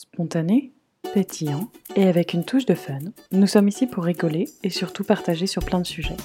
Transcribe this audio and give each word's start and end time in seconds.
Spontané, 0.00 0.72
pétillant 1.12 1.68
et 1.94 2.08
avec 2.08 2.32
une 2.32 2.46
touche 2.46 2.64
de 2.64 2.74
fun, 2.74 3.00
nous 3.32 3.46
sommes 3.46 3.68
ici 3.68 3.86
pour 3.86 4.04
rigoler 4.04 4.48
et 4.62 4.70
surtout 4.70 5.04
partager 5.04 5.46
sur 5.46 5.62
plein 5.62 5.78
de 5.78 5.86
sujets. 5.86 6.16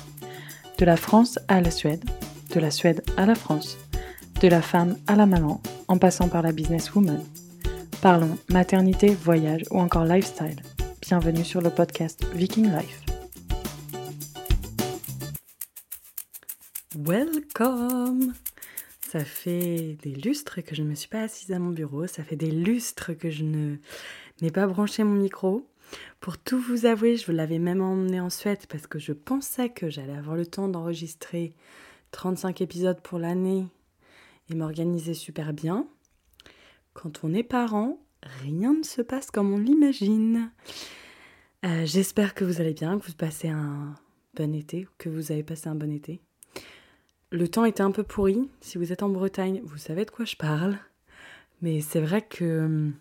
De 0.78 0.86
la 0.86 0.96
France 0.96 1.40
à 1.50 1.60
la 1.60 1.72
Suède, 1.72 2.06
de 2.54 2.62
la 2.62 2.72
Suède 2.72 3.04
à 3.18 3.26
la 3.26 3.36
France, 3.36 3.78
de 4.40 4.48
la 4.48 4.62
femme 4.62 4.96
à 5.08 5.18
la 5.18 5.26
maman, 5.26 5.62
en 5.90 5.98
passant 5.98 6.30
par 6.30 6.42
la 6.42 6.54
businesswoman. 6.54 7.22
Parlons 8.02 8.38
maternité, 8.50 9.10
voyage 9.10 9.64
ou 9.72 9.80
encore 9.82 10.06
lifestyle. 10.06 10.62
Bienvenue 11.02 11.44
sur 11.44 11.60
le 11.60 11.70
podcast 11.70 12.26
Viking 12.34 12.72
Life. 12.72 13.02
Welcome 16.96 18.36
Ça 19.16 19.24
fait 19.24 19.98
des 20.02 20.14
lustres 20.14 20.62
que 20.62 20.76
je 20.76 20.84
ne 20.84 20.90
me 20.90 20.94
suis 20.94 21.08
pas 21.08 21.22
assise 21.22 21.54
à 21.54 21.58
mon 21.58 21.70
bureau, 21.70 22.06
ça 22.06 22.22
fait 22.22 22.36
des 22.36 22.52
lustres 22.52 23.14
que 23.18 23.30
je 23.30 23.46
ne 23.46 23.78
n'ai 24.42 24.52
pas 24.52 24.68
branché 24.68 25.06
mon 25.06 25.16
micro. 25.16 25.70
Pour 26.20 26.38
tout 26.38 26.60
vous 26.60 26.86
avouer, 26.86 27.16
je 27.16 27.26
vous 27.26 27.32
l'avais 27.32 27.58
même 27.58 27.80
emmené 27.80 28.20
en 28.20 28.30
Suède 28.30 28.66
parce 28.68 28.88
que 28.88 29.00
je 29.00 29.14
pensais 29.14 29.70
que 29.70 29.90
j'allais 29.90 30.18
avoir 30.18 30.36
le 30.36 30.46
temps 30.46 30.68
d'enregistrer 30.68 31.54
35 32.12 32.60
épisodes 32.60 33.00
pour 33.00 33.18
l'année 33.18 33.66
et 34.50 34.56
m'organiser 34.56 35.14
super 35.14 35.54
bien. 35.54 35.88
Quand 36.94 37.24
on 37.24 37.34
est 37.34 37.44
parent, 37.44 38.02
rien 38.44 38.74
ne 38.74 38.84
se 38.84 39.02
passe 39.02 39.32
comme 39.32 39.54
on 39.54 39.60
l'imagine. 39.60 40.52
Euh, 41.64 41.86
j'espère 41.86 42.34
que 42.34 42.44
vous 42.44 42.60
allez 42.60 42.74
bien, 42.74 43.00
que 43.00 43.06
vous 43.06 43.14
passez 43.14 43.48
un 43.48 43.96
bon 44.34 44.54
été, 44.54 44.90
que 44.98 45.08
vous 45.08 45.32
avez 45.32 45.44
passé 45.44 45.70
un 45.70 45.76
bon 45.76 45.94
été. 45.94 46.20
Le 47.36 47.50
temps 47.50 47.66
était 47.66 47.82
un 47.82 47.92
peu 47.92 48.04
pourri. 48.04 48.50
Si 48.62 48.78
vous 48.78 48.94
êtes 48.94 49.04
en 49.04 49.10
Bretagne, 49.10 49.60
vous 49.66 49.78
savez 49.78 50.06
de 50.06 50.10
quoi 50.10 50.24
je 50.24 50.38
parle. 50.38 50.78
Mais 51.62 51.82
c'est 51.82 52.00
vrai 52.00 52.22
que 52.22 52.64
hum, 52.64 52.94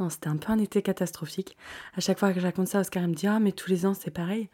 non, 0.00 0.08
c'était 0.08 0.26
un 0.26 0.36
peu 0.36 0.50
un 0.50 0.58
été 0.58 0.82
catastrophique. 0.82 1.56
À 1.94 2.00
chaque 2.00 2.18
fois 2.18 2.32
que 2.32 2.40
je 2.40 2.44
raconte 2.44 2.66
ça, 2.66 2.80
Oscar 2.80 3.06
me 3.06 3.14
dit 3.14 3.28
Ah, 3.28 3.38
mais 3.38 3.52
tous 3.52 3.70
les 3.70 3.86
ans 3.86 3.94
c'est 3.94 4.10
pareil. 4.10 4.48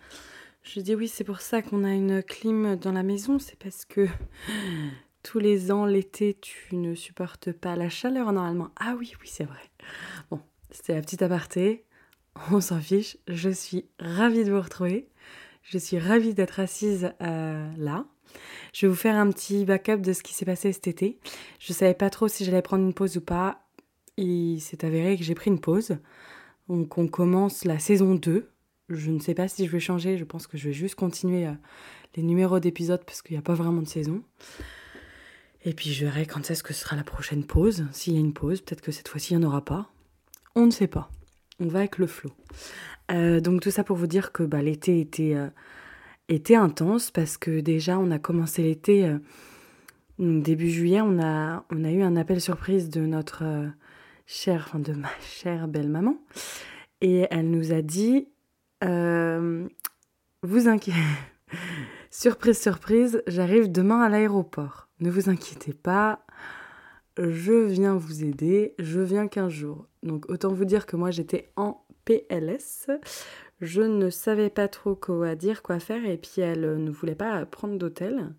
Je 0.62 0.80
dis 0.80 0.94
Oui, 0.94 1.08
c'est 1.08 1.24
pour 1.24 1.41
ça 1.41 1.62
qu'on 1.62 1.84
a 1.84 1.94
une 1.94 2.22
clim 2.22 2.77
dans 2.77 2.92
la 2.92 3.02
maison. 3.02 3.38
C'est 3.38 3.58
parce 3.58 3.86
que 3.86 4.08
tous 5.22 5.38
les 5.38 5.72
ans, 5.72 5.86
l'été, 5.86 6.36
tu 6.38 6.77
ne 6.77 6.94
supportes 6.94 7.50
pas 7.50 7.77
la 7.77 7.88
chaleur 7.88 8.30
normalement. 8.34 8.72
Ah 8.77 8.94
oui, 8.98 9.14
oui, 9.22 9.28
c'est 9.32 9.44
vrai. 9.44 9.70
Bon, 10.30 10.38
c'était 10.70 10.94
la 10.94 11.00
petite 11.00 11.22
aparté. 11.22 11.86
On 12.50 12.60
s'en 12.60 12.78
fiche. 12.78 13.16
Je 13.27 13.48
suis 13.48 13.86
ravie 13.98 14.44
de 14.44 14.52
vous 14.52 14.60
retrouver. 14.60 15.08
Je 15.62 15.78
suis 15.78 15.98
ravie 15.98 16.34
d'être 16.34 16.60
assise 16.60 17.10
euh, 17.22 17.70
là. 17.78 18.04
Je 18.72 18.86
vais 18.86 18.90
vous 18.90 18.98
faire 18.98 19.16
un 19.16 19.30
petit 19.30 19.64
backup 19.64 19.98
de 19.98 20.12
ce 20.12 20.22
qui 20.22 20.34
s'est 20.34 20.44
passé 20.44 20.72
cet 20.72 20.86
été. 20.86 21.18
Je 21.58 21.72
savais 21.72 21.94
pas 21.94 22.10
trop 22.10 22.28
si 22.28 22.44
j'allais 22.44 22.62
prendre 22.62 22.84
une 22.84 22.94
pause 22.94 23.16
ou 23.16 23.20
pas. 23.20 23.64
Il 24.16 24.60
s'est 24.60 24.84
avéré 24.84 25.16
que 25.16 25.24
j'ai 25.24 25.34
pris 25.34 25.50
une 25.50 25.60
pause. 25.60 25.98
Donc 26.68 26.98
on 26.98 27.08
commence 27.08 27.64
la 27.64 27.78
saison 27.78 28.14
2. 28.14 28.48
Je 28.88 29.10
ne 29.10 29.20
sais 29.20 29.34
pas 29.34 29.48
si 29.48 29.66
je 29.66 29.70
vais 29.70 29.80
changer, 29.80 30.16
je 30.16 30.24
pense 30.24 30.46
que 30.46 30.56
je 30.56 30.68
vais 30.68 30.72
juste 30.72 30.94
continuer 30.94 31.46
euh, 31.46 31.52
les 32.16 32.22
numéros 32.22 32.58
d'épisodes 32.58 33.04
parce 33.04 33.20
qu'il 33.20 33.34
n'y 33.34 33.38
a 33.38 33.42
pas 33.42 33.54
vraiment 33.54 33.82
de 33.82 33.88
saison. 33.88 34.22
Et 35.64 35.74
puis 35.74 35.92
je 35.92 36.06
verrai 36.06 36.24
quand 36.24 36.50
est-ce 36.50 36.62
que 36.62 36.72
sera 36.72 36.96
la 36.96 37.04
prochaine 37.04 37.44
pause. 37.44 37.86
S'il 37.92 38.14
y 38.14 38.16
a 38.16 38.20
une 38.20 38.32
pause, 38.32 38.60
peut-être 38.60 38.80
que 38.80 38.92
cette 38.92 39.08
fois-ci 39.08 39.34
il 39.34 39.38
n'y 39.38 39.44
en 39.44 39.48
aura 39.48 39.64
pas. 39.64 39.90
On 40.54 40.66
ne 40.66 40.70
sait 40.70 40.86
pas. 40.86 41.10
On 41.60 41.66
va 41.66 41.80
avec 41.80 41.98
le 41.98 42.06
flot. 42.06 42.32
Euh, 43.10 43.40
donc 43.40 43.60
tout 43.60 43.70
ça 43.70 43.84
pour 43.84 43.96
vous 43.96 44.06
dire 44.06 44.32
que 44.32 44.42
bah, 44.42 44.62
l'été 44.62 45.00
était, 45.00 45.34
euh, 45.34 45.48
était 46.28 46.54
intense 46.54 47.10
parce 47.10 47.36
que 47.36 47.60
déjà 47.60 47.98
on 47.98 48.10
a 48.10 48.18
commencé 48.18 48.62
l'été 48.62 49.06
euh, 49.06 49.18
début 50.18 50.70
juillet, 50.70 51.00
on 51.00 51.18
a, 51.20 51.64
eu 51.70 52.02
un 52.02 52.16
appel 52.16 52.40
surprise 52.40 52.90
de 52.90 53.00
notre 53.00 53.44
euh, 53.44 53.68
chère, 54.26 54.70
de 54.74 54.92
ma 54.92 55.10
chère 55.20 55.68
belle-maman. 55.68 56.18
Et 57.00 57.26
elle 57.30 57.50
nous 57.50 57.72
a 57.72 57.80
dit 57.80 58.28
euh, 58.84 59.66
Vous 60.42 60.68
inquiétez, 60.68 60.98
surprise, 62.10 62.60
surprise, 62.60 63.22
j'arrive 63.26 63.70
demain 63.70 64.00
à 64.00 64.08
l'aéroport. 64.08 64.88
Ne 65.00 65.10
vous 65.10 65.30
inquiétez 65.30 65.72
pas, 65.72 66.26
je 67.16 67.53
viens 67.53 67.94
vous 67.94 68.24
aider, 68.24 68.74
je 68.78 69.00
viens 69.00 69.28
15 69.28 69.50
jours. 69.50 69.86
Donc 70.03 70.28
autant 70.28 70.53
vous 70.53 70.64
dire 70.64 70.86
que 70.86 70.97
moi 70.97 71.10
j'étais 71.10 71.50
en 71.56 71.84
PLS. 72.04 72.88
Je 73.60 73.82
ne 73.82 74.10
savais 74.10 74.50
pas 74.50 74.69
trop 74.69 74.94
quoi 74.94 75.34
dire, 75.34 75.62
quoi 75.62 75.80
faire, 75.80 76.04
et 76.04 76.16
puis 76.16 76.41
elle 76.41 76.82
ne 76.82 76.91
voulait 76.91 77.14
pas 77.14 77.44
prendre 77.44 77.76
d'hôtel 77.76 78.32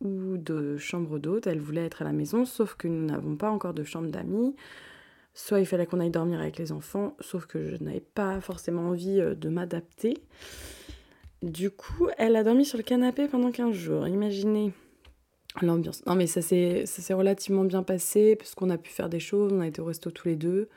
ou 0.00 0.36
de 0.36 0.76
chambre 0.76 1.18
d'hôte, 1.18 1.46
elle 1.46 1.60
voulait 1.60 1.84
être 1.84 2.02
à 2.02 2.04
la 2.04 2.12
maison, 2.12 2.44
sauf 2.44 2.74
que 2.74 2.88
nous 2.88 3.06
n'avons 3.06 3.36
pas 3.36 3.50
encore 3.50 3.74
de 3.74 3.84
chambre 3.84 4.08
d'amis. 4.08 4.54
Soit 5.34 5.60
il 5.60 5.66
fallait 5.66 5.84
qu'on 5.84 6.00
aille 6.00 6.10
dormir 6.10 6.40
avec 6.40 6.56
les 6.56 6.72
enfants, 6.72 7.14
sauf 7.20 7.46
que 7.46 7.68
je 7.68 7.76
n'avais 7.82 8.00
pas 8.00 8.40
forcément 8.40 8.88
envie 8.88 9.20
euh, 9.20 9.34
de 9.34 9.50
m'adapter. 9.50 10.14
Du 11.42 11.70
coup, 11.70 12.08
elle 12.16 12.36
a 12.36 12.42
dormi 12.42 12.64
sur 12.64 12.78
le 12.78 12.82
canapé 12.82 13.28
pendant 13.28 13.50
15 13.50 13.74
jours. 13.74 14.08
Imaginez 14.08 14.72
l'ambiance. 15.60 16.04
Non 16.06 16.14
mais 16.14 16.26
ça 16.26 16.42
s'est 16.42 17.14
relativement 17.14 17.64
bien 17.64 17.82
passé 17.82 18.36
parce 18.36 18.54
qu'on 18.54 18.70
a 18.70 18.78
pu 18.78 18.90
faire 18.90 19.08
des 19.08 19.20
choses, 19.20 19.52
on 19.52 19.60
a 19.60 19.66
été 19.66 19.80
au 19.80 19.84
resto 19.84 20.10
tous 20.10 20.28
les 20.28 20.36
deux. 20.36 20.68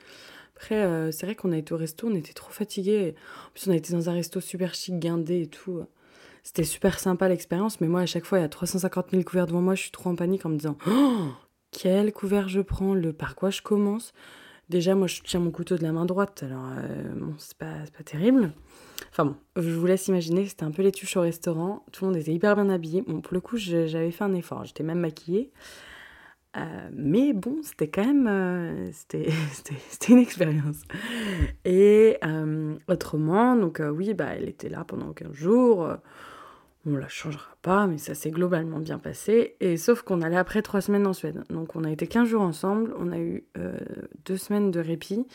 Après, 0.60 0.74
euh, 0.74 1.10
c'est 1.10 1.24
vrai 1.24 1.34
qu'on 1.34 1.52
a 1.52 1.56
été 1.56 1.72
au 1.72 1.78
resto, 1.78 2.06
on 2.06 2.14
était 2.14 2.34
trop 2.34 2.50
fatigués. 2.50 3.14
En 3.46 3.50
plus, 3.54 3.66
on 3.68 3.72
a 3.72 3.76
été 3.76 3.94
dans 3.94 4.10
un 4.10 4.12
resto 4.12 4.40
super 4.40 4.74
chic, 4.74 4.98
guindé 4.98 5.42
et 5.42 5.46
tout. 5.46 5.86
C'était 6.42 6.64
super 6.64 6.98
sympa 6.98 7.30
l'expérience, 7.30 7.80
mais 7.80 7.88
moi, 7.88 8.00
à 8.00 8.06
chaque 8.06 8.26
fois, 8.26 8.38
il 8.38 8.42
y 8.42 8.44
a 8.44 8.48
350 8.50 9.06
000 9.10 9.22
couverts 9.22 9.46
devant 9.46 9.62
moi, 9.62 9.74
je 9.74 9.82
suis 9.82 9.90
trop 9.90 10.10
en 10.10 10.16
panique 10.16 10.44
en 10.44 10.50
me 10.50 10.56
disant 10.58 10.76
oh, 10.86 11.28
quel 11.70 12.12
couvert 12.12 12.50
je 12.50 12.60
prends, 12.60 12.92
le 12.92 13.14
par 13.14 13.36
quoi 13.36 13.48
je 13.48 13.62
commence. 13.62 14.12
Déjà, 14.68 14.94
moi, 14.94 15.06
je 15.06 15.22
tiens 15.22 15.40
mon 15.40 15.50
couteau 15.50 15.78
de 15.78 15.82
la 15.82 15.92
main 15.92 16.04
droite, 16.04 16.42
alors 16.42 16.66
euh, 16.76 17.14
bon, 17.14 17.34
c'est 17.38 17.56
pas, 17.56 17.76
pas 17.96 18.04
terrible. 18.04 18.52
Enfin 19.10 19.24
bon, 19.24 19.36
je 19.56 19.70
vous 19.70 19.86
laisse 19.86 20.08
imaginer, 20.08 20.46
c'était 20.46 20.64
un 20.64 20.72
peu 20.72 20.82
les 20.82 20.92
tuches 20.92 21.16
au 21.16 21.22
restaurant, 21.22 21.86
tout 21.90 22.04
le 22.04 22.10
monde 22.10 22.20
était 22.20 22.32
hyper 22.32 22.54
bien 22.54 22.68
habillé. 22.68 23.00
Bon, 23.00 23.22
pour 23.22 23.32
le 23.32 23.40
coup, 23.40 23.56
j'avais 23.56 24.10
fait 24.10 24.24
un 24.24 24.34
effort, 24.34 24.66
j'étais 24.66 24.84
même 24.84 25.00
maquillée. 25.00 25.50
Euh, 26.56 26.88
mais 26.92 27.32
bon, 27.32 27.58
c'était 27.62 27.88
quand 27.88 28.04
même 28.04 28.26
euh, 28.26 28.90
c'était, 28.92 29.30
c'était, 29.52 29.76
c'était 29.88 30.12
une 30.12 30.18
expérience. 30.18 30.82
Et 31.64 32.16
euh, 32.24 32.76
autrement, 32.88 33.56
donc 33.56 33.80
oui, 33.92 34.14
bah, 34.14 34.30
elle 34.36 34.48
était 34.48 34.68
là 34.68 34.84
pendant 34.84 35.12
15 35.12 35.32
jours. 35.32 35.88
on 36.86 36.96
la 36.96 37.08
changera 37.08 37.56
pas, 37.62 37.86
mais 37.86 37.98
ça 37.98 38.14
s'est 38.14 38.30
globalement 38.30 38.80
bien 38.80 38.98
passé. 38.98 39.56
Et 39.60 39.76
sauf 39.76 40.02
qu'on 40.02 40.22
allait 40.22 40.36
après 40.36 40.62
3 40.62 40.80
semaines 40.80 41.06
en 41.06 41.12
Suède. 41.12 41.44
Donc 41.50 41.76
on 41.76 41.84
a 41.84 41.90
été 41.90 42.06
15 42.06 42.28
jours 42.28 42.42
ensemble, 42.42 42.94
on 42.98 43.12
a 43.12 43.18
eu 43.18 43.44
2 44.24 44.36
semaines 44.36 44.70
de 44.70 44.80
répit. 44.80 45.26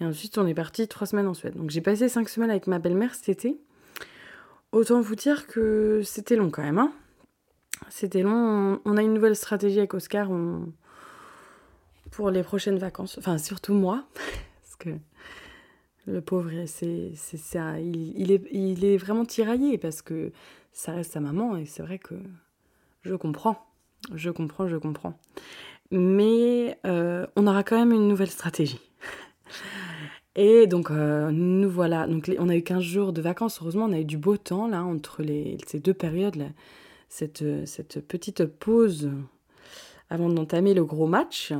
Et 0.00 0.06
ensuite, 0.06 0.38
on 0.38 0.46
est 0.46 0.54
parti 0.54 0.88
3 0.88 1.06
semaines 1.06 1.26
en 1.26 1.34
Suède. 1.34 1.56
Donc 1.56 1.70
j'ai 1.70 1.82
passé 1.82 2.08
5 2.08 2.28
semaines 2.28 2.50
avec 2.50 2.66
ma 2.66 2.78
belle-mère 2.78 3.14
cet 3.14 3.28
été. 3.28 3.60
Autant 4.72 5.02
vous 5.02 5.16
dire 5.16 5.46
que 5.48 6.00
c'était 6.02 6.34
long 6.34 6.50
quand 6.50 6.62
même. 6.62 6.78
Hein 6.78 6.92
c'était 7.88 8.22
long. 8.22 8.80
On- 8.84 8.96
a 8.96 9.02
une 9.02 9.14
nouvelle 9.14 9.36
stratégie 9.36 9.78
avec 9.78 9.94
Oscar 9.94 10.28
pour 12.10 12.30
les 12.30 12.42
prochaines 12.42 12.78
vacances. 12.78 13.18
Enfin, 13.18 13.38
surtout 13.38 13.74
moi. 13.74 14.04
Parce 14.62 14.76
que 14.78 14.90
le 16.06 16.20
pauvre, 16.20 16.50
c'est 16.66 17.14
ça. 17.14 17.78
Il, 17.78 18.32
est, 18.32 18.42
il 18.50 18.84
est 18.84 18.96
vraiment 18.96 19.24
tiraillé 19.24 19.78
parce 19.78 20.02
que 20.02 20.32
ça 20.72 20.92
reste 20.92 21.12
sa 21.12 21.20
maman. 21.20 21.56
Et 21.56 21.64
c'est 21.66 21.82
vrai 21.82 21.98
que 21.98 22.14
je 23.02 23.14
comprends. 23.14 23.64
Je 24.14 24.30
comprends, 24.30 24.66
je 24.66 24.76
comprends. 24.76 25.16
Mais 25.92 26.76
euh, 26.86 27.26
on 27.36 27.46
aura 27.46 27.62
quand 27.62 27.76
même 27.76 27.92
une 27.92 28.08
nouvelle 28.08 28.30
stratégie. 28.30 28.80
Et 30.34 30.66
donc, 30.66 30.90
euh, 30.90 31.30
nous 31.30 31.68
voilà. 31.70 32.06
Donc, 32.06 32.30
on 32.38 32.48
a 32.48 32.56
eu 32.56 32.62
15 32.62 32.82
jours 32.82 33.12
de 33.12 33.20
vacances. 33.20 33.60
Heureusement, 33.60 33.84
on 33.84 33.92
a 33.92 34.00
eu 34.00 34.04
du 34.04 34.16
beau 34.16 34.36
temps, 34.38 34.66
là, 34.66 34.82
entre 34.82 35.22
les, 35.22 35.58
ces 35.66 35.78
deux 35.78 35.94
périodes. 35.94 36.36
Là. 36.36 36.46
Cette, 37.14 38.08
petite 38.08 38.46
pause 38.46 39.10
avant 40.08 40.30
d'entamer 40.30 40.72
le 40.72 40.82
gros 40.82 41.06
match. 41.06 41.52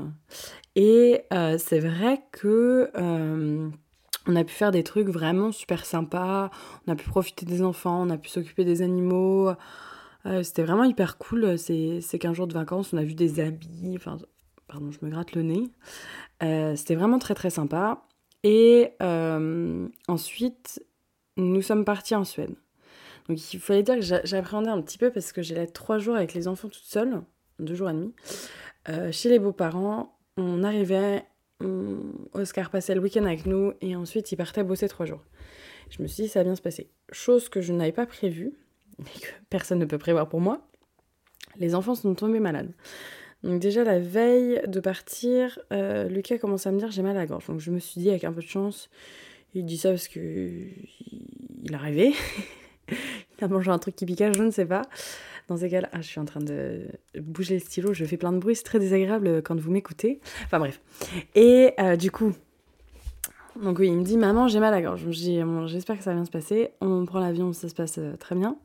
Et 0.77 1.21
euh, 1.31 1.59
c'est 1.59 1.79
vrai 1.79 2.23
que 2.33 2.91
euh, 2.97 3.69
on 4.27 4.37
a 4.37 4.45
pu 4.45 4.55
faire 4.55 4.71
des 4.71 4.83
trucs 4.83 5.09
vraiment 5.09 5.53
super 5.53 5.85
sympas. 5.85 6.51
On 6.87 6.93
a 6.93 6.97
pu 6.97 7.07
profiter 7.07 7.45
des 7.45 7.63
enfants, 7.63 8.01
on 8.01 8.09
a 8.09 8.17
pu 8.17 8.31
s'occuper 8.31 8.65
des 8.65 8.81
animaux. 8.81 9.51
Euh, 10.25 10.43
C'était 10.43 10.63
vraiment 10.63 10.85
hyper 10.85 11.19
cool 11.19 11.59
ces, 11.59 12.01
ces 12.01 12.19
15 12.19 12.35
jours 12.35 12.47
de 12.47 12.55
vacances. 12.55 12.95
On 12.95 12.97
a 12.97 13.05
vu 13.05 13.13
des 13.15 13.39
habits. 13.39 13.93
Enfin, 13.97 14.17
pardon, 14.69 14.91
je 14.91 15.05
me 15.05 15.11
gratte 15.11 15.35
le 15.35 15.43
nez. 15.43 15.71
C'était 16.77 16.95
vraiment 16.95 17.19
très 17.19 17.35
très 17.35 17.51
sympa. 17.51 18.07
Et 18.43 18.93
ensuite, 20.09 20.83
nous 21.37 21.61
sommes 21.61 21.85
partis 21.85 22.15
en 22.15 22.25
Suède. 22.25 22.55
Donc 23.29 23.53
il 23.55 23.61
fallait 23.61 23.83
dire 23.83 23.97
que 23.97 24.01
j'a- 24.03 24.25
j'appréhendais 24.25 24.71
un 24.71 24.81
petit 24.83 24.99
peu 24.99 25.11
parce 25.11 25.33
que 25.33 25.43
j'allais 25.43 25.67
trois 25.67 25.99
jours 25.99 26.17
avec 26.17 26.35
les 26.35 26.49
enfants 26.49 26.69
toute 26.69 26.83
seule, 26.85 27.23
deux 27.59 27.75
jours 27.75 27.91
et 27.91 27.93
demi, 27.93 28.13
euh, 28.89 29.13
chez 29.13 29.29
les 29.29 29.39
beaux-parents. 29.39 30.19
On 30.37 30.65
arrivait, 30.65 31.25
Oscar 32.33 32.71
passait 32.71 32.95
le 32.95 33.01
week-end 33.01 33.25
avec 33.25 33.47
nous 33.47 33.73
et 33.81 33.95
ensuite 33.97 34.33
il 34.33 34.37
partait 34.37 34.65
bosser 34.65 34.89
trois 34.89 35.07
jours. 35.07 35.23
Je 35.91 36.03
me 36.03 36.07
suis 36.09 36.25
dit 36.25 36.29
ça 36.29 36.41
va 36.41 36.45
bien 36.45 36.57
se 36.57 36.63
passer. 36.63 36.91
Chose 37.13 37.49
que 37.49 37.61
je 37.61 37.73
n'avais 37.73 37.93
pas 37.93 38.07
prévue, 38.07 38.53
et 38.99 39.21
que 39.21 39.27
personne 39.51 39.79
ne 39.79 39.85
peut 39.85 39.99
prévoir 39.99 40.29
pour 40.29 40.41
moi. 40.41 40.67
Les 41.59 41.75
enfants 41.75 41.95
sont 41.95 42.15
tombés 42.15 42.41
malades. 42.41 42.73
Donc 43.43 43.61
déjà 43.61 43.85
la 43.85 43.99
veille 43.99 44.63
de 44.67 44.81
partir, 44.81 45.59
euh, 45.73 46.09
Lucas 46.09 46.39
commence 46.39 46.67
à 46.67 46.73
me 46.73 46.79
dire 46.79 46.91
j'ai 46.91 47.03
mal 47.03 47.17
à 47.17 47.21
la 47.21 47.27
gorge. 47.27 47.47
Donc 47.49 47.61
je 47.61 47.71
me 47.71 47.79
suis 47.79 48.01
dit 48.01 48.09
avec 48.09 48.25
un 48.25 48.33
peu 48.33 48.41
de 48.41 48.47
chance, 48.47 48.89
il 49.55 49.65
dit 49.67 49.77
ça 49.77 49.91
parce 49.91 50.09
que 50.09 50.19
il 51.63 51.75
a. 51.75 51.81
il 52.89 53.45
a 53.45 53.49
mangé 53.49 53.71
un 53.71 53.79
truc 53.79 53.97
qui 53.97 54.07
piquait, 54.07 54.33
je 54.33 54.43
ne 54.43 54.51
sais 54.51 54.67
pas. 54.67 54.83
Dans 55.49 55.57
ces 55.57 55.69
cas-là, 55.69 55.89
ah, 55.93 56.01
je 56.01 56.07
suis 56.07 56.21
en 56.21 56.25
train 56.25 56.41
de 56.41 56.87
bouger 57.19 57.55
le 57.55 57.61
stylo, 57.61 57.93
je 57.93 58.05
fais 58.05 58.17
plein 58.17 58.33
de 58.33 58.39
bruit, 58.39 58.55
c'est 58.55 58.63
très 58.63 58.79
désagréable 58.79 59.43
quand 59.43 59.59
vous 59.59 59.71
m'écoutez. 59.71 60.21
Enfin 60.45 60.59
bref. 60.59 60.81
Et 61.35 61.75
euh, 61.81 61.97
du 61.97 62.11
coup, 62.11 62.33
donc 63.61 63.79
oui, 63.79 63.89
il 63.89 63.97
me 63.97 64.05
dit 64.05 64.17
maman 64.17 64.49
j'ai 64.49 64.61
mal 64.61 64.73
à 64.73 64.77
la 64.77 64.83
gorge. 64.83 65.05
J'espère 65.11 65.99
que 65.99 66.05
ça 66.05 66.11
va 66.11 66.17
bien 66.17 66.25
se 66.25 66.31
passer. 66.31 66.71
On 66.81 67.05
prend 67.05 67.19
l'avion, 67.19 67.53
ça 67.53 67.69
se 67.69 67.75
passe 67.75 67.99
euh, 67.99 68.17
très 68.17 68.35
bien. 68.35 68.57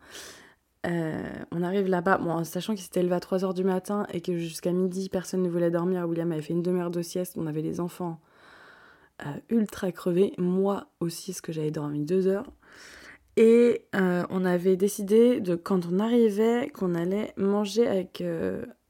Euh, 0.86 1.22
on 1.52 1.64
arrive 1.64 1.88
là-bas, 1.88 2.20
bon, 2.20 2.44
sachant 2.44 2.74
qu'il 2.74 2.84
s'était 2.84 3.04
levé 3.04 3.16
à 3.16 3.20
3h 3.20 3.54
du 3.54 3.64
matin 3.64 4.06
et 4.14 4.22
que 4.22 4.38
jusqu'à 4.38 4.72
midi 4.72 5.10
personne 5.10 5.42
ne 5.42 5.50
voulait 5.50 5.72
dormir. 5.72 6.08
William 6.08 6.32
avait 6.32 6.42
fait 6.42 6.54
une 6.54 6.62
demi-heure 6.62 6.92
de 6.92 7.02
sieste, 7.02 7.34
on 7.38 7.48
avait 7.48 7.64
les 7.64 7.80
enfants 7.80 8.20
ultra 9.50 9.92
crevés. 9.92 10.34
Moi 10.38 10.86
aussi, 11.00 11.34
ce 11.34 11.42
que 11.42 11.52
j'avais 11.52 11.72
dormi 11.72 12.06
deux 12.06 12.28
heures. 12.28 12.46
Et 13.38 13.84
on 13.94 14.46
avait 14.46 14.76
décidé 14.78 15.40
de 15.40 15.56
quand 15.56 15.86
on 15.92 16.00
arrivait 16.00 16.70
qu'on 16.74 16.96
allait 16.96 17.34
manger 17.38 17.88
avec 17.88 18.22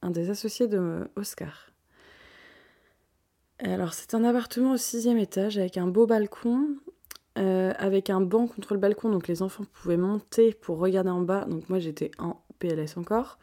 un 0.01 0.09
des 0.09 0.29
associés 0.29 0.67
de 0.67 1.07
Oscar. 1.15 1.67
Alors, 3.59 3.94
c'est 3.94 4.13
un 4.13 4.23
appartement 4.23 4.73
au 4.73 4.77
sixième 4.77 5.17
étage 5.17 5.57
avec 5.57 5.77
un 5.77 5.88
beau 5.88 6.05
balcon, 6.05 6.75
euh, 7.39 7.73
avec 7.79 8.09
un 8.11 8.21
banc 8.21 8.47
contre 8.47 8.75
le 8.75 8.79
balcon, 8.79 9.09
donc 9.09 9.27
les 9.27 9.41
enfants 9.41 9.63
pouvaient 9.73 9.97
monter 9.97 10.53
pour 10.53 10.77
regarder 10.77 11.09
en 11.09 11.21
bas. 11.21 11.45
Donc, 11.45 11.67
moi 11.67 11.79
j'étais 11.79 12.11
en 12.19 12.41
PLS 12.59 12.97
encore. 12.97 13.39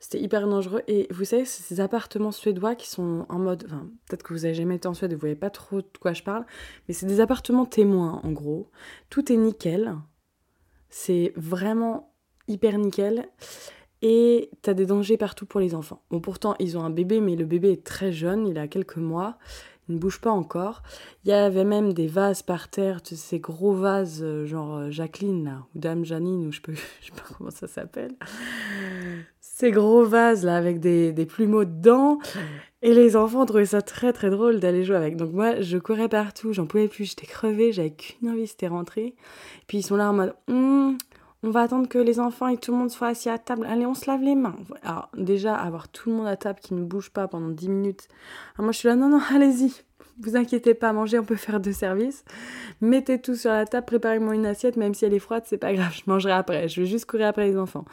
C'était 0.00 0.20
hyper 0.20 0.48
dangereux. 0.48 0.82
Et 0.88 1.06
vous 1.10 1.24
savez, 1.24 1.44
c'est 1.44 1.62
ces 1.62 1.80
appartements 1.80 2.32
suédois 2.32 2.74
qui 2.74 2.88
sont 2.88 3.24
en 3.28 3.38
mode. 3.38 3.64
Enfin, 3.66 3.86
peut-être 4.08 4.24
que 4.24 4.32
vous 4.34 4.44
avez 4.44 4.54
jamais 4.54 4.76
été 4.76 4.88
en 4.88 4.94
Suède 4.94 5.12
et 5.12 5.14
vous 5.14 5.20
voyez 5.20 5.36
pas 5.36 5.50
trop 5.50 5.80
de 5.80 5.88
quoi 6.00 6.12
je 6.12 6.24
parle, 6.24 6.44
mais 6.88 6.94
c'est 6.94 7.06
des 7.06 7.20
appartements 7.20 7.66
témoins 7.66 8.20
en 8.24 8.32
gros. 8.32 8.68
Tout 9.10 9.32
est 9.32 9.36
nickel. 9.36 9.94
C'est 10.92 11.32
vraiment 11.36 12.14
hyper 12.48 12.78
nickel. 12.78 13.28
Et 14.02 14.50
t'as 14.62 14.74
des 14.74 14.84
dangers 14.84 15.16
partout 15.16 15.46
pour 15.46 15.60
les 15.60 15.74
enfants. 15.74 16.02
Bon, 16.10 16.20
pourtant, 16.20 16.54
ils 16.58 16.76
ont 16.76 16.82
un 16.82 16.90
bébé, 16.90 17.20
mais 17.20 17.36
le 17.36 17.44
bébé 17.44 17.70
est 17.70 17.84
très 17.84 18.12
jeune, 18.12 18.46
il 18.48 18.58
a 18.58 18.66
quelques 18.66 18.96
mois, 18.96 19.38
ne 19.92 19.98
bouge 19.98 20.20
pas 20.20 20.30
encore. 20.30 20.82
Il 21.24 21.30
y 21.30 21.32
avait 21.32 21.64
même 21.64 21.92
des 21.92 22.06
vases 22.06 22.42
par 22.42 22.68
terre, 22.68 23.00
ces 23.04 23.38
gros 23.38 23.72
vases, 23.72 24.20
euh, 24.22 24.46
genre 24.46 24.76
euh, 24.76 24.90
Jacqueline, 24.90 25.44
là, 25.44 25.66
ou 25.74 25.78
Dame 25.78 26.04
Janine, 26.04 26.46
ou 26.46 26.52
je, 26.52 26.60
peux, 26.60 26.74
je 27.00 27.06
sais 27.06 27.12
pas 27.12 27.34
comment 27.36 27.50
ça 27.50 27.68
s'appelle. 27.68 28.14
Ces 29.40 29.70
gros 29.70 30.04
vases, 30.04 30.44
là, 30.44 30.56
avec 30.56 30.80
des, 30.80 31.12
des 31.12 31.26
plumeaux 31.26 31.64
dedans. 31.64 32.18
Et 32.84 32.94
les 32.94 33.16
enfants 33.16 33.46
trouvaient 33.46 33.64
ça 33.64 33.80
très 33.80 34.12
très 34.12 34.28
drôle 34.28 34.58
d'aller 34.58 34.84
jouer 34.84 34.96
avec. 34.96 35.16
Donc 35.16 35.32
moi, 35.32 35.60
je 35.60 35.78
courais 35.78 36.08
partout, 36.08 36.52
j'en 36.52 36.66
pouvais 36.66 36.88
plus, 36.88 37.04
j'étais 37.04 37.26
crevée, 37.26 37.72
j'avais 37.72 37.92
qu'une 37.92 38.28
envie, 38.28 38.46
c'était 38.48 38.66
rentrer. 38.66 39.14
Puis 39.68 39.78
ils 39.78 39.82
sont 39.82 39.94
là 39.94 40.10
en 40.10 40.12
mode, 40.12 40.34
hum, 40.48 40.98
on 41.42 41.50
va 41.50 41.62
attendre 41.62 41.88
que 41.88 41.98
les 41.98 42.20
enfants 42.20 42.48
et 42.48 42.56
tout 42.56 42.70
le 42.70 42.78
monde 42.78 42.90
soient 42.90 43.08
assis 43.08 43.28
à 43.28 43.38
table. 43.38 43.66
Allez, 43.68 43.84
on 43.84 43.94
se 43.94 44.06
lave 44.08 44.22
les 44.22 44.36
mains. 44.36 44.56
Alors, 44.82 45.08
déjà, 45.16 45.56
avoir 45.56 45.88
tout 45.88 46.10
le 46.10 46.16
monde 46.16 46.26
à 46.26 46.36
table 46.36 46.60
qui 46.60 46.74
ne 46.74 46.82
bouge 46.82 47.10
pas 47.10 47.26
pendant 47.26 47.48
10 47.48 47.68
minutes. 47.68 48.08
moi, 48.58 48.70
je 48.70 48.78
suis 48.78 48.88
là, 48.88 48.94
non, 48.94 49.08
non, 49.08 49.20
allez-y. 49.34 49.72
Vous 50.20 50.36
inquiétez 50.36 50.74
pas, 50.74 50.92
manger, 50.92 51.18
on 51.18 51.24
peut 51.24 51.36
faire 51.36 51.58
deux 51.58 51.72
services. 51.72 52.24
Mettez 52.80 53.20
tout 53.20 53.34
sur 53.34 53.50
la 53.50 53.64
table, 53.64 53.86
préparez-moi 53.86 54.34
une 54.34 54.46
assiette, 54.46 54.76
même 54.76 54.94
si 54.94 55.04
elle 55.04 55.14
est 55.14 55.18
froide, 55.18 55.42
c'est 55.46 55.58
pas 55.58 55.72
grave, 55.72 55.92
je 55.94 56.02
mangerai 56.06 56.32
après. 56.32 56.68
Je 56.68 56.82
vais 56.82 56.86
juste 56.86 57.06
courir 57.06 57.28
après 57.28 57.48
les 57.48 57.56
enfants. 57.56 57.86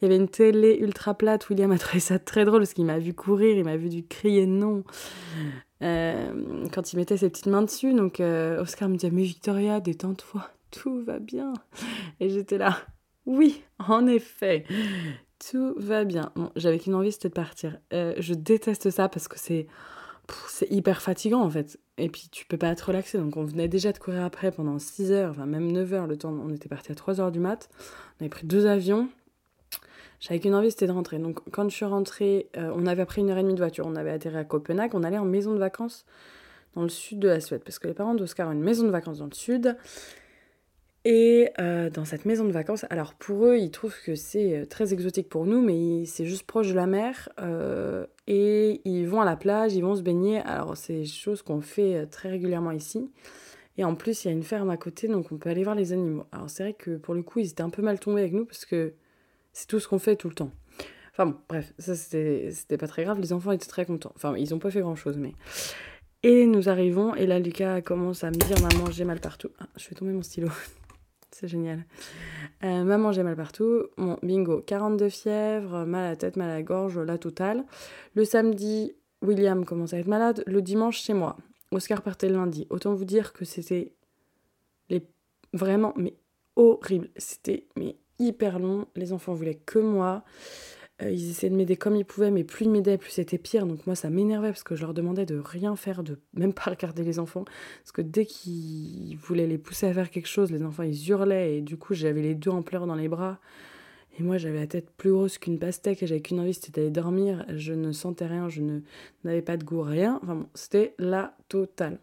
Il 0.00 0.04
y 0.04 0.06
avait 0.06 0.16
une 0.16 0.28
télé 0.28 0.78
ultra 0.80 1.14
plate. 1.14 1.48
William 1.48 1.70
a 1.70 1.78
trouvé 1.78 2.00
ça 2.00 2.18
très 2.18 2.44
drôle 2.44 2.60
parce 2.60 2.72
qu'il 2.72 2.86
m'a 2.86 2.98
vu 2.98 3.14
courir, 3.14 3.56
il 3.56 3.64
m'a 3.64 3.76
vu 3.76 3.88
du 3.88 4.04
crier 4.04 4.46
non. 4.46 4.84
Euh, 5.82 6.66
quand 6.72 6.92
il 6.92 6.96
mettait 6.96 7.18
ses 7.18 7.28
petites 7.28 7.46
mains 7.46 7.62
dessus. 7.62 7.92
Donc, 7.92 8.20
euh, 8.20 8.62
Oscar 8.62 8.88
me 8.88 8.96
dit 8.96 9.10
Mais 9.12 9.22
Victoria, 9.22 9.78
détends-toi, 9.80 10.48
tout 10.70 11.04
va 11.04 11.18
bien. 11.18 11.52
Et 12.20 12.30
j'étais 12.30 12.58
là 12.58 12.78
oui, 13.26 13.62
en 13.78 14.06
effet. 14.06 14.64
Tout 15.50 15.74
va 15.76 16.04
bien. 16.04 16.32
J'avais 16.56 16.78
qu'une 16.78 16.94
envie, 16.94 17.12
c'était 17.12 17.28
de 17.28 17.34
partir. 17.34 17.78
Euh, 17.92 18.14
je 18.18 18.34
déteste 18.34 18.90
ça 18.90 19.08
parce 19.08 19.28
que 19.28 19.38
c'est 19.38 19.66
c'est 20.48 20.70
hyper 20.72 21.02
fatigant 21.02 21.40
en 21.40 21.50
fait. 21.50 21.78
Et 21.98 22.08
puis 22.08 22.28
tu 22.30 22.46
peux 22.46 22.56
pas 22.56 22.68
être 22.68 22.82
relaxé. 22.82 23.18
Donc 23.18 23.36
on 23.36 23.44
venait 23.44 23.68
déjà 23.68 23.92
de 23.92 23.98
courir 23.98 24.24
après 24.24 24.50
pendant 24.50 24.78
6 24.78 25.12
heures, 25.12 25.30
enfin 25.30 25.46
même 25.46 25.70
9 25.70 25.92
heures. 25.92 26.06
Le 26.06 26.16
temps, 26.16 26.32
on 26.32 26.52
était 26.52 26.68
parti 26.68 26.92
à 26.92 26.94
3 26.94 27.20
heures 27.20 27.32
du 27.32 27.38
mat. 27.38 27.68
On 28.18 28.24
avait 28.24 28.30
pris 28.30 28.46
deux 28.46 28.66
avions. 28.66 29.08
J'avais 30.18 30.40
qu'une 30.40 30.54
envie, 30.54 30.70
c'était 30.70 30.86
de 30.86 30.92
rentrer. 30.92 31.18
Donc 31.18 31.38
quand 31.50 31.68
je 31.68 31.74
suis 31.74 31.84
rentrée, 31.84 32.48
euh, 32.56 32.72
on 32.74 32.86
avait 32.86 33.04
pris 33.04 33.20
une 33.20 33.30
heure 33.30 33.38
et 33.38 33.42
demie 33.42 33.54
de 33.54 33.60
voiture. 33.60 33.86
On 33.86 33.96
avait 33.96 34.10
atterri 34.10 34.36
à 34.36 34.44
Copenhague. 34.44 34.94
On 34.94 35.02
allait 35.02 35.18
en 35.18 35.24
maison 35.24 35.52
de 35.52 35.58
vacances 35.58 36.06
dans 36.74 36.82
le 36.82 36.88
sud 36.88 37.18
de 37.18 37.28
la 37.28 37.40
Suède. 37.40 37.62
Parce 37.64 37.78
que 37.78 37.86
les 37.86 37.94
parents 37.94 38.14
d'Oscar 38.14 38.48
ont 38.48 38.52
une 38.52 38.62
maison 38.62 38.84
de 38.84 38.90
vacances 38.90 39.18
dans 39.18 39.26
le 39.26 39.34
sud. 39.34 39.76
Et 41.08 41.50
euh, 41.60 41.88
dans 41.88 42.04
cette 42.04 42.24
maison 42.24 42.44
de 42.46 42.50
vacances, 42.50 42.84
alors 42.90 43.14
pour 43.14 43.46
eux, 43.46 43.58
ils 43.58 43.70
trouvent 43.70 43.94
que 44.04 44.16
c'est 44.16 44.56
euh, 44.56 44.66
très 44.66 44.92
exotique 44.92 45.28
pour 45.28 45.46
nous, 45.46 45.62
mais 45.62 46.04
c'est 46.04 46.26
juste 46.26 46.42
proche 46.42 46.66
de 46.66 46.74
la 46.74 46.88
mer. 46.88 47.28
Euh, 47.40 48.06
et 48.26 48.80
ils 48.84 49.06
vont 49.06 49.20
à 49.20 49.24
la 49.24 49.36
plage, 49.36 49.72
ils 49.76 49.84
vont 49.84 49.94
se 49.94 50.02
baigner. 50.02 50.40
Alors 50.40 50.76
c'est 50.76 50.94
des 50.94 51.06
choses 51.06 51.42
qu'on 51.42 51.60
fait 51.60 52.06
très 52.06 52.28
régulièrement 52.28 52.72
ici. 52.72 53.08
Et 53.78 53.84
en 53.84 53.94
plus, 53.94 54.24
il 54.24 54.28
y 54.28 54.30
a 54.32 54.34
une 54.34 54.42
ferme 54.42 54.68
à 54.68 54.76
côté, 54.76 55.06
donc 55.06 55.30
on 55.30 55.36
peut 55.36 55.48
aller 55.48 55.62
voir 55.62 55.76
les 55.76 55.92
animaux. 55.92 56.24
Alors 56.32 56.50
c'est 56.50 56.64
vrai 56.64 56.72
que 56.72 56.96
pour 56.96 57.14
le 57.14 57.22
coup, 57.22 57.38
ils 57.38 57.50
étaient 57.50 57.62
un 57.62 57.70
peu 57.70 57.82
mal 57.82 58.00
tombés 58.00 58.22
avec 58.22 58.32
nous 58.32 58.44
parce 58.44 58.64
que 58.64 58.94
c'est 59.52 59.68
tout 59.68 59.78
ce 59.78 59.86
qu'on 59.86 60.00
fait 60.00 60.16
tout 60.16 60.28
le 60.28 60.34
temps. 60.34 60.50
Enfin 61.12 61.26
bon, 61.26 61.36
bref, 61.48 61.72
ça 61.78 61.94
c'était 61.94 62.78
pas 62.80 62.88
très 62.88 63.04
grave. 63.04 63.20
Les 63.20 63.32
enfants 63.32 63.52
étaient 63.52 63.68
très 63.68 63.86
contents. 63.86 64.12
Enfin, 64.16 64.34
ils 64.36 64.52
ont 64.56 64.58
pas 64.58 64.72
fait 64.72 64.80
grand 64.80 64.96
chose, 64.96 65.18
mais. 65.18 65.34
Et 66.24 66.46
nous 66.46 66.68
arrivons, 66.68 67.14
et 67.14 67.26
là 67.26 67.38
Lucas 67.38 67.80
commence 67.80 68.24
à 68.24 68.30
me 68.30 68.34
dire 68.34 68.60
Maman, 68.60 68.90
j'ai 68.90 69.04
mal 69.04 69.20
partout. 69.20 69.50
Ah, 69.60 69.68
je 69.76 69.88
vais 69.88 69.94
tomber 69.94 70.10
mon 70.10 70.22
stylo. 70.22 70.48
C'est 71.30 71.48
génial. 71.48 71.84
Euh, 72.64 72.84
maman, 72.84 73.12
j'ai 73.12 73.22
mal 73.22 73.36
partout. 73.36 73.84
Bon, 73.96 74.18
bingo. 74.22 74.62
42 74.66 75.08
fièvres, 75.08 75.84
mal 75.84 76.04
à 76.04 76.10
la 76.10 76.16
tête, 76.16 76.36
mal 76.36 76.50
à 76.50 76.54
la 76.54 76.62
gorge, 76.62 76.98
la 76.98 77.18
totale. 77.18 77.64
Le 78.14 78.24
samedi, 78.24 78.94
William 79.22 79.64
commence 79.64 79.92
à 79.92 79.98
être 79.98 80.06
malade. 80.06 80.42
Le 80.46 80.62
dimanche, 80.62 81.02
chez 81.02 81.14
moi. 81.14 81.36
Oscar 81.72 82.02
partait 82.02 82.28
le 82.28 82.36
lundi. 82.36 82.66
Autant 82.70 82.94
vous 82.94 83.04
dire 83.04 83.32
que 83.32 83.44
c'était 83.44 83.92
les... 84.88 85.02
vraiment, 85.52 85.92
mais 85.96 86.14
horrible. 86.54 87.10
C'était 87.16 87.66
mais 87.76 87.96
hyper 88.18 88.58
long. 88.58 88.86
Les 88.94 89.12
enfants 89.12 89.34
voulaient 89.34 89.60
que 89.66 89.78
moi. 89.78 90.24
Euh, 91.02 91.10
ils 91.10 91.30
essayaient 91.30 91.50
de 91.50 91.56
m'aider 91.56 91.76
comme 91.76 91.94
ils 91.94 92.04
pouvaient, 92.04 92.30
mais 92.30 92.44
plus 92.44 92.64
ils 92.64 92.70
m'aidaient, 92.70 92.96
plus 92.96 93.10
c'était 93.10 93.38
pire. 93.38 93.66
Donc 93.66 93.86
moi, 93.86 93.94
ça 93.94 94.08
m'énervait 94.08 94.48
parce 94.48 94.62
que 94.62 94.74
je 94.76 94.82
leur 94.82 94.94
demandais 94.94 95.26
de 95.26 95.38
rien 95.38 95.76
faire, 95.76 96.02
de 96.02 96.18
même 96.34 96.52
pas 96.54 96.70
regarder 96.70 97.02
les 97.02 97.18
enfants. 97.18 97.44
Parce 97.82 97.92
que 97.92 98.02
dès 98.02 98.24
qu'ils 98.24 99.16
voulaient 99.18 99.46
les 99.46 99.58
pousser 99.58 99.86
à 99.86 99.94
faire 99.94 100.10
quelque 100.10 100.28
chose, 100.28 100.50
les 100.50 100.62
enfants, 100.62 100.82
ils 100.82 101.08
hurlaient. 101.08 101.58
Et 101.58 101.60
du 101.60 101.76
coup, 101.76 101.94
j'avais 101.94 102.22
les 102.22 102.34
deux 102.34 102.50
en 102.50 102.62
pleurs 102.62 102.86
dans 102.86 102.94
les 102.94 103.08
bras. 103.08 103.38
Et 104.18 104.22
moi, 104.22 104.38
j'avais 104.38 104.60
la 104.60 104.66
tête 104.66 104.90
plus 104.96 105.12
grosse 105.12 105.36
qu'une 105.36 105.58
pastèque 105.58 106.02
et 106.02 106.06
j'avais 106.06 106.22
qu'une 106.22 106.40
envie, 106.40 106.54
c'était 106.54 106.80
d'aller 106.80 106.90
dormir. 106.90 107.44
Je 107.54 107.74
ne 107.74 107.92
sentais 107.92 108.26
rien, 108.26 108.48
je 108.48 108.62
n'avais 109.24 109.42
pas 109.42 109.58
de 109.58 109.64
goût, 109.64 109.82
rien. 109.82 110.18
Enfin 110.22 110.36
bon, 110.36 110.46
c'était 110.54 110.94
la 110.98 111.36
totale. 111.48 111.98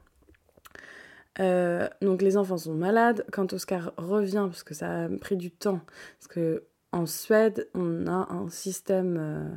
Euh, 1.39 1.87
donc 2.01 2.21
les 2.21 2.37
enfants 2.37 2.57
sont 2.57 2.75
malades. 2.75 3.25
Quand 3.31 3.51
Oscar 3.53 3.93
revient, 3.97 4.45
parce 4.47 4.61
que 4.63 4.75
ça 4.75 5.05
a 5.05 5.09
pris 5.09 5.37
du 5.37 5.49
temps, 5.49 5.81
parce 6.19 6.27
que 6.27 6.63
en 6.93 7.05
Suède, 7.05 7.67
on 7.73 8.07
a 8.07 8.27
un 8.31 8.49
système 8.49 9.17
euh, 9.19 9.49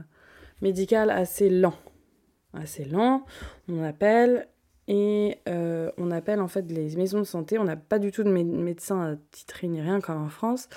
médical 0.63 1.11
assez 1.11 1.49
lent. 1.51 1.75
Assez 2.55 2.85
lent, 2.85 3.25
on 3.69 3.83
appelle 3.83 4.49
et 4.89 5.39
euh, 5.49 5.91
on 5.99 6.11
appelle 6.11 6.41
en 6.41 6.49
fait 6.49 6.71
les 6.71 6.95
maisons 6.97 7.19
de 7.19 7.25
santé. 7.25 7.59
On 7.59 7.65
n'a 7.65 7.77
pas 7.77 7.99
du 7.99 8.13
tout 8.13 8.23
de 8.23 8.31
médecin 8.31 9.19
titré 9.33 9.67
ni 9.67 9.81
rien 9.81 10.01
comme 10.01 10.23
en 10.23 10.29
France. 10.29 10.69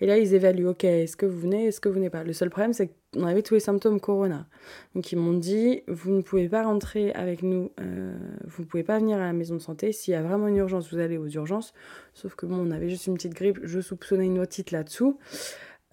Et 0.00 0.06
là, 0.06 0.18
ils 0.18 0.34
évaluent, 0.34 0.68
ok, 0.68 0.84
est-ce 0.84 1.16
que 1.16 1.26
vous 1.26 1.38
venez, 1.38 1.66
est-ce 1.66 1.80
que 1.80 1.88
vous 1.88 1.96
venez 1.96 2.10
pas? 2.10 2.24
Le 2.24 2.32
seul 2.32 2.50
problème, 2.50 2.72
c'est 2.72 2.90
qu'on 3.12 3.24
avait 3.24 3.42
tous 3.42 3.54
les 3.54 3.60
symptômes 3.60 4.00
corona. 4.00 4.46
Donc 4.94 5.12
ils 5.12 5.16
m'ont 5.16 5.36
dit, 5.36 5.82
vous 5.86 6.10
ne 6.12 6.22
pouvez 6.22 6.48
pas 6.48 6.64
rentrer 6.64 7.12
avec 7.12 7.42
nous, 7.42 7.70
euh, 7.80 8.16
vous 8.44 8.62
ne 8.62 8.66
pouvez 8.66 8.84
pas 8.84 8.98
venir 8.98 9.18
à 9.18 9.26
la 9.26 9.32
maison 9.32 9.54
de 9.54 9.60
santé. 9.60 9.92
S'il 9.92 10.12
y 10.14 10.16
a 10.16 10.22
vraiment 10.22 10.48
une 10.48 10.56
urgence, 10.56 10.92
vous 10.92 10.98
allez 10.98 11.18
aux 11.18 11.28
urgences. 11.28 11.74
Sauf 12.14 12.34
que 12.34 12.46
bon, 12.46 12.56
on 12.56 12.70
avait 12.70 12.88
juste 12.88 13.06
une 13.06 13.14
petite 13.14 13.34
grippe, 13.34 13.60
je 13.62 13.80
soupçonnais 13.80 14.26
une 14.26 14.38
otite 14.38 14.70
là-dessous. 14.70 15.18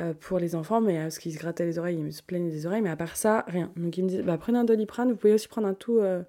Euh, 0.01 0.13
pour 0.13 0.39
les 0.39 0.55
enfants, 0.55 0.81
mais 0.81 0.97
parce 0.97 1.19
qu'ils 1.19 1.33
se 1.33 1.39
grattaient 1.39 1.65
les 1.65 1.79
oreilles, 1.79 1.97
ils 1.97 2.11
se 2.11 2.21
plaignaient 2.21 2.51
des 2.51 2.65
oreilles, 2.65 2.81
mais 2.81 2.89
à 2.89 2.97
part 2.97 3.15
ça, 3.15 3.45
rien. 3.47 3.71
Donc 3.77 3.97
ils 3.97 4.03
me 4.03 4.09
disent, 4.09 4.23
bah, 4.23 4.37
prenez 4.37 4.57
un 4.57 4.65
doliprane, 4.65 5.09
vous 5.09 5.15
pouvez 5.15 5.31
aussi 5.31 5.47
prendre 5.47 5.69
un 5.69 5.73
tout, 5.73 5.99
euh, 5.99 6.21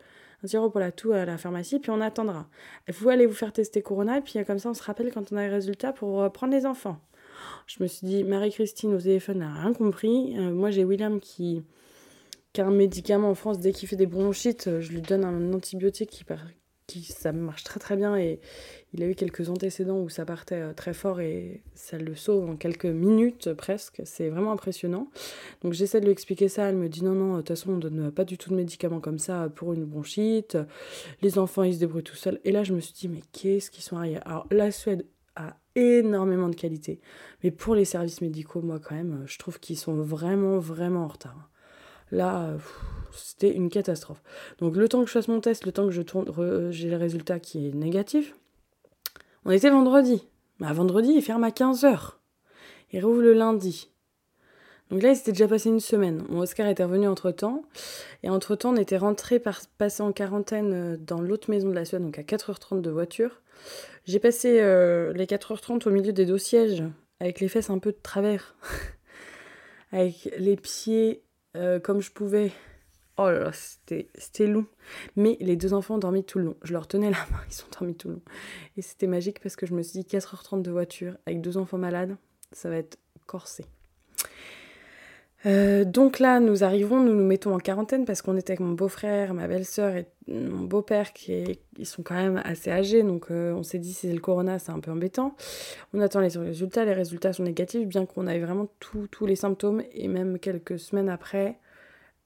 un 0.45 0.47
sirop 0.47 0.71
pour 0.71 0.79
la 0.79 0.93
toux 0.93 1.11
à 1.11 1.25
la 1.25 1.37
pharmacie, 1.37 1.81
puis 1.81 1.91
on 1.91 2.01
attendra. 2.01 2.49
Vous 2.89 3.09
allez 3.09 3.27
vous 3.27 3.35
faire 3.35 3.53
tester 3.53 3.83
Corona, 3.83 4.19
et 4.19 4.21
puis 4.21 4.39
euh, 4.39 4.45
comme 4.45 4.61
ça 4.61 4.71
on 4.71 4.75
se 4.75 4.85
rappelle 4.85 5.13
quand 5.13 5.33
on 5.33 5.37
a 5.37 5.43
les 5.43 5.49
résultats 5.49 5.93
pour 5.93 6.31
prendre 6.31 6.53
les 6.53 6.65
enfants. 6.65 7.01
Je 7.67 7.83
me 7.83 7.89
suis 7.89 8.07
dit, 8.07 8.23
Marie-Christine 8.23 8.95
au 8.95 9.01
téléphone 9.01 9.39
n'a 9.39 9.53
rien 9.53 9.73
compris. 9.73 10.37
moi 10.39 10.71
j'ai 10.71 10.85
William 10.85 11.19
qui, 11.19 11.65
qui 12.53 12.61
a 12.61 12.67
un 12.69 12.71
médicament 12.71 13.31
en 13.31 13.35
France, 13.35 13.59
dès 13.59 13.73
qu'il 13.73 13.89
fait 13.89 13.97
des 13.97 14.07
bronchites, 14.07 14.79
je 14.79 14.93
lui 14.93 15.01
donne 15.01 15.25
un 15.25 15.53
antibiotique 15.53 16.11
qui, 16.11 16.23
qui, 16.87 17.03
ça 17.03 17.33
marche 17.33 17.65
très 17.65 17.81
très 17.81 17.97
bien 17.97 18.17
et 18.17 18.41
il 18.93 19.03
a 19.03 19.07
eu 19.07 19.15
quelques 19.15 19.51
antécédents 19.51 19.99
où 20.01 20.09
ça 20.09 20.25
partait 20.25 20.61
euh, 20.61 20.73
très 20.73 20.95
fort 20.95 21.21
et 21.21 21.63
ça 21.75 21.99
le 21.99 22.15
sauve 22.15 22.49
en 22.49 22.57
quelques 22.57 22.87
minutes 22.87 23.53
presque. 23.55 24.03
C'est 24.05 24.29
vraiment 24.29 24.53
impressionnant. 24.53 25.09
Donc 25.63 25.73
j'essaie 25.73 26.01
de 26.01 26.07
lui 26.07 26.13
expliquer 26.13 26.49
ça. 26.49 26.69
Elle 26.69 26.77
me 26.77 26.89
dit 26.89 27.05
non, 27.05 27.13
non, 27.13 27.33
de 27.33 27.39
toute 27.39 27.49
façon, 27.49 27.73
on 27.73 27.79
donne 27.79 28.11
pas 28.11 28.25
du 28.25 28.39
tout 28.39 28.51
de 28.51 28.55
médicaments 28.55 29.01
comme 29.01 29.19
ça 29.19 29.49
pour 29.55 29.73
une 29.73 29.85
bronchite. 29.85 30.57
Les 31.23 31.39
enfants, 31.39 31.63
ils 31.65 31.75
se 31.75 31.81
débrouillent 31.81 32.05
tout 32.05 32.17
seuls. 32.17 32.41
Et 32.45 32.53
là, 32.53 32.65
je 32.65 32.73
me 32.73 32.81
suis 32.81 32.95
dit, 32.95 33.09
mais 33.09 33.23
qu'est-ce 33.33 33.71
qu'ils 33.71 33.85
sont 33.85 33.97
arrivés? 33.97 34.21
Alors 34.25 34.47
la 34.51 34.71
Suède 34.71 35.07
a 35.35 35.57
énormément 35.75 36.49
de 36.49 36.57
qualité. 36.57 37.01
Mais 37.43 37.51
pour 37.51 37.75
les 37.75 37.85
services 37.85 38.21
médicaux, 38.21 38.63
moi 38.63 38.79
quand 38.81 38.95
même, 38.95 39.25
je 39.27 39.39
trouve 39.39 39.61
qu'ils 39.61 39.77
sont 39.77 39.95
vraiment, 39.95 40.59
vraiment 40.59 41.05
en 41.05 41.09
retard. 41.09 41.51
Là, 42.13 42.57
c'était 43.17 43.53
une 43.53 43.71
catastrophe. 43.71 44.23
Donc 44.59 44.77
le 44.77 44.89
temps 44.89 45.01
que 45.01 45.07
je 45.07 45.13
fasse 45.13 45.29
mon 45.29 45.41
test, 45.41 45.65
le 45.65 45.73
temps 45.73 45.87
que 45.87 45.93
je 45.93 46.03
tourne, 46.03 46.27
j'ai 46.71 46.91
le 46.91 46.97
résultat 46.97 47.41
qui 47.41 47.69
est 47.69 47.75
négatif. 47.75 48.35
On 49.45 49.51
était 49.51 49.71
vendredi. 49.71 50.27
Bah, 50.59 50.73
vendredi, 50.73 51.13
il 51.15 51.23
ferme 51.23 51.45
à 51.45 51.51
15h. 51.51 52.13
Il 52.93 53.05
rouvre 53.05 53.23
le 53.23 53.33
lundi. 53.33 53.91
Donc 54.91 55.03
là, 55.03 55.11
il 55.11 55.17
s'était 55.17 55.33
déjà 55.33 55.49
passé 55.49 55.69
une 55.69 55.81
semaine. 55.81 56.25
Mon 56.29 56.41
Oscar 56.41 56.69
était 56.69 56.85
revenu 56.85 57.09
entre-temps. 57.09 57.65
Et 58.23 58.31
entre-temps, 58.31 58.73
on 58.73 58.77
était 58.77 58.97
rentré 58.97 59.39
par 59.39 59.61
en 59.99 60.13
quarantaine 60.13 60.73
euh, 60.73 60.97
dans 60.97 61.21
l'autre 61.21 61.51
maison 61.51 61.69
de 61.69 61.75
la 61.75 61.85
Suède, 61.85 62.03
donc 62.03 62.19
à 62.19 62.23
4h30 62.23 62.81
de 62.81 62.91
voiture. 62.91 63.43
J'ai 64.05 64.21
passé 64.21 64.61
euh, 64.61 65.13
les 65.13 65.27
4h30 65.27 65.89
au 65.89 65.91
milieu 65.91 66.13
des 66.13 66.27
deux 66.27 66.39
sièges, 66.39 66.85
avec 67.19 67.41
les 67.41 67.49
fesses 67.49 67.71
un 67.71 67.79
peu 67.79 67.91
de 67.91 67.99
travers. 68.01 68.55
avec 69.93 70.33
les 70.39 70.57
pieds 70.57 71.23
euh, 71.57 71.81
comme 71.81 72.01
je 72.01 72.13
pouvais. 72.13 72.53
Oh 73.19 73.31
là 73.31 73.39
là, 73.39 73.51
c'était 73.53 74.47
long. 74.47 74.67
Mais 75.17 75.39
les 75.41 75.57
deux 75.57 75.73
enfants 75.73 75.95
ont 75.95 75.99
dormi 75.99 76.23
tout 76.23 76.39
le 76.39 76.45
long. 76.47 76.57
Je 76.63 76.73
leur 76.73 76.87
tenais 76.87 77.11
la 77.11 77.19
main, 77.31 77.41
ils 77.51 77.63
ont 77.63 77.79
dormi 77.79 77.95
tout 77.95 78.09
le 78.09 78.15
long. 78.15 78.23
Et 78.77 78.83
c'était 78.83 79.07
magique 79.07 79.41
parce 79.41 79.57
que 79.57 79.67
je 79.67 79.75
me 79.75 79.83
suis 79.83 80.03
dit 80.03 80.07
4h30 80.07 80.63
de 80.63 80.71
voiture 80.71 81.17
avec 81.27 81.41
deux 81.41 81.57
enfants 81.57 81.79
malades, 81.79 82.17
ça 82.53 82.69
va 82.69 82.77
être 82.77 82.99
corsé. 83.27 83.65
Euh, 85.47 85.85
donc 85.85 86.19
là, 86.19 86.41
nous 86.41 86.65
arrivons, 86.65 87.01
nous 87.01 87.15
nous 87.15 87.25
mettons 87.25 87.55
en 87.55 87.59
quarantaine 87.59 88.05
parce 88.05 88.21
qu'on 88.21 88.37
était 88.37 88.53
avec 88.53 88.61
mon 88.61 88.73
beau-frère, 88.73 89.33
ma 89.33 89.47
belle-sœur 89.47 89.95
et 89.95 90.09
mon 90.27 90.65
beau-père 90.65 91.13
qui 91.13 91.61
sont 91.85 92.03
quand 92.03 92.17
même 92.17 92.41
assez 92.45 92.71
âgés. 92.71 93.03
Donc 93.03 93.31
euh, 93.31 93.53
on 93.53 93.63
s'est 93.63 93.79
dit, 93.79 93.93
c'est 93.93 94.13
le 94.13 94.21
corona, 94.21 94.59
c'est 94.59 94.73
un 94.73 94.81
peu 94.81 94.91
embêtant. 94.91 95.37
On 95.95 96.01
attend 96.01 96.21
les 96.21 96.37
résultats, 96.37 96.85
les 96.85 96.95
résultats 96.95 97.33
sont 97.33 97.45
négatifs, 97.45 97.87
bien 97.87 98.07
qu'on 98.07 98.27
ait 98.27 98.41
vraiment 98.41 98.67
tous 98.81 99.27
les 99.27 99.37
symptômes. 99.37 99.83
Et 99.93 100.09
même 100.09 100.39
quelques 100.39 100.79
semaines 100.79 101.09
après, 101.09 101.59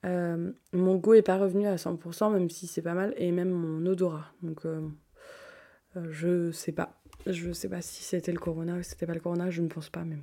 euh, 0.04 0.52
mon 0.73 0.97
goût 0.97 1.14
est 1.14 1.23
pas 1.23 1.38
revenu 1.38 1.66
à 1.66 1.76
100%, 1.76 2.33
même 2.33 2.50
si 2.50 2.66
c'est 2.66 2.83
pas 2.83 2.95
mal, 2.95 3.14
et 3.16 3.33
même 3.33 3.50
mon 3.50 3.85
odorat. 3.87 4.26
Donc 4.42 4.66
je 5.95 6.50
sais 6.50 6.73
pas. 6.73 7.00
Je 7.26 7.52
sais 7.52 7.69
pas 7.69 7.83
si 7.83 8.02
c'était 8.02 8.33
le 8.33 8.38
corona 8.38 8.76
ou 8.76 8.83
si 8.83 8.90
c'était 8.90 9.07
pas 9.07 9.14
le 9.14 9.21
corona, 9.21 9.50
je 9.50 9.61
ne 9.61 9.69
pense 9.69 9.90
pas 9.90 10.04
même. 10.04 10.23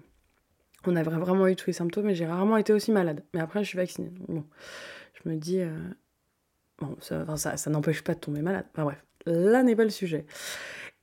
On 0.86 0.96
a 0.96 1.04
vraiment 1.04 1.48
eu 1.48 1.56
tous 1.56 1.68
les 1.68 1.74
symptômes 1.74 2.10
et 2.10 2.16
j'ai 2.16 2.26
rarement 2.26 2.58
été 2.58 2.72
aussi 2.72 2.92
malade. 2.92 3.24
Mais 3.34 3.42
après, 3.42 3.64
je 3.64 3.70
suis 3.70 3.78
vaccinée. 3.78 4.12
je 4.30 5.30
me 5.30 5.36
dis. 5.36 5.62
Euh, 5.62 5.76
ça, 7.00 7.70
n'empêche 7.70 8.04
pas 8.04 8.14
de 8.14 8.20
tomber 8.20 8.42
malade. 8.42 8.66
Enfin 8.72 8.84
bref, 8.84 9.04
là 9.26 9.64
n'est 9.64 9.76
pas 9.76 9.84
le 9.84 9.90
sujet. 9.90 10.26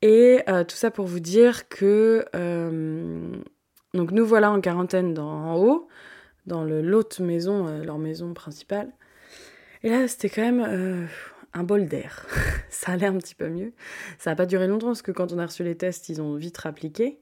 Et 0.03 0.43
euh, 0.49 0.65
tout 0.65 0.77
ça 0.77 0.91
pour 0.91 1.07
vous 1.07 1.21
dire 1.21 1.69
que. 1.69 2.25
Euh, 2.35 3.37
donc 3.93 4.11
nous 4.11 4.27
voilà 4.27 4.51
en 4.51 4.61
quarantaine 4.61 5.17
en 5.19 5.57
haut, 5.57 5.89
dans 6.47 6.65
l'autre 6.65 7.23
maison, 7.23 7.83
leur 7.83 7.99
maison 7.99 8.35
principale. 8.35 8.93
Et 9.83 9.91
là, 9.91 10.09
c'était 10.09 10.29
quand 10.29 10.43
même 10.43 11.09
un 11.55 11.63
bol 11.63 11.87
d'air. 11.87 12.27
ça 12.69 12.93
allait 12.93 13.07
un 13.07 13.17
petit 13.17 13.35
peu 13.35 13.49
mieux. 13.49 13.73
Ça 14.19 14.31
n'a 14.31 14.37
pas 14.37 14.47
duré 14.47 14.67
longtemps 14.67 14.89
parce 14.89 15.03
que 15.03 15.13
quand 15.13 15.33
on 15.33 15.39
a 15.39 15.47
reçu 15.47 15.65
les 15.65 15.77
tests, 15.77 16.09
ils 16.09 16.21
ont 16.21 16.35
vite 16.35 16.59
rappliqué. 16.59 17.21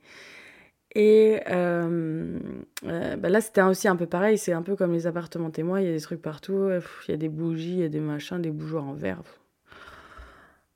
Et 0.95 1.41
euh, 1.51 2.39
euh, 2.85 3.17
bah 3.17 3.29
là, 3.29 3.41
c'était 3.41 3.63
aussi 3.63 3.89
un 3.89 3.97
peu 3.97 4.07
pareil. 4.07 4.37
C'est 4.39 4.53
un 4.53 4.63
peu 4.63 4.77
comme 4.77 4.93
les 4.93 5.07
appartements 5.07 5.51
témoins. 5.51 5.81
Il 5.81 5.87
y 5.87 5.91
a 5.91 5.93
des 5.93 6.01
trucs 6.01 6.21
partout. 6.21 6.71
Il 7.07 7.11
y 7.11 7.15
a 7.15 7.17
des 7.17 7.29
bougies, 7.29 7.73
il 7.73 7.81
y 7.81 7.85
a 7.85 7.89
des 7.89 8.01
machins, 8.01 8.41
des 8.41 8.51
bougeoirs 8.51 8.85
en 8.85 8.95
verre. 8.95 9.23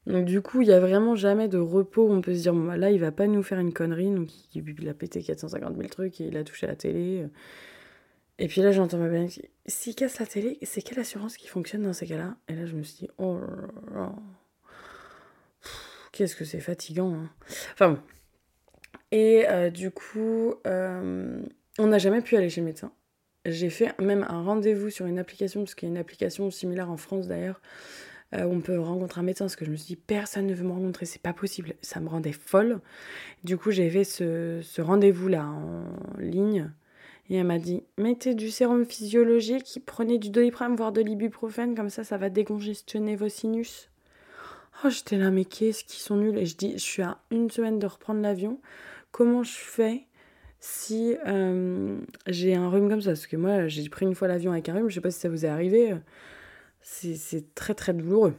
Donc, 0.06 0.24
du 0.24 0.40
coup, 0.40 0.62
il 0.62 0.68
n'y 0.68 0.74
a 0.74 0.78
vraiment 0.78 1.16
jamais 1.16 1.48
de 1.48 1.58
repos 1.58 2.06
où 2.06 2.12
on 2.12 2.20
peut 2.20 2.34
se 2.34 2.42
dire 2.42 2.54
bah, 2.54 2.76
là, 2.76 2.90
il 2.90 3.00
va 3.00 3.10
pas 3.10 3.26
nous 3.26 3.42
faire 3.42 3.58
une 3.58 3.72
connerie. 3.72 4.10
Donc, 4.10 4.28
il, 4.54 4.88
a 4.88 4.94
pété 4.94 5.22
450 5.22 5.76
000 5.76 5.88
trucs 5.88 6.20
et 6.20 6.28
il 6.28 6.36
a 6.36 6.44
touché 6.44 6.66
la 6.66 6.76
télé. 6.76 7.26
Et 8.38 8.48
puis 8.48 8.60
là, 8.60 8.70
j'entends 8.70 8.98
ma 8.98 9.08
belle 9.08 9.28
qui 9.28 9.42
s'il 9.66 9.94
casse 9.94 10.20
la 10.20 10.26
télé, 10.26 10.58
c'est 10.62 10.82
quelle 10.82 11.00
assurance 11.00 11.36
qui 11.36 11.48
fonctionne 11.48 11.82
dans 11.82 11.92
ces 11.92 12.06
cas-là? 12.06 12.36
Et 12.48 12.54
là, 12.54 12.66
je 12.66 12.74
me 12.74 12.82
suis 12.82 13.06
dit 13.06 13.10
oh 13.18 13.40
Qu'est-ce 16.16 16.34
que 16.34 16.46
c'est 16.46 16.60
fatigant. 16.60 17.12
Hein. 17.12 17.30
Enfin 17.74 17.90
bon. 17.90 17.98
Et 19.12 19.44
euh, 19.48 19.68
du 19.68 19.90
coup, 19.90 20.54
euh, 20.66 21.42
on 21.78 21.86
n'a 21.88 21.98
jamais 21.98 22.22
pu 22.22 22.36
aller 22.36 22.48
chez 22.48 22.62
le 22.62 22.66
médecin. 22.66 22.90
J'ai 23.44 23.68
fait 23.68 23.98
même 24.00 24.24
un 24.28 24.42
rendez-vous 24.42 24.88
sur 24.88 25.04
une 25.04 25.18
application, 25.18 25.60
parce 25.60 25.74
qu'il 25.74 25.88
y 25.88 25.92
a 25.92 25.94
une 25.94 26.00
application 26.00 26.50
similaire 26.50 26.90
en 26.90 26.96
France 26.96 27.28
d'ailleurs, 27.28 27.60
euh, 28.34 28.44
où 28.44 28.54
on 28.54 28.60
peut 28.60 28.80
rencontrer 28.80 29.20
un 29.20 29.24
médecin, 29.24 29.44
parce 29.44 29.56
que 29.56 29.66
je 29.66 29.70
me 29.70 29.76
suis 29.76 29.88
dit, 29.88 29.96
personne 29.96 30.46
ne 30.46 30.54
veut 30.54 30.64
me 30.64 30.72
rencontrer, 30.72 31.04
c'est 31.04 31.20
pas 31.20 31.34
possible. 31.34 31.74
Ça 31.82 32.00
me 32.00 32.08
rendait 32.08 32.32
folle. 32.32 32.80
Du 33.44 33.58
coup, 33.58 33.70
j'ai 33.70 33.90
fait 33.90 34.04
ce, 34.04 34.60
ce 34.62 34.80
rendez-vous-là 34.80 35.44
en 35.44 35.84
ligne. 36.18 36.70
Et 37.28 37.36
elle 37.36 37.46
m'a 37.46 37.58
dit, 37.58 37.82
mettez 37.98 38.34
du 38.34 38.50
sérum 38.50 38.84
physiologique, 38.84 39.80
prenez 39.84 40.18
du 40.18 40.30
doliprane, 40.30 40.76
voire 40.76 40.92
de 40.92 41.00
l'ibuprofène, 41.00 41.74
comme 41.74 41.90
ça, 41.90 42.04
ça 42.04 42.16
va 42.16 42.30
décongestionner 42.30 43.16
vos 43.16 43.28
sinus. 43.28 43.90
Oh, 44.84 44.90
j'étais 44.90 45.16
là, 45.16 45.30
mais 45.30 45.44
qu'est-ce 45.44 45.84
qu'ils 45.84 46.00
sont 46.00 46.16
nuls. 46.16 46.38
Et 46.38 46.46
je 46.46 46.56
dis, 46.56 46.72
je 46.72 46.84
suis 46.84 47.02
à 47.02 47.18
une 47.30 47.50
semaine 47.50 47.78
de 47.78 47.86
reprendre 47.86 48.20
l'avion 48.20 48.60
comment 49.16 49.42
je 49.42 49.56
fais 49.56 50.06
si 50.60 51.16
euh, 51.26 51.98
j'ai 52.26 52.54
un 52.54 52.68
rhume 52.68 52.90
comme 52.90 53.00
ça? 53.00 53.10
Parce 53.10 53.26
que 53.26 53.36
moi, 53.38 53.66
j'ai 53.66 53.88
pris 53.88 54.04
une 54.04 54.14
fois 54.14 54.28
l'avion 54.28 54.52
avec 54.52 54.68
un 54.68 54.74
rhume, 54.74 54.90
je 54.90 54.94
sais 54.96 55.00
pas 55.00 55.10
si 55.10 55.20
ça 55.20 55.30
vous 55.30 55.46
est 55.46 55.48
arrivé, 55.48 55.96
c'est 56.82 57.54
très 57.54 57.74
très 57.74 57.94
douloureux. 57.94 58.34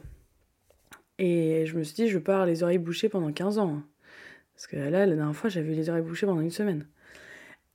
Et 1.18 1.66
je 1.66 1.76
me 1.76 1.82
suis 1.82 1.94
dit, 1.94 2.08
je 2.08 2.18
pars 2.18 2.46
les 2.46 2.62
oreilles 2.62 2.78
bouchées 2.78 3.08
pendant 3.08 3.32
15 3.32 3.58
ans. 3.58 3.74
Hein. 3.74 3.84
Parce 4.54 4.68
que 4.68 4.76
là, 4.76 5.04
la 5.04 5.16
dernière 5.16 5.34
fois, 5.34 5.50
j'avais 5.50 5.74
les 5.74 5.90
oreilles 5.90 6.04
bouchées 6.04 6.26
pendant 6.26 6.40
une 6.40 6.52
semaine. 6.52 6.86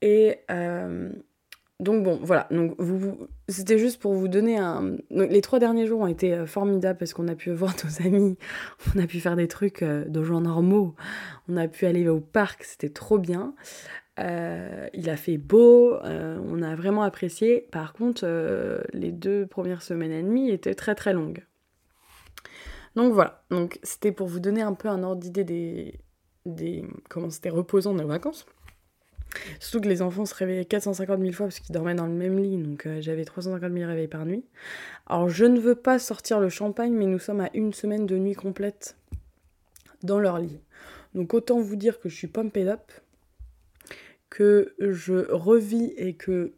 Et 0.03 0.39
euh, 0.51 1.09
donc 1.79 2.03
bon, 2.03 2.19
voilà. 2.21 2.49
C'était 3.47 3.79
juste 3.79 4.01
pour 4.01 4.13
vous 4.13 4.27
donner 4.27 4.57
un. 4.57 4.97
les 5.09 5.39
trois 5.39 5.59
derniers 5.59 5.87
jours 5.87 6.01
ont 6.01 6.07
été 6.07 6.33
euh, 6.33 6.45
formidables 6.45 6.99
parce 6.99 7.13
qu'on 7.13 7.29
a 7.29 7.35
pu 7.35 7.51
voir 7.53 7.73
nos 7.85 8.05
amis, 8.05 8.37
on 8.93 8.99
a 8.99 9.07
pu 9.07 9.21
faire 9.21 9.37
des 9.37 9.47
trucs 9.47 9.81
euh, 9.81 10.03
de 10.03 10.21
gens 10.21 10.41
normaux, 10.41 10.93
on 11.47 11.55
a 11.55 11.69
pu 11.69 11.85
aller 11.85 12.07
au 12.09 12.19
parc, 12.19 12.65
c'était 12.65 12.89
trop 12.89 13.17
bien. 13.17 13.55
Il 14.17 15.09
a 15.09 15.15
fait 15.17 15.37
beau, 15.37 15.95
on 16.03 16.61
a 16.61 16.75
vraiment 16.75 17.01
apprécié. 17.01 17.61
Par 17.71 17.93
contre, 17.93 18.27
les 18.93 19.11
deux 19.11 19.47
premières 19.47 19.81
semaines 19.81 20.11
et 20.11 20.21
demie 20.21 20.51
étaient 20.51 20.75
très 20.75 20.93
très 20.93 21.13
longues. 21.13 21.43
Donc 22.95 23.11
voilà. 23.11 23.43
Donc 23.49 23.79
c'était 23.81 24.11
pour 24.11 24.27
vous 24.27 24.39
donner 24.39 24.61
un 24.61 24.73
peu 24.73 24.87
un 24.87 25.01
ordre 25.01 25.19
d'idée 25.19 25.43
des, 25.43 25.99
des 26.45 26.85
comment 27.09 27.31
c'était 27.31 27.49
reposant 27.49 27.95
nos 27.95 28.05
vacances. 28.05 28.45
Surtout 29.59 29.81
que 29.81 29.89
les 29.89 30.01
enfants 30.01 30.25
se 30.25 30.35
réveillaient 30.35 30.65
450 30.65 31.19
000 31.19 31.31
fois 31.31 31.45
parce 31.47 31.59
qu'ils 31.59 31.73
dormaient 31.73 31.95
dans 31.95 32.05
le 32.05 32.13
même 32.13 32.37
lit, 32.39 32.57
donc 32.57 32.85
euh, 32.85 33.01
j'avais 33.01 33.25
350 33.25 33.73
000 33.73 33.87
réveils 33.87 34.07
par 34.07 34.25
nuit. 34.25 34.43
Alors 35.07 35.29
je 35.29 35.45
ne 35.45 35.59
veux 35.59 35.75
pas 35.75 35.99
sortir 35.99 36.39
le 36.39 36.49
champagne, 36.49 36.93
mais 36.93 37.05
nous 37.05 37.19
sommes 37.19 37.41
à 37.41 37.49
une 37.53 37.73
semaine 37.73 38.05
de 38.05 38.17
nuit 38.17 38.35
complète 38.35 38.95
dans 40.03 40.19
leur 40.19 40.39
lit. 40.39 40.59
Donc 41.15 41.33
autant 41.33 41.59
vous 41.59 41.75
dire 41.75 41.99
que 41.99 42.09
je 42.09 42.15
suis 42.15 42.27
pumped 42.27 42.67
up, 42.67 42.91
que 44.29 44.73
je 44.79 45.31
revis 45.31 45.93
et 45.97 46.13
que 46.13 46.53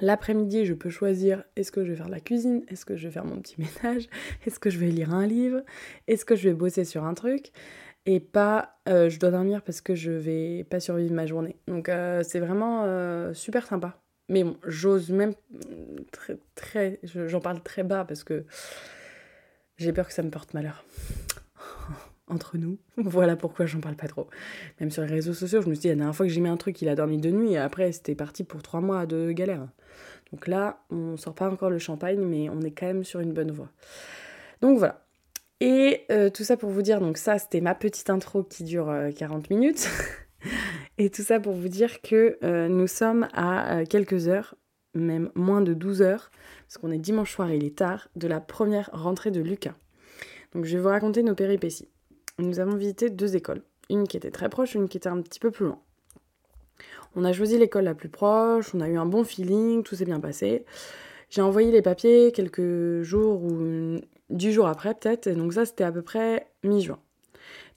l'après-midi 0.00 0.66
je 0.66 0.74
peux 0.74 0.90
choisir 0.90 1.44
est-ce 1.56 1.72
que 1.72 1.84
je 1.84 1.90
vais 1.90 1.96
faire 1.96 2.06
de 2.06 2.12
la 2.12 2.20
cuisine, 2.20 2.62
est-ce 2.68 2.84
que 2.84 2.96
je 2.96 3.08
vais 3.08 3.12
faire 3.12 3.24
mon 3.24 3.40
petit 3.40 3.56
ménage, 3.84 4.08
est-ce 4.46 4.58
que 4.58 4.70
je 4.70 4.78
vais 4.78 4.88
lire 4.88 5.14
un 5.14 5.26
livre, 5.26 5.62
est-ce 6.06 6.24
que 6.24 6.36
je 6.36 6.48
vais 6.48 6.54
bosser 6.54 6.84
sur 6.84 7.04
un 7.04 7.14
truc 7.14 7.52
et 8.06 8.20
pas 8.20 8.78
euh, 8.88 9.08
je 9.08 9.18
dois 9.18 9.30
dormir 9.30 9.62
parce 9.62 9.80
que 9.80 9.94
je 9.94 10.10
vais 10.10 10.64
pas 10.64 10.80
survivre 10.80 11.14
ma 11.14 11.26
journée. 11.26 11.56
Donc 11.68 11.88
euh, 11.88 12.22
c'est 12.24 12.40
vraiment 12.40 12.84
euh, 12.84 13.32
super 13.34 13.66
sympa. 13.66 13.98
Mais 14.28 14.44
bon, 14.44 14.56
j'ose 14.66 15.10
même 15.10 15.34
très 16.10 16.38
très 16.54 17.00
j'en 17.02 17.40
parle 17.40 17.62
très 17.62 17.82
bas 17.82 18.04
parce 18.04 18.24
que 18.24 18.44
j'ai 19.76 19.92
peur 19.92 20.06
que 20.06 20.14
ça 20.14 20.22
me 20.22 20.30
porte 20.30 20.54
malheur. 20.54 20.84
Entre 22.28 22.56
nous, 22.56 22.78
voilà 22.96 23.36
pourquoi 23.36 23.66
j'en 23.66 23.80
parle 23.80 23.96
pas 23.96 24.08
trop. 24.08 24.28
Même 24.80 24.90
sur 24.90 25.02
les 25.02 25.08
réseaux 25.10 25.34
sociaux, 25.34 25.60
je 25.60 25.68
me 25.68 25.74
suis 25.74 25.82
dit 25.82 25.88
la 25.88 25.96
dernière 25.96 26.14
fois 26.14 26.26
que 26.26 26.32
j'ai 26.32 26.40
mis 26.40 26.48
un 26.48 26.56
truc, 26.56 26.80
il 26.82 26.88
a 26.88 26.94
dormi 26.94 27.18
de 27.18 27.30
nuit 27.30 27.52
et 27.52 27.58
après 27.58 27.92
c'était 27.92 28.14
parti 28.14 28.44
pour 28.44 28.62
trois 28.62 28.80
mois 28.80 29.06
de 29.06 29.32
galère. 29.32 29.68
Donc 30.32 30.46
là, 30.46 30.82
on 30.90 31.16
sort 31.18 31.34
pas 31.34 31.50
encore 31.50 31.68
le 31.68 31.78
champagne, 31.78 32.20
mais 32.20 32.48
on 32.48 32.62
est 32.62 32.70
quand 32.70 32.86
même 32.86 33.04
sur 33.04 33.20
une 33.20 33.32
bonne 33.32 33.50
voie. 33.50 33.68
Donc 34.62 34.78
voilà, 34.78 35.01
et 35.64 36.06
euh, 36.10 36.28
tout 36.28 36.42
ça 36.42 36.56
pour 36.56 36.70
vous 36.70 36.82
dire, 36.82 36.98
donc 36.98 37.16
ça 37.16 37.38
c'était 37.38 37.60
ma 37.60 37.76
petite 37.76 38.10
intro 38.10 38.42
qui 38.42 38.64
dure 38.64 38.92
40 39.14 39.44
euh, 39.44 39.54
minutes. 39.54 39.88
et 40.98 41.08
tout 41.08 41.22
ça 41.22 41.38
pour 41.38 41.52
vous 41.52 41.68
dire 41.68 42.02
que 42.02 42.36
euh, 42.42 42.66
nous 42.66 42.88
sommes 42.88 43.28
à 43.32 43.84
quelques 43.88 44.26
heures, 44.26 44.56
même 44.94 45.30
moins 45.36 45.60
de 45.60 45.72
12 45.72 46.02
heures, 46.02 46.32
parce 46.66 46.78
qu'on 46.78 46.90
est 46.90 46.98
dimanche 46.98 47.32
soir 47.32 47.48
et 47.48 47.58
il 47.58 47.64
est 47.64 47.78
tard, 47.78 48.08
de 48.16 48.26
la 48.26 48.40
première 48.40 48.90
rentrée 48.92 49.30
de 49.30 49.40
Lucas. 49.40 49.76
Donc 50.52 50.64
je 50.64 50.76
vais 50.76 50.82
vous 50.82 50.88
raconter 50.88 51.22
nos 51.22 51.36
péripéties. 51.36 51.88
Nous 52.40 52.58
avons 52.58 52.74
visité 52.74 53.08
deux 53.08 53.36
écoles, 53.36 53.62
une 53.88 54.08
qui 54.08 54.16
était 54.16 54.32
très 54.32 54.48
proche, 54.48 54.74
une 54.74 54.88
qui 54.88 54.96
était 54.96 55.10
un 55.10 55.22
petit 55.22 55.38
peu 55.38 55.52
plus 55.52 55.66
loin. 55.66 55.78
On 57.14 57.24
a 57.24 57.32
choisi 57.32 57.56
l'école 57.56 57.84
la 57.84 57.94
plus 57.94 58.08
proche, 58.08 58.74
on 58.74 58.80
a 58.80 58.88
eu 58.88 58.96
un 58.96 59.06
bon 59.06 59.22
feeling, 59.22 59.84
tout 59.84 59.94
s'est 59.94 60.06
bien 60.06 60.18
passé. 60.18 60.64
J'ai 61.30 61.40
envoyé 61.40 61.70
les 61.70 61.82
papiers 61.82 62.32
quelques 62.32 63.02
jours 63.02 63.44
ou 63.44 64.00
dix 64.32 64.52
jours 64.52 64.66
après 64.66 64.94
peut-être, 64.94 65.26
et 65.26 65.34
donc 65.34 65.52
ça 65.52 65.64
c'était 65.64 65.84
à 65.84 65.92
peu 65.92 66.02
près 66.02 66.46
mi-juin. 66.64 66.98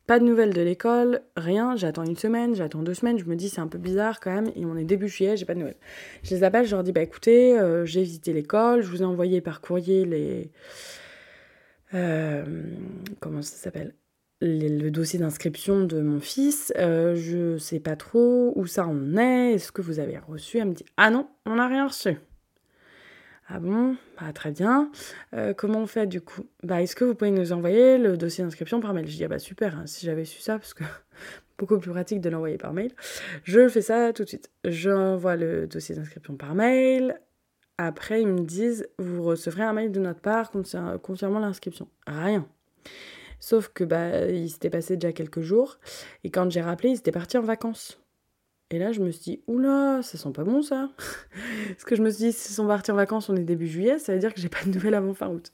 Pas 0.07 0.19
de 0.19 0.23
nouvelles 0.23 0.53
de 0.53 0.61
l'école, 0.61 1.21
rien, 1.35 1.75
j'attends 1.75 2.03
une 2.03 2.15
semaine, 2.15 2.53
j'attends 2.53 2.83
deux 2.83 2.93
semaines, 2.93 3.17
je 3.17 3.25
me 3.25 3.35
dis 3.35 3.49
c'est 3.49 3.61
un 3.61 3.67
peu 3.67 3.79
bizarre 3.79 4.19
quand 4.19 4.31
même, 4.31 4.51
et 4.55 4.65
on 4.65 4.77
est 4.77 4.83
début 4.83 5.07
juillet, 5.07 5.35
j'ai 5.35 5.45
pas 5.45 5.55
de 5.55 5.59
nouvelles. 5.59 5.77
Je 6.21 6.35
les 6.35 6.43
appelle, 6.43 6.65
je 6.65 6.75
leur 6.75 6.83
dis 6.83 6.91
bah 6.91 7.01
écoutez, 7.01 7.57
euh, 7.57 7.85
j'ai 7.85 8.03
visité 8.03 8.31
l'école, 8.31 8.81
je 8.81 8.89
vous 8.89 9.01
ai 9.01 9.05
envoyé 9.05 9.41
par 9.41 9.61
courrier 9.61 10.05
les... 10.05 10.51
Euh, 11.93 12.45
comment 13.19 13.41
ça 13.41 13.55
s'appelle 13.55 13.95
le 14.41 14.89
dossier 14.89 15.17
d'inscription 15.17 15.85
de 15.85 16.01
mon 16.01 16.19
fils, 16.19 16.73
euh, 16.77 17.15
je 17.15 17.57
sais 17.57 17.79
pas 17.79 17.95
trop 17.95 18.51
où 18.55 18.67
ça 18.67 18.85
en 18.85 19.17
est, 19.17 19.53
est-ce 19.53 19.71
que 19.71 19.81
vous 19.81 19.99
avez 19.99 20.17
reçu? 20.17 20.57
Elle 20.59 20.67
me 20.67 20.73
dit 20.73 20.85
Ah 20.97 21.09
non, 21.09 21.27
on 21.45 21.55
n'a 21.55 21.67
rien 21.67 21.87
reçu. 21.87 22.17
Ah 23.47 23.59
bon? 23.59 23.95
Bah 24.19 24.33
très 24.33 24.51
bien. 24.51 24.91
Euh, 25.35 25.53
comment 25.53 25.79
on 25.79 25.85
fait 25.87 26.07
du 26.07 26.19
coup? 26.19 26.47
Bah 26.63 26.81
est-ce 26.81 26.95
que 26.95 27.05
vous 27.05 27.13
pouvez 27.13 27.29
nous 27.29 27.51
envoyer 27.51 27.99
le 27.99 28.17
dossier 28.17 28.43
d'inscription 28.43 28.79
par 28.79 28.93
mail? 28.93 29.07
Je 29.07 29.15
dis 29.15 29.23
ah 29.23 29.27
bah 29.27 29.37
super, 29.37 29.77
hein, 29.77 29.85
si 29.85 30.05
j'avais 30.05 30.25
su 30.25 30.39
ça, 30.41 30.57
parce 30.57 30.73
que 30.73 30.83
beaucoup 31.59 31.77
plus 31.77 31.91
pratique 31.91 32.21
de 32.21 32.29
l'envoyer 32.29 32.57
par 32.57 32.73
mail. 32.73 32.91
Je 33.43 33.67
fais 33.69 33.81
ça 33.81 34.13
tout 34.13 34.23
de 34.23 34.29
suite. 34.29 34.49
J'envoie 34.65 35.35
le 35.35 35.67
dossier 35.67 35.93
d'inscription 35.93 36.35
par 36.35 36.55
mail. 36.55 37.19
Après 37.77 38.21
ils 38.21 38.27
me 38.27 38.41
disent 38.41 38.87
vous 38.97 39.21
recevrez 39.23 39.63
un 39.63 39.73
mail 39.73 39.91
de 39.91 39.99
notre 39.99 40.21
part 40.21 40.51
confirmant 41.03 41.39
l'inscription. 41.39 41.87
Rien. 42.07 42.47
Sauf 43.39 43.69
que 43.69 43.83
bah 43.83 44.25
il 44.27 44.49
s'était 44.49 44.71
passé 44.71 44.97
déjà 44.97 45.13
quelques 45.13 45.41
jours 45.41 45.77
et 46.23 46.31
quand 46.31 46.49
j'ai 46.49 46.61
rappelé, 46.61 46.89
ils 46.89 46.97
étaient 46.97 47.11
partis 47.11 47.37
en 47.37 47.43
vacances. 47.43 47.99
Et 48.71 48.79
là, 48.79 48.91
je 48.91 48.99
me 48.99 49.11
suis 49.11 49.21
dit, 49.21 49.43
oula, 49.45 50.01
ça 50.01 50.17
sent 50.17 50.31
pas 50.31 50.43
bon 50.43 50.63
ça. 50.63 50.89
Parce 51.69 51.83
que 51.83 51.95
je 51.95 52.01
me 52.01 52.09
suis 52.09 52.25
dit, 52.25 52.31
s'ils 52.33 52.55
sont 52.55 52.65
partis 52.65 52.91
en 52.91 52.95
vacances, 52.95 53.29
on 53.29 53.35
est 53.35 53.43
début 53.43 53.67
juillet, 53.67 53.99
ça 53.99 54.13
veut 54.13 54.19
dire 54.19 54.33
que 54.33 54.41
j'ai 54.41 54.49
pas 54.49 54.63
de 54.65 54.71
nouvelles 54.71 54.95
avant 54.95 55.13
fin 55.13 55.29
août. 55.29 55.51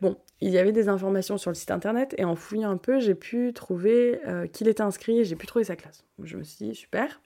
Bon, 0.00 0.16
il 0.40 0.50
y 0.50 0.58
avait 0.58 0.72
des 0.72 0.88
informations 0.88 1.36
sur 1.36 1.50
le 1.50 1.54
site 1.54 1.70
internet 1.70 2.14
et 2.16 2.24
en 2.24 2.36
fouillant 2.36 2.70
un 2.70 2.78
peu, 2.78 3.00
j'ai 3.00 3.14
pu 3.14 3.52
trouver 3.52 4.20
euh, 4.26 4.46
qu'il 4.46 4.68
était 4.68 4.82
inscrit 4.82 5.18
et 5.18 5.24
j'ai 5.24 5.36
pu 5.36 5.46
trouver 5.46 5.64
sa 5.64 5.76
classe. 5.76 6.04
Je 6.22 6.38
me 6.38 6.42
suis 6.42 6.66
dit, 6.66 6.74
super, 6.74 7.20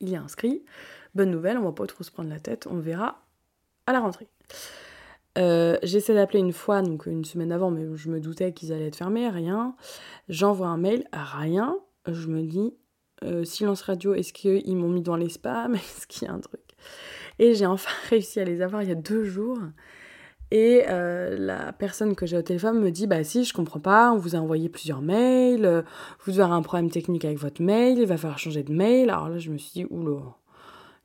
il 0.00 0.12
est 0.12 0.18
inscrit, 0.18 0.62
bonne 1.14 1.30
nouvelle, 1.30 1.56
on 1.56 1.64
va 1.64 1.72
pas 1.72 1.86
trop 1.86 2.04
se 2.04 2.10
prendre 2.10 2.28
la 2.28 2.40
tête, 2.40 2.66
on 2.66 2.78
verra 2.78 3.24
à 3.86 3.92
la 3.92 4.00
rentrée. 4.00 4.28
Euh, 5.38 5.78
j'essaie 5.82 6.14
d'appeler 6.14 6.40
une 6.40 6.52
fois, 6.52 6.82
donc 6.82 7.06
une 7.06 7.24
semaine 7.24 7.52
avant, 7.52 7.70
mais 7.70 7.86
je 7.94 8.10
me 8.10 8.20
doutais 8.20 8.52
qu'ils 8.52 8.72
allaient 8.72 8.88
être 8.88 8.96
fermés, 8.96 9.28
rien. 9.28 9.74
J'envoie 10.28 10.68
un 10.68 10.76
mail, 10.76 11.04
rien. 11.12 11.78
Je 12.06 12.28
me 12.28 12.42
dis, 12.42 12.74
euh, 13.24 13.44
silence 13.44 13.82
radio, 13.82 14.14
est-ce 14.14 14.32
qu'ils 14.32 14.76
m'ont 14.76 14.88
mis 14.88 15.02
dans 15.02 15.16
les 15.16 15.28
spams? 15.28 15.74
Est-ce 15.76 16.06
qu'il 16.06 16.26
y 16.26 16.30
a 16.30 16.34
un 16.34 16.40
truc? 16.40 16.60
Et 17.38 17.54
j'ai 17.54 17.66
enfin 17.66 17.90
réussi 18.10 18.40
à 18.40 18.44
les 18.44 18.62
avoir 18.62 18.82
il 18.82 18.88
y 18.88 18.92
a 18.92 18.96
deux 18.96 19.24
jours. 19.24 19.58
Et 20.52 20.84
euh, 20.88 21.36
la 21.38 21.72
personne 21.72 22.16
que 22.16 22.26
j'ai 22.26 22.36
au 22.36 22.42
téléphone 22.42 22.80
me 22.80 22.90
dit 22.90 23.06
Bah, 23.06 23.22
si, 23.22 23.44
je 23.44 23.52
comprends 23.52 23.78
pas, 23.78 24.12
on 24.12 24.16
vous 24.16 24.34
a 24.34 24.38
envoyé 24.38 24.68
plusieurs 24.68 25.00
mails, 25.00 25.64
euh, 25.64 25.82
vous 26.24 26.40
avoir 26.40 26.56
un 26.56 26.62
problème 26.62 26.90
technique 26.90 27.24
avec 27.24 27.38
votre 27.38 27.62
mail, 27.62 27.98
il 27.98 28.06
va 28.06 28.16
falloir 28.16 28.38
changer 28.38 28.62
de 28.62 28.72
mail. 28.72 29.10
Alors 29.10 29.28
là, 29.28 29.38
je 29.38 29.50
me 29.50 29.58
suis 29.58 29.72
dit 29.72 29.86
Oula, 29.90 30.36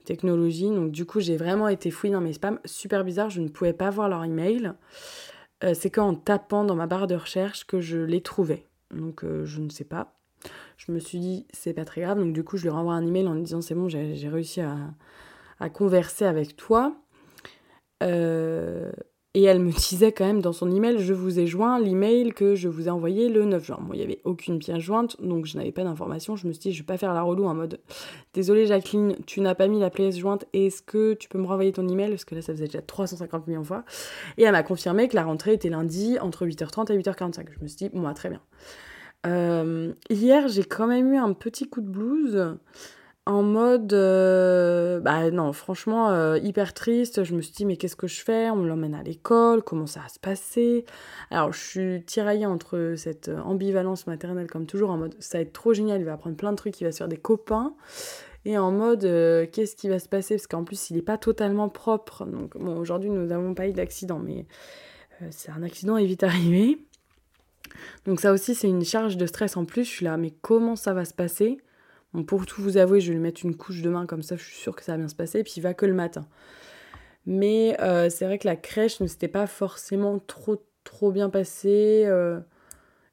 technologie. 0.06 0.70
Donc, 0.70 0.92
du 0.92 1.06
coup, 1.06 1.20
j'ai 1.20 1.38
vraiment 1.38 1.68
été 1.68 1.92
fouillée 1.92 2.14
dans 2.14 2.22
mes 2.22 2.34
spams. 2.34 2.60
Super 2.66 3.04
bizarre, 3.04 3.30
je 3.30 3.42
ne 3.42 3.50
pouvais 3.50 3.74
pas 3.74 3.90
voir 3.90 4.10
leur 4.10 4.24
email. 4.24 4.72
C'est 5.74 5.90
qu'en 5.90 6.14
tapant 6.14 6.64
dans 6.64 6.76
ma 6.76 6.86
barre 6.86 7.08
de 7.08 7.16
recherche 7.16 7.66
que 7.66 7.80
je 7.80 7.98
les 7.98 8.22
trouvais. 8.22 8.68
Donc, 8.92 9.26
je 9.46 9.62
ne 9.62 9.70
sais 9.70 9.84
pas. 9.84 10.15
Je 10.78 10.92
me 10.92 11.00
suis 11.00 11.20
dit, 11.20 11.48
c'est 11.54 11.74
pas 11.74 11.86
très 11.86 12.02
grave. 12.02 12.20
Donc, 12.20 12.34
du 12.34 12.44
coup, 12.44 12.58
je 12.58 12.64
lui 12.64 12.70
renvoie 12.70 12.94
un 12.94 13.06
email 13.06 13.28
en 13.28 13.34
lui 13.34 13.44
disant, 13.44 13.62
c'est 13.62 13.76
bon, 13.76 13.90
j'ai 13.90 14.30
réussi 14.30 14.62
à, 14.62 14.78
à, 15.60 15.70
converser 15.70 16.26
avec 16.26 16.56
toi. 16.56 16.96
Euh, 18.04 18.92
et 19.36 19.44
elle 19.44 19.60
me 19.60 19.72
disait 19.90 20.14
quand 20.14 20.26
même 20.26 20.42
dans 20.42 20.54
son 20.54 20.72
email, 20.72 20.98
je 20.98 21.14
vous 21.14 21.40
ai 21.40 21.46
joint 21.46 21.78
l'email 21.78 22.32
que 22.32 22.56
je 22.56 22.68
vous 22.68 22.88
ai 22.88 22.90
envoyé 22.90 23.30
le 23.30 23.46
9 23.46 23.64
juin. 23.64 23.78
Bon, 23.82 23.94
il 23.94 23.98
n'y 23.98 24.04
avait 24.04 24.22
aucune 24.24 24.58
pièce 24.58 24.80
jointe, 24.80 25.22
donc 25.22 25.46
je 25.46 25.58
n'avais 25.58 25.74
pas 25.74 25.84
d'informations. 25.84 26.36
Je 26.36 26.48
me 26.48 26.54
suis 26.54 26.62
dit, 26.62 26.72
je 26.72 26.82
vais 26.82 26.86
pas 26.86 26.98
faire 26.98 27.14
la 27.14 27.22
relou 27.22 27.46
en 27.46 27.54
mode, 27.54 27.80
désolé 28.34 28.66
Jacqueline, 28.66 29.18
tu 29.28 29.42
n'as 29.42 29.54
pas 29.54 29.68
mis 29.68 29.80
la 29.80 29.90
pièce 29.90 30.18
jointe, 30.18 30.46
est-ce 30.54 30.82
que 30.82 31.14
tu 31.14 31.28
peux 31.28 31.38
me 31.38 31.46
renvoyer 31.46 31.74
ton 31.74 31.88
email? 31.88 32.10
Parce 32.10 32.26
que 32.26 32.34
là, 32.34 32.42
ça 32.42 32.54
faisait 32.54 32.66
déjà 32.66 32.82
350 32.82 33.48
millions 33.48 33.62
de 33.62 33.68
fois. 33.68 33.84
Et 34.38 34.44
elle 34.44 34.54
m'a 34.54 34.64
confirmé 34.64 35.08
que 35.10 35.16
la 35.16 35.26
rentrée 35.26 35.54
était 35.54 35.70
lundi 35.70 36.18
entre 36.20 36.46
8h30 36.46 36.92
et 36.94 36.98
8h45. 36.98 37.46
Je 37.52 37.62
me 37.62 37.68
suis 37.68 37.78
dit, 37.78 37.90
moi, 37.94 38.14
très 38.14 38.30
bien. 38.30 38.42
Euh, 39.26 39.94
hier, 40.10 40.48
j'ai 40.48 40.64
quand 40.64 40.88
même 40.88 41.14
eu 41.14 41.18
un 41.18 41.34
petit 41.34 41.68
coup 41.68 41.82
de 41.82 41.90
blues 41.90 42.58
en 43.28 43.42
mode 43.42 43.92
euh, 43.94 45.00
bah 45.00 45.32
non 45.32 45.52
franchement 45.52 46.12
euh, 46.12 46.38
hyper 46.38 46.76
triste. 46.76 47.24
Je 47.24 47.34
me 47.34 47.42
suis 47.42 47.54
dit 47.54 47.66
mais 47.66 47.76
qu'est-ce 47.76 47.96
que 47.96 48.08
je 48.08 48.22
fais? 48.22 48.52
On 48.52 48.64
l'emmène 48.64 48.94
à 48.94 49.02
l'école 49.02 49.64
comment 49.64 49.88
ça 49.88 50.02
va 50.02 50.10
se 50.10 50.20
passer? 50.20 50.86
Alors 51.32 51.52
je 51.52 51.60
suis 51.60 52.04
tiraillée 52.04 52.46
entre 52.46 52.94
cette 52.98 53.32
ambivalence 53.44 54.06
maternelle 54.06 54.48
comme 54.48 54.68
toujours 54.68 54.92
en 54.92 54.98
mode 54.98 55.16
ça 55.20 55.40
va 55.40 55.42
être 55.42 55.54
trop 55.54 55.74
génial 55.74 56.02
il 56.02 56.06
va 56.06 56.14
apprendre 56.14 56.36
plein 56.36 56.52
de 56.52 56.58
trucs 56.58 56.80
il 56.80 56.84
va 56.84 56.92
se 56.92 56.98
faire 56.98 57.08
des 57.08 57.18
copains. 57.18 57.74
Et 58.46 58.60
en 58.60 58.72
mode 58.72 59.02
qu'est-ce 59.52 59.76
qui 59.76 59.90
va 59.90 59.98
se 59.98 60.08
passer? 60.08 60.36
Parce 60.36 60.46
qu'en 60.46 60.64
plus 60.64 60.92
il 60.92 60.98
n'est 60.98 61.02
pas 61.02 61.18
totalement 61.18 61.68
propre. 61.68 62.26
Donc 62.26 62.56
aujourd'hui 62.56 63.10
nous 63.10 63.26
n'avons 63.26 63.56
pas 63.56 63.68
eu 63.68 63.74
d'accident 63.74 64.20
mais 64.20 64.46
c'est 65.32 65.50
un 65.50 65.64
accident 65.64 65.98
est 65.98 66.06
vite 66.06 66.24
arrivé 66.24 66.78
donc 68.06 68.20
ça 68.20 68.32
aussi, 68.32 68.56
c'est 68.56 68.68
une 68.68 68.86
charge 68.86 69.18
de 69.18 69.26
stress 69.26 69.58
en 69.58 69.66
plus. 69.66 69.84
Je 69.84 69.90
suis 69.90 70.06
là, 70.06 70.18
mais 70.18 70.32
comment 70.42 70.76
ça 70.76 70.94
va 70.94 71.06
se 71.06 71.14
passer? 71.14 71.58
Pour 72.24 72.46
tout 72.46 72.62
vous 72.62 72.78
avouer, 72.78 73.02
je 73.02 73.10
vais 73.10 73.16
lui 73.16 73.22
mettre 73.22 73.46
une 73.46 73.56
couche 73.56 73.82
demain, 73.82 74.06
comme 74.06 74.22
ça 74.22 74.36
je 74.36 74.44
suis 74.44 74.56
sûre 74.56 74.76
que 74.76 74.84
ça 74.84 74.94
va 74.94 75.00
bien 75.00 75.08
se 75.08 75.16
passer, 75.16 75.40
et 75.40 75.44
puis 75.44 75.54
il 75.58 75.62
va 75.62 75.74
que 75.74 75.86
le 75.86 75.94
matin. 75.94 76.26
Mais 77.26 77.76
euh, 77.82 78.10
c'est 78.10 78.26
vrai 78.26 78.38
que 78.38 78.48
la 78.48 78.56
crèche 78.56 79.00
ne 79.00 79.08
s'était 79.08 79.28
pas 79.28 79.48
forcément 79.48 80.20
trop, 80.20 81.12
bien 81.12 81.30
passé. 81.30 82.04
Euh, 82.06 82.40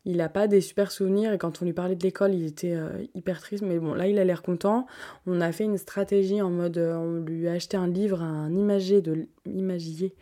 il 0.05 0.19
n'a 0.19 0.29
pas 0.29 0.47
des 0.49 0.61
super 0.61 0.93
souvenirs, 0.93 1.33
et 1.33 1.39
quand 1.39 1.63
on 1.63 1.65
lui 1.65 1.73
parlait 1.73 1.97
de 1.97 2.03
l'école, 2.03 2.35
il 2.35 2.45
était 2.45 2.75
euh, 2.75 2.91
hyper 3.15 3.41
triste. 3.41 3.63
Mais 3.63 3.79
bon, 3.79 3.95
là, 3.95 4.07
il 4.07 4.19
a 4.19 4.25
l'air 4.25 4.43
content. 4.43 4.87
On 5.27 5.41
a 5.41 5.51
fait 5.53 5.65
une 5.65 5.79
stratégie 5.79 6.43
en 6.43 6.51
mode, 6.51 6.79
on 6.79 7.21
lui 7.21 7.49
a 7.49 7.53
acheté 7.53 7.77
un 7.77 7.89
livre, 7.89 8.23
un 8.23 8.53
imagé 8.53 9.01
de 9.01 9.27
imagier, 9.47 10.15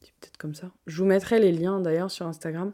peut-être 0.00 0.36
comme 0.38 0.54
ça. 0.54 0.70
Je 0.86 0.96
vous 0.96 1.06
mettrai 1.06 1.38
les 1.38 1.52
liens 1.52 1.80
d'ailleurs 1.80 2.10
sur 2.10 2.26
Instagram 2.26 2.72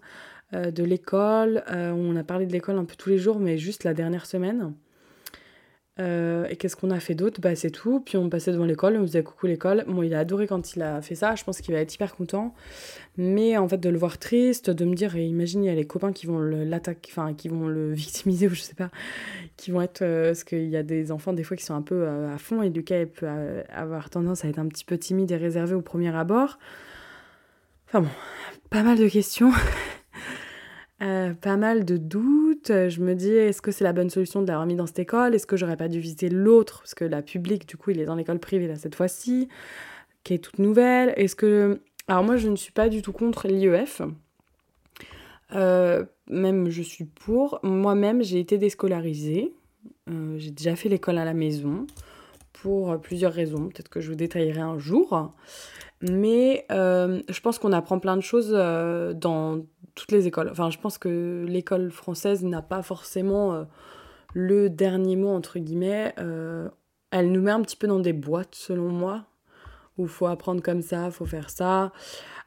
de 0.53 0.85
l'école. 0.85 1.65
Euh, 1.71 1.93
on 1.93 2.17
a 2.17 2.25
parlé 2.25 2.47
de 2.47 2.53
l'école 2.53 2.79
un 2.79 2.85
peu 2.85 2.95
tous 2.97 3.11
les 3.11 3.19
jours, 3.19 3.39
mais 3.39 3.59
juste 3.59 3.85
la 3.85 3.95
dernière 3.95 4.27
semaine. 4.27 4.75
Euh, 6.01 6.47
et 6.49 6.57
qu'est-ce 6.57 6.75
qu'on 6.75 6.91
a 6.91 7.01
fait 7.01 7.15
d'autre? 7.15 7.41
Bah 7.41 7.55
c'est 7.55 7.71
tout. 7.71 8.01
Puis 8.01 8.17
on 8.17 8.31
passait 8.31 8.53
devant 8.53 8.65
l'école, 8.65 8.97
on 8.97 9.05
disait 9.05 9.23
coucou 9.23 9.47
l'école. 9.47 9.85
Bon, 9.87 10.03
il 10.03 10.15
a 10.15 10.21
adoré 10.21 10.47
quand 10.47 10.75
il 10.75 10.83
a 10.83 11.03
fait 11.03 11.15
ça. 11.15 11.35
Je 11.35 11.45
pense 11.45 11.61
qu'il 11.61 11.75
va 11.75 11.81
être 11.81 11.95
hyper 11.95 12.17
content. 12.17 12.55
Mais 13.19 13.57
en 13.59 13.69
fait, 13.69 13.79
de 13.79 13.89
le 13.89 13.99
voir 13.99 14.19
triste, 14.19 14.71
de 14.71 14.85
me 14.85 14.95
dire, 14.95 15.17
imagine, 15.17 15.65
il 15.65 15.67
y 15.67 15.71
a 15.71 15.75
les 15.75 15.87
copains 15.87 16.13
qui 16.13 16.27
vont 16.27 16.39
l'attaquer, 16.39 17.11
enfin, 17.13 17.35
qui 17.35 17.49
vont 17.49 17.69
le 17.69 17.93
victimiser 17.95 18.47
ou 18.47 18.55
je 18.55 18.63
sais 18.63 18.75
pas, 18.75 18.91
qui 19.57 19.71
vont 19.71 19.83
être. 19.83 20.01
parce 20.01 20.45
qu'il 20.45 20.69
y 20.69 20.77
a 20.77 20.83
des 20.83 21.13
enfants, 21.13 21.33
des 21.35 21.45
fois, 21.45 21.57
qui 21.57 21.65
sont 21.65 21.75
un 21.75 21.83
peu 21.83 22.07
à 22.09 22.39
fond. 22.39 22.63
Et 22.63 22.71
Lucas, 22.71 23.01
il 23.01 23.09
peut 23.09 23.29
avoir 23.71 24.11
tendance 24.11 24.45
à 24.45 24.49
être 24.49 24.59
un 24.59 24.69
petit 24.69 24.85
peu 24.85 24.99
timide 24.99 25.31
et 25.31 25.37
réservé 25.37 25.75
au 25.75 25.83
premier 25.83 26.15
abord. 26.15 26.59
Enfin 27.89 28.01
bon, 28.01 28.11
pas 28.71 28.83
mal 28.83 28.99
de 28.99 29.09
questions. 29.09 29.53
Euh, 31.03 31.35
pas 31.35 31.57
mal 31.57 31.85
de 31.85 31.97
doutes. 31.97 32.69
Je 32.69 33.01
me 33.01 33.15
dis, 33.15 33.31
est-ce 33.31 33.61
que 33.61 33.73
c'est 33.73 33.83
la 33.83 33.93
bonne 33.93 34.11
solution 34.11 34.41
de 34.41 34.47
l'avoir 34.47 34.67
mis 34.67 34.77
dans 34.77 34.87
cette 34.87 35.01
école? 35.01 35.35
Est-ce 35.35 35.47
que 35.47 35.57
j'aurais 35.57 35.77
pas 35.77 35.89
dû 35.89 35.99
visiter 35.99 36.29
l'autre? 36.29 36.79
Parce 36.81 36.95
que 36.95 37.05
la 37.05 37.23
publique, 37.23 37.67
du 37.67 37.77
coup, 37.77 37.91
il 37.91 38.01
est 38.01 38.05
dans 38.05 38.15
l'école 38.15 38.39
privée 38.39 38.69
là 38.69 38.77
cette 38.77 38.95
fois-ci, 38.95 39.49
qui 40.23 40.35
est 40.35 40.39
toute 40.39 40.59
nouvelle. 40.59 41.13
Est-ce 41.17 41.35
que. 41.35 41.81
Alors, 42.07 42.23
moi, 42.23 42.37
je 42.37 42.49
ne 42.49 42.57
suis 42.57 42.73
pas 42.73 42.89
du 42.89 43.03
tout 43.03 43.13
contre 43.13 43.49
l'IEF. 43.49 44.03
Euh, 45.55 46.05
même, 46.29 46.71
je 46.71 46.83
suis 46.83 47.05
pour. 47.05 47.59
Moi-même, 47.65 48.23
j'ai 48.23 48.39
été 48.39 48.57
déscolarisée. 48.57 49.53
Euh, 50.09 50.37
j'ai 50.39 50.51
déjà 50.51 50.77
fait 50.77 50.89
l'école 50.89 51.19
à 51.19 51.25
la 51.25 51.35
maison 51.35 51.87
pour 52.53 53.01
plusieurs 53.01 53.33
raisons. 53.33 53.69
Peut-être 53.69 53.89
que 53.89 54.01
je 54.01 54.09
vous 54.09 54.17
détaillerai 54.17 54.61
un 54.61 54.79
jour. 54.79 55.33
Mais 56.01 56.65
je 56.71 57.41
pense 57.41 57.59
qu'on 57.59 57.73
apprend 57.73 57.99
plein 57.99 58.17
de 58.17 58.23
choses 58.23 58.51
dans 58.51 59.65
toutes 59.95 60.13
les 60.13 60.27
écoles. 60.27 60.49
Enfin, 60.51 60.71
je 60.71 60.79
pense 60.79 60.99
que 60.99 61.45
l'école 61.49 61.91
française 61.91 62.45
n'a 62.45 62.63
pas 62.63 62.83
forcément 62.83 63.55
euh, 63.55 63.65
le 64.35 64.71
dernier 64.71 65.17
mot, 65.17 65.31
entre 65.31 65.59
guillemets. 65.59 66.15
Euh, 66.19 66.69
elle 67.11 67.31
nous 67.31 67.43
met 67.43 67.51
un 67.51 67.61
petit 67.63 67.77
peu 67.77 67.87
dans 67.87 68.01
des 68.01 68.13
boîtes, 68.13 68.55
selon 68.55 68.89
moi, 68.89 69.25
où 69.99 70.05
il 70.05 70.09
faut 70.09 70.27
apprendre 70.27 70.63
comme 70.63 70.83
ça, 70.83 71.07
il 71.07 71.13
faut 71.13 71.27
faire 71.27 71.51
ça. 71.51 71.93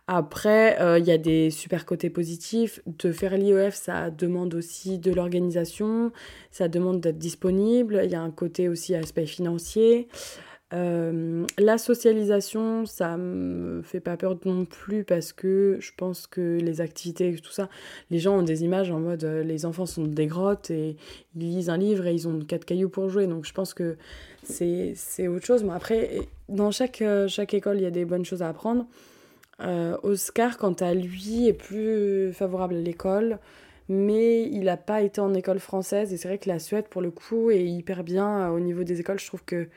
Après, 0.07 0.79
euh, 0.81 0.99
il 0.99 1.05
y 1.05 1.11
a 1.11 1.17
des 1.17 1.49
super 1.49 1.85
côtés 1.85 2.11
positifs. 2.11 2.79
De 2.85 3.11
faire 3.11 3.37
l'IEF, 3.37 3.73
ça 3.73 4.11
demande 4.11 4.53
aussi 4.53 4.99
de 4.99 5.11
l'organisation, 5.11 6.11
ça 6.51 6.67
demande 6.67 7.01
d'être 7.01 7.17
disponible. 7.17 8.01
Il 8.03 8.11
y 8.11 8.15
a 8.15 8.21
un 8.21 8.31
côté 8.31 8.69
aussi 8.69 8.93
aspect 8.93 9.25
financier. 9.25 10.07
Euh, 10.73 11.45
la 11.59 11.77
socialisation, 11.77 12.87
ça 12.87 13.17
me 13.17 13.83
fait 13.83 13.99
pas 13.99 14.17
peur 14.17 14.35
non 14.45 14.65
plus 14.65 15.03
parce 15.03 15.31
que 15.31 15.77
je 15.79 15.91
pense 15.95 16.25
que 16.25 16.57
les 16.59 16.81
activités, 16.81 17.35
tout 17.35 17.51
ça, 17.51 17.69
les 18.09 18.17
gens 18.17 18.39
ont 18.39 18.43
des 18.43 18.63
images 18.63 18.89
en 18.89 18.99
mode 18.99 19.23
euh, 19.23 19.43
les 19.43 19.65
enfants 19.65 19.85
sont 19.85 20.05
des 20.05 20.25
grottes 20.25 20.71
et 20.71 20.97
ils 21.35 21.41
lisent 21.41 21.69
un 21.69 21.77
livre 21.77 22.07
et 22.07 22.13
ils 22.13 22.27
ont 22.27 22.39
quatre 22.39 22.65
cailloux 22.65 22.89
pour 22.89 23.09
jouer. 23.09 23.27
Donc 23.27 23.45
je 23.45 23.53
pense 23.53 23.73
que 23.73 23.95
c'est 24.43 25.27
autre 25.27 25.45
chose. 25.45 25.63
Mais 25.63 25.73
après, 25.73 26.21
dans 26.49 26.71
chaque, 26.71 27.01
euh, 27.03 27.27
chaque 27.27 27.53
école, 27.53 27.77
il 27.77 27.83
y 27.83 27.87
a 27.87 27.91
des 27.91 28.05
bonnes 28.05 28.25
choses 28.25 28.41
à 28.41 28.49
apprendre. 28.49 28.87
Oscar, 30.03 30.57
quant 30.57 30.73
à 30.73 30.93
lui, 30.93 31.47
est 31.47 31.53
plus 31.53 32.33
favorable 32.33 32.75
à 32.75 32.81
l'école 32.81 33.39
mais 33.87 34.43
il 34.43 34.63
n'a 34.63 34.77
pas 34.77 35.01
été 35.01 35.21
en 35.21 35.33
école 35.33 35.59
française 35.59 36.11
et 36.11 36.17
c'est 36.17 36.27
vrai 36.27 36.37
que 36.37 36.49
la 36.49 36.59
Suède 36.59 36.87
pour 36.89 37.01
le 37.01 37.11
coup 37.11 37.51
est 37.51 37.63
hyper 37.63 38.03
bien 38.03 38.49
au 38.49 38.59
niveau 38.59 38.83
des 38.83 38.99
écoles 38.99 39.19
je 39.19 39.27
trouve 39.27 39.43
que 39.45 39.67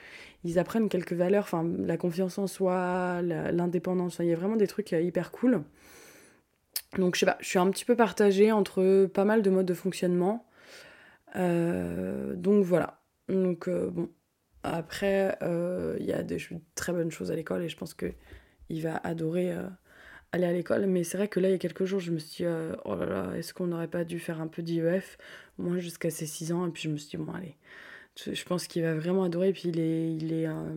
ils 0.45 0.59
apprennent 0.59 0.89
quelques 0.89 1.13
valeurs, 1.13 1.43
enfin 1.45 1.69
la 1.79 1.97
confiance 1.97 2.39
en 2.39 2.47
soi, 2.47 3.23
l'indépendance, 3.23 4.19
il 4.21 4.27
y 4.27 4.33
a 4.33 4.37
vraiment 4.37 4.57
des 4.57 4.67
trucs 4.67 4.93
euh, 4.93 5.01
hyper 5.01 5.33
cool. 5.33 5.63
Donc 6.97 7.15
je 7.15 7.21
sais 7.21 7.27
pas, 7.27 7.37
je 7.41 7.49
suis 7.49 7.59
un 7.59 7.71
petit 7.71 7.85
peu 7.85 7.97
partagée 7.97 8.53
entre 8.53 9.07
pas 9.07 9.25
mal 9.25 9.43
de 9.43 9.51
modes 9.51 9.67
de 9.67 9.75
fonctionnement. 9.75 10.47
Euh, 11.37 12.35
donc 12.35 12.65
voilà. 12.65 13.03
Donc 13.29 13.69
euh, 13.69 13.91
bon, 13.91 14.11
après 14.63 15.37
il 15.99 16.05
y 16.07 16.13
a 16.13 16.23
des 16.23 16.39
très 16.75 16.93
bonnes 16.93 17.11
choses 17.11 17.31
à 17.31 17.37
l'école 17.37 17.63
et 17.63 17.69
je 17.69 17.77
pense 17.77 17.95
que 17.95 18.13
il 18.71 18.83
va 18.83 18.97
adorer 18.97 19.55
aller 20.33 20.47
à 20.47 20.53
l'école. 20.53 20.87
Mais 20.87 21.05
c'est 21.05 21.19
vrai 21.19 21.29
que 21.29 21.41
là 21.41 21.49
il 21.49 21.53
y 21.53 21.55
a 21.55 21.59
quelques 21.59 21.85
jours 21.85 22.01
je 22.01 22.13
me 22.13 22.19
suis 22.19 22.45
dit 22.45 22.51
oh 22.85 22.95
là 22.95 23.07
là, 23.07 23.33
est-ce 23.37 23.53
qu'on 23.53 23.67
n'aurait 23.67 23.89
pas 23.89 24.05
dû 24.05 24.19
faire 24.19 24.41
un 24.41 24.49
peu 24.49 24.63
d'IEF, 24.63 25.19
moi 25.59 25.79
jusqu'à 25.79 26.11
ses 26.11 26.27
6 26.27 26.53
ans? 26.53 26.67
Et 26.67 26.71
puis 26.71 26.85
je 26.85 26.91
me 26.91 26.97
suis 26.97 27.11
dit 27.11 27.17
bon 27.23 27.33
allez 27.33 27.57
je 28.27 28.45
pense 28.45 28.67
qu'il 28.67 28.83
va 28.83 28.95
vraiment 28.95 29.25
adorer, 29.25 29.53
puis 29.53 29.69
il 29.69 29.79
est, 29.79 30.15
il 30.15 30.33
est, 30.33 30.47
euh, 30.47 30.75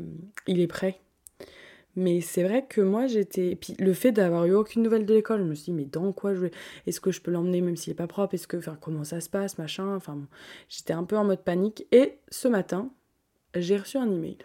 il 0.48 0.60
est 0.60 0.68
prêt. 0.68 1.00
Mais 1.96 2.22
c'est 2.22 2.44
vrai 2.44 2.66
que 2.68 2.80
moi, 2.80 3.08
j'étais. 3.08 3.56
Puis 3.56 3.76
le 3.78 3.94
fait 3.94 4.12
d'avoir 4.12 4.46
eu 4.46 4.54
aucune 4.54 4.82
nouvelle 4.82 5.06
de 5.06 5.14
l'école, 5.14 5.40
je 5.40 5.44
me 5.44 5.56
suis 5.56 5.66
dit, 5.66 5.72
mais 5.72 5.86
dans 5.86 6.14
quoi 6.14 6.34
je 6.34 6.40
vais? 6.40 6.52
Est-ce 6.88 7.02
que 7.02 7.12
je 7.12 7.20
peux 7.20 7.32
l'emmener 7.32 7.60
même 7.62 7.76
s'il 7.76 7.92
n'est 7.92 7.98
pas 7.98 8.08
propre? 8.08 8.34
Est-ce 8.34 8.48
que. 8.48 8.58
Enfin, 8.58 8.78
comment 8.80 9.04
ça 9.04 9.20
se 9.20 9.30
passe 9.30 9.58
Machin? 9.58 9.96
Enfin, 9.96 10.18
j'étais 10.70 10.94
un 10.94 11.04
peu 11.04 11.18
en 11.18 11.26
mode 11.26 11.44
panique. 11.44 11.86
Et 11.92 12.18
ce 12.30 12.48
matin, 12.48 12.90
j'ai 13.56 13.78
reçu 13.78 13.98
un 13.98 14.10
email. 14.10 14.38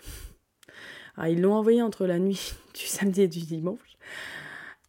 Alors, 1.17 1.29
ils 1.29 1.41
l'ont 1.41 1.55
envoyé 1.55 1.83
entre 1.83 2.07
la 2.07 2.19
nuit 2.19 2.55
du 2.75 2.85
samedi 2.85 3.23
et 3.23 3.29
du 3.29 3.41
dimanche. 3.41 3.97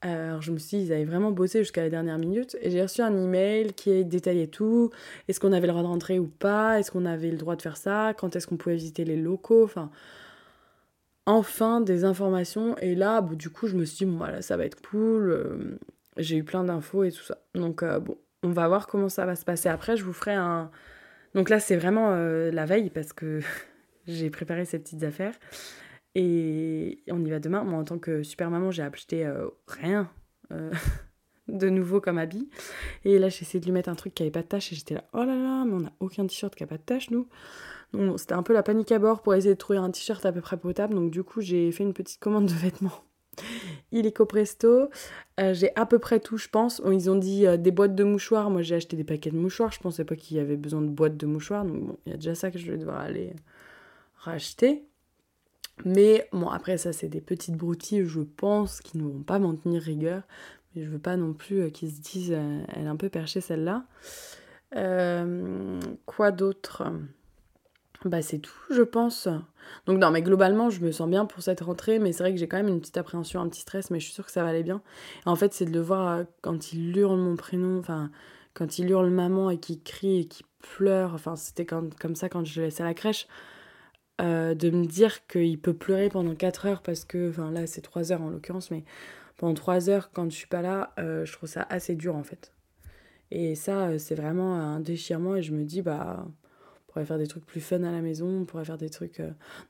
Alors 0.01 0.41
je 0.41 0.51
me 0.51 0.57
suis 0.59 0.77
dit, 0.77 0.83
ils 0.85 0.93
avaient 0.93 1.05
vraiment 1.05 1.31
bossé 1.31 1.59
jusqu'à 1.59 1.81
la 1.81 1.89
dernière 1.89 2.17
minute. 2.17 2.55
Et 2.61 2.69
j'ai 2.69 2.81
reçu 2.81 3.01
un 3.01 3.15
email 3.15 3.73
qui 3.73 4.05
détaillait 4.05 4.47
tout. 4.47 4.91
Est-ce 5.27 5.39
qu'on 5.39 5.51
avait 5.51 5.67
le 5.67 5.73
droit 5.73 5.81
de 5.81 5.87
rentrer 5.87 6.19
ou 6.19 6.27
pas? 6.27 6.79
Est-ce 6.79 6.91
qu'on 6.91 7.05
avait 7.05 7.31
le 7.31 7.37
droit 7.37 7.55
de 7.55 7.61
faire 7.61 7.77
ça? 7.77 8.13
Quand 8.17 8.35
est-ce 8.35 8.47
qu'on 8.47 8.57
pouvait 8.57 8.75
visiter 8.75 9.05
les 9.05 9.17
locaux? 9.17 9.63
Enfin, 9.63 9.89
enfin 11.25 11.81
des 11.81 12.03
informations. 12.03 12.77
Et 12.77 12.95
là, 12.95 13.21
du 13.21 13.49
coup, 13.49 13.67
je 13.67 13.75
me 13.75 13.85
suis 13.85 14.05
dit, 14.05 14.15
voilà, 14.17 14.41
ça 14.41 14.57
va 14.57 14.65
être 14.65 14.81
cool. 14.87 15.31
Euh, 15.31 15.79
j'ai 16.17 16.37
eu 16.37 16.43
plein 16.43 16.63
d'infos 16.63 17.03
et 17.03 17.11
tout 17.11 17.23
ça. 17.23 17.37
Donc, 17.55 17.81
euh, 17.83 17.99
bon, 17.99 18.17
on 18.43 18.49
va 18.49 18.67
voir 18.67 18.87
comment 18.87 19.09
ça 19.09 19.25
va 19.25 19.35
se 19.35 19.45
passer 19.45 19.69
après. 19.69 19.97
Je 19.97 20.03
vous 20.03 20.13
ferai 20.13 20.33
un. 20.33 20.69
Donc 21.33 21.49
là, 21.49 21.59
c'est 21.59 21.75
vraiment 21.75 22.11
euh, 22.11 22.51
la 22.51 22.65
veille 22.65 22.89
parce 22.89 23.13
que 23.13 23.41
j'ai 24.07 24.29
préparé 24.29 24.65
ces 24.65 24.79
petites 24.79 25.03
affaires. 25.03 25.33
Et 26.15 27.03
on 27.09 27.23
y 27.23 27.29
va 27.29 27.39
demain. 27.39 27.63
Moi, 27.63 27.79
en 27.79 27.83
tant 27.83 27.99
que 27.99 28.23
super 28.23 28.49
maman, 28.49 28.71
j'ai 28.71 28.83
acheté 28.83 29.25
euh, 29.25 29.47
rien 29.67 30.09
euh, 30.51 30.71
de 31.47 31.69
nouveau 31.69 32.01
comme 32.01 32.17
habit. 32.17 32.49
Et 33.05 33.19
là, 33.19 33.29
j'ai 33.29 33.43
essayé 33.43 33.59
de 33.59 33.65
lui 33.65 33.71
mettre 33.71 33.89
un 33.89 33.95
truc 33.95 34.15
qui 34.15 34.23
avait 34.23 34.31
pas 34.31 34.41
de 34.41 34.47
tache. 34.47 34.71
Et 34.71 34.75
j'étais 34.75 34.95
là, 34.95 35.03
oh 35.13 35.19
là 35.19 35.35
là, 35.35 35.63
mais 35.65 35.73
on 35.73 35.81
n'a 35.81 35.91
aucun 35.99 36.25
t-shirt 36.25 36.55
qui 36.55 36.63
a 36.63 36.67
pas 36.67 36.77
de 36.77 36.83
tache, 36.83 37.11
nous. 37.11 37.27
Donc, 37.93 38.19
c'était 38.19 38.33
un 38.33 38.43
peu 38.43 38.53
la 38.53 38.63
panique 38.63 38.91
à 38.91 38.99
bord 38.99 39.21
pour 39.21 39.35
essayer 39.35 39.53
de 39.53 39.59
trouver 39.59 39.79
un 39.79 39.91
t-shirt 39.91 40.25
à 40.25 40.31
peu 40.31 40.41
près 40.41 40.57
potable. 40.57 40.95
Donc, 40.95 41.11
du 41.11 41.23
coup, 41.23 41.41
j'ai 41.41 41.71
fait 41.71 41.83
une 41.83 41.93
petite 41.93 42.19
commande 42.19 42.47
de 42.47 42.53
vêtements. 42.53 43.03
Illico 43.91 44.25
Presto. 44.25 44.89
Euh, 45.39 45.53
j'ai 45.53 45.69
à 45.75 45.85
peu 45.85 45.99
près 45.99 46.19
tout, 46.19 46.37
je 46.37 46.49
pense. 46.49 46.81
Ils 46.91 47.11
ont 47.11 47.15
dit 47.15 47.45
des 47.59 47.71
boîtes 47.71 47.93
de 47.93 48.03
mouchoirs. 48.03 48.49
Moi, 48.49 48.63
j'ai 48.63 48.75
acheté 48.75 48.97
des 48.97 49.03
paquets 49.03 49.29
de 49.29 49.37
mouchoirs. 49.37 49.71
Je 49.71 49.79
pensais 49.79 50.03
pas 50.03 50.15
qu'il 50.15 50.37
y 50.37 50.39
avait 50.39 50.57
besoin 50.57 50.81
de 50.81 50.89
boîtes 50.89 51.15
de 51.17 51.27
mouchoirs. 51.27 51.63
Donc, 51.63 51.85
bon, 51.85 51.97
il 52.07 52.11
y 52.11 52.13
a 52.13 52.17
déjà 52.17 52.33
ça 52.33 52.49
que 52.49 52.57
je 52.57 52.71
vais 52.71 52.77
devoir 52.79 52.99
aller 52.99 53.35
racheter. 54.17 54.86
Mais 55.85 56.27
bon, 56.31 56.49
après, 56.49 56.77
ça, 56.77 56.93
c'est 56.93 57.07
des 57.07 57.21
petites 57.21 57.55
broutilles, 57.55 58.05
je 58.05 58.21
pense, 58.21 58.81
qui 58.81 58.97
ne 58.97 59.03
vont 59.03 59.23
pas 59.23 59.39
m'en 59.39 59.55
tenir 59.55 59.81
rigueur. 59.81 60.23
Mais 60.75 60.83
je 60.83 60.89
veux 60.89 60.99
pas 60.99 61.17
non 61.17 61.33
plus 61.33 61.61
euh, 61.61 61.69
qu'ils 61.69 61.91
se 61.91 62.01
disent, 62.01 62.33
euh, 62.35 62.61
elle 62.73 62.85
est 62.85 62.89
un 62.89 62.95
peu 62.95 63.09
perchée 63.09 63.41
celle-là. 63.41 63.85
Euh, 64.75 65.79
quoi 66.05 66.31
d'autre? 66.31 66.83
Bah, 68.05 68.21
c'est 68.21 68.39
tout, 68.39 68.53
je 68.69 68.81
pense. 68.81 69.27
Donc, 69.85 69.99
non, 69.99 70.11
mais 70.11 70.21
globalement, 70.21 70.69
je 70.69 70.81
me 70.81 70.91
sens 70.91 71.09
bien 71.09 71.25
pour 71.25 71.41
cette 71.41 71.61
rentrée, 71.61 71.99
mais 71.99 72.11
c'est 72.11 72.23
vrai 72.23 72.33
que 72.33 72.39
j'ai 72.39 72.47
quand 72.47 72.57
même 72.57 72.67
une 72.67 72.79
petite 72.79 72.97
appréhension, 72.97 73.41
un 73.41 73.49
petit 73.49 73.61
stress, 73.61 73.91
mais 73.91 73.99
je 73.99 74.05
suis 74.05 74.13
sûre 74.13 74.25
que 74.25 74.31
ça 74.31 74.43
va 74.43 74.49
aller 74.49 74.63
bien. 74.63 74.81
en 75.25 75.35
fait, 75.35 75.53
c'est 75.53 75.65
de 75.65 75.71
le 75.71 75.81
voir 75.81 76.23
quand 76.41 76.73
il 76.73 76.95
hurle 76.97 77.19
mon 77.19 77.35
prénom, 77.35 77.79
enfin, 77.79 78.11
quand 78.53 78.79
il 78.79 78.89
hurle 78.89 79.09
maman 79.09 79.49
et 79.49 79.57
qu'il 79.57 79.81
crie 79.81 80.21
et 80.21 80.25
qu'il 80.25 80.45
pleure. 80.61 81.13
Enfin, 81.13 81.35
c'était 81.35 81.65
comme 81.65 82.15
ça 82.15 82.29
quand 82.29 82.45
je 82.45 82.59
le 82.59 82.67
laissais 82.67 82.83
à 82.83 82.85
la 82.85 82.93
crèche. 82.93 83.27
Euh, 84.19 84.55
de 84.55 84.71
me 84.71 84.85
dire 84.85 85.27
qu'il 85.27 85.59
peut 85.59 85.75
pleurer 85.75 86.09
pendant 86.09 86.33
4 86.33 86.65
heures 86.65 86.81
parce 86.81 87.05
que, 87.05 87.29
enfin 87.29 87.51
là 87.51 87.67
c'est 87.67 87.81
3 87.81 88.11
heures 88.11 88.23
en 88.23 88.29
l'occurrence, 88.31 88.71
mais 88.71 88.83
pendant 89.37 89.53
3 89.53 89.91
heures 89.91 90.09
quand 90.11 90.31
je 90.31 90.35
suis 90.35 90.47
pas 90.47 90.63
là, 90.63 90.91
euh, 90.97 91.23
je 91.23 91.33
trouve 91.33 91.47
ça 91.47 91.67
assez 91.69 91.93
dur 91.93 92.15
en 92.15 92.23
fait. 92.23 92.51
Et 93.29 93.53
ça 93.53 93.89
euh, 93.89 93.99
c'est 93.99 94.15
vraiment 94.15 94.55
un 94.55 94.79
déchirement 94.79 95.35
et 95.35 95.43
je 95.43 95.53
me 95.53 95.63
dis 95.63 95.83
bah 95.83 96.25
on 96.25 96.91
pourrait 96.91 97.05
faire 97.05 97.19
des 97.19 97.27
trucs 97.27 97.45
plus 97.45 97.61
fun 97.61 97.83
à 97.83 97.91
la 97.91 98.01
maison, 98.01 98.41
on 98.41 98.45
pourrait 98.45 98.65
faire 98.65 98.79
des 98.79 98.89
trucs... 98.89 99.21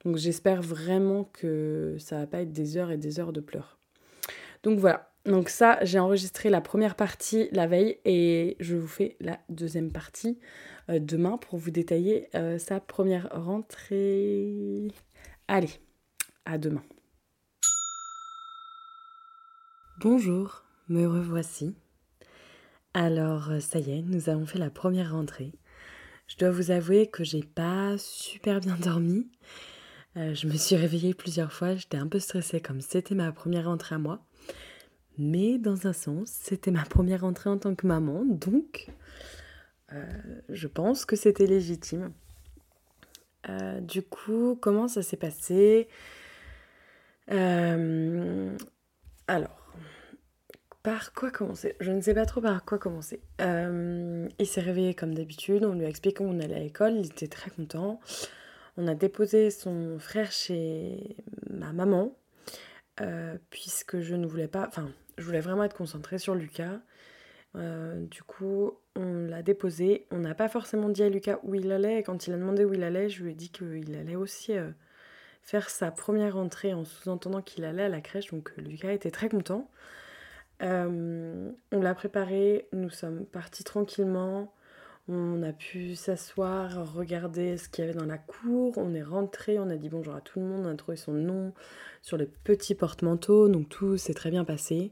Donc 0.05 0.15
j'espère 0.15 0.62
vraiment 0.62 1.25
que 1.33 1.97
ça 1.99 2.19
va 2.19 2.27
pas 2.27 2.41
être 2.41 2.53
des 2.53 2.77
heures 2.77 2.91
et 2.91 2.97
des 2.97 3.19
heures 3.19 3.33
de 3.33 3.41
pleurs. 3.41 3.77
Donc 4.63 4.79
voilà, 4.79 5.12
donc 5.25 5.49
ça 5.49 5.77
j'ai 5.81 5.99
enregistré 5.99 6.49
la 6.49 6.62
première 6.62 6.95
partie 6.95 7.49
la 7.51 7.67
veille 7.67 7.97
et 8.05 8.55
je 8.62 8.77
vous 8.77 8.88
fais 8.88 9.17
la 9.19 9.39
deuxième 9.49 9.91
partie 9.91 10.39
demain 10.89 11.38
pour 11.38 11.60
vous 11.60 11.71
détailler 11.71 12.28
euh, 12.36 12.58
sa 12.58 12.80
première 12.80 13.30
rentrée. 13.32 14.88
Allez, 15.47 15.71
à 16.45 16.58
demain. 16.58 16.84
Bonjour, 20.00 20.63
me 20.89 21.06
revoici. 21.06 21.76
Alors, 22.93 23.52
euh, 23.52 23.60
ça 23.60 23.80
y 23.80 23.91
est, 23.91 24.02
nous 24.02 24.30
avons 24.30 24.45
fait 24.45 24.60
la 24.60 24.69
première 24.69 25.12
rentrée. 25.12 25.52
Je 26.28 26.38
dois 26.38 26.52
vous 26.52 26.71
avouer 26.71 27.08
que 27.08 27.23
j'ai 27.23 27.43
pas 27.43 27.97
super 27.97 28.60
bien 28.60 28.76
dormi. 28.76 29.30
je 30.15 30.47
me 30.47 30.58
suis 30.58 30.76
réveillée 30.76 31.13
plusieurs 31.13 31.54
fois, 31.54 31.76
j'étais 31.76 31.97
un 31.97 32.08
peu 32.08 32.19
stressée 32.19 32.60
comme 32.60 32.82
c'était 32.82 33.15
ma 33.15 33.32
première 33.32 33.65
rentrée 33.65 33.95
à 33.95 34.00
moi. 34.00 34.26
Mais 35.17 35.58
dans 35.58 35.88
un 35.88 35.93
sens, 35.93 36.30
c'était 36.30 36.71
ma 36.71 36.84
première 36.84 37.21
rentrée 37.21 37.50
en 37.50 37.58
tant 37.58 37.73
que 37.73 37.88
maman, 37.88 38.23
donc 38.23 38.86
euh, 38.89 38.91
je 40.50 40.67
pense 40.67 41.06
que 41.06 41.15
c'était 41.15 41.47
légitime. 41.47 42.12
Euh, 43.50 43.80
du 43.80 44.02
coup, 44.02 44.58
comment 44.62 44.88
ça 44.88 45.02
s'est 45.02 45.17
passé? 45.17 45.88
Euh, 47.32 48.56
Alors, 49.28 49.73
par 50.84 51.13
quoi 51.13 51.32
commencer? 51.32 51.76
Je 51.80 51.91
ne 51.91 52.02
sais 52.02 52.13
pas 52.13 52.26
trop 52.26 52.41
par 52.41 52.65
quoi 52.65 52.78
commencer. 52.80 53.21
il 53.39 54.47
s'est 54.47 54.62
réveillé 54.62 54.93
comme 54.93 55.13
d'habitude, 55.13 55.65
on 55.65 55.73
lui 55.73 55.86
a 55.86 55.89
expliqué 55.89 56.23
qu'on 56.23 56.39
allait 56.39 56.56
à 56.56 56.60
l'école, 56.60 56.95
il 56.95 57.06
était 57.08 57.28
très 57.28 57.52
content. 57.52 58.00
On 58.78 58.88
a 58.88 58.95
déposé 58.95 59.50
son 59.50 59.97
frère 60.00 60.32
chez 60.32 61.17
ma 61.50 61.73
maman, 61.73 62.15
puisque 63.50 64.00
je 64.00 64.15
ne 64.15 64.26
voulais 64.28 64.47
pas... 64.47 64.67
Enfin, 64.67 64.89
je 65.17 65.23
voulais 65.23 65.41
vraiment 65.41 65.63
être 65.63 65.76
concentrée 65.76 66.19
sur 66.19 66.36
Lucas. 66.36 66.80
Du 67.55 68.21
coup, 68.23 68.77
on 68.97 69.27
l'a 69.27 69.41
déposé. 69.41 70.07
On 70.12 70.17
n'a 70.17 70.36
pas 70.36 70.49
forcément 70.49 70.89
dit 70.89 71.03
à 71.03 71.10
Lucas 71.10 71.39
où 71.43 71.55
il 71.55 71.71
allait. 71.71 72.03
Quand 72.03 72.27
il 72.27 72.33
a 72.33 72.38
demandé 72.38 72.65
où 72.65 72.73
il 72.73 72.83
allait, 72.83 73.10
je 73.10 73.23
lui 73.23 73.31
ai 73.31 73.36
dit 73.36 73.49
qu'il 73.49 73.95
allait 73.95 74.15
aussi 74.15 74.57
euh, 74.57 74.71
faire 75.41 75.69
sa 75.69 75.91
première 75.91 76.38
entrée 76.38 76.73
en 76.73 76.83
sous-entendant 76.83 77.41
qu'il 77.41 77.63
allait 77.63 77.83
à 77.83 77.89
la 77.89 78.01
crèche. 78.01 78.31
Donc 78.31 78.51
euh, 78.57 78.62
Lucas 78.62 78.91
était 78.91 79.12
très 79.12 79.29
content. 79.29 79.69
Euh, 80.63 81.51
on 81.71 81.81
l'a 81.81 81.93
préparé. 81.93 82.67
Nous 82.73 82.89
sommes 82.89 83.25
partis 83.25 83.63
tranquillement. 83.63 84.53
On 85.10 85.41
a 85.41 85.53
pu 85.53 85.95
s'asseoir, 85.95 86.93
regarder 86.93 87.55
ce 87.57 87.69
qu'il 87.69 87.86
y 87.86 87.88
avait 87.88 87.97
dans 87.97 88.05
la 88.05 88.17
cour. 88.17 88.73
On 88.77 88.93
est 88.93 89.03
rentré, 89.03 89.57
on 89.57 89.69
a 89.69 89.77
dit 89.77 89.88
bonjour 89.88 90.13
à 90.13 90.19
tout 90.19 90.39
le 90.41 90.45
monde, 90.45 90.65
on 90.65 90.69
a 90.69 90.75
trouvé 90.75 90.97
son 90.97 91.13
nom 91.13 91.53
sur 92.01 92.17
le 92.17 92.25
petit 92.25 92.75
porte-manteau, 92.75 93.47
donc 93.47 93.69
tout 93.69 93.95
s'est 93.95 94.13
très 94.13 94.31
bien 94.31 94.43
passé. 94.43 94.91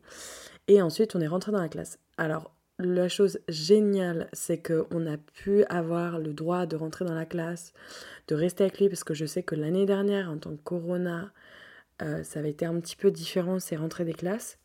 Et 0.67 0.82
ensuite, 0.82 1.15
on 1.15 1.21
est 1.21 1.28
rentré 1.28 1.51
dans 1.51 1.62
la 1.62 1.69
classe. 1.69 1.99
Alors, 2.17 2.56
la 2.80 3.08
chose 3.08 3.39
géniale, 3.47 4.28
c'est 4.34 4.62
qu'on 4.62 5.06
a 5.08 5.17
pu 5.17 5.63
avoir 5.65 6.19
le 6.19 6.34
droit 6.34 6.65
de 6.65 6.75
rentrer 6.75 7.06
dans 7.06 7.13
la 7.13 7.25
classe, 7.25 7.73
de 8.28 8.36
rester 8.36 8.63
avec 8.63 8.80
lui, 8.80 8.89
parce 8.89 9.04
que 9.04 9.13
je 9.13 9.25
sais 9.25 9.43
que 9.43 9.56
l'année 9.56 9.86
dernière, 9.86 10.30
en 10.30 10.38
tant 10.38 10.51
que 10.51 10.62
Corona, 10.63 11.32
euh, 12.01 12.23
ça 12.23 12.39
avait 12.39 12.49
été 12.49 12.65
un 12.65 12.80
petit 12.80 12.95
peu 12.95 13.12
différent, 13.12 13.60
ces 13.60 13.78
rentrées 13.78 14.06
des 14.06 14.13
classes. 14.13 14.58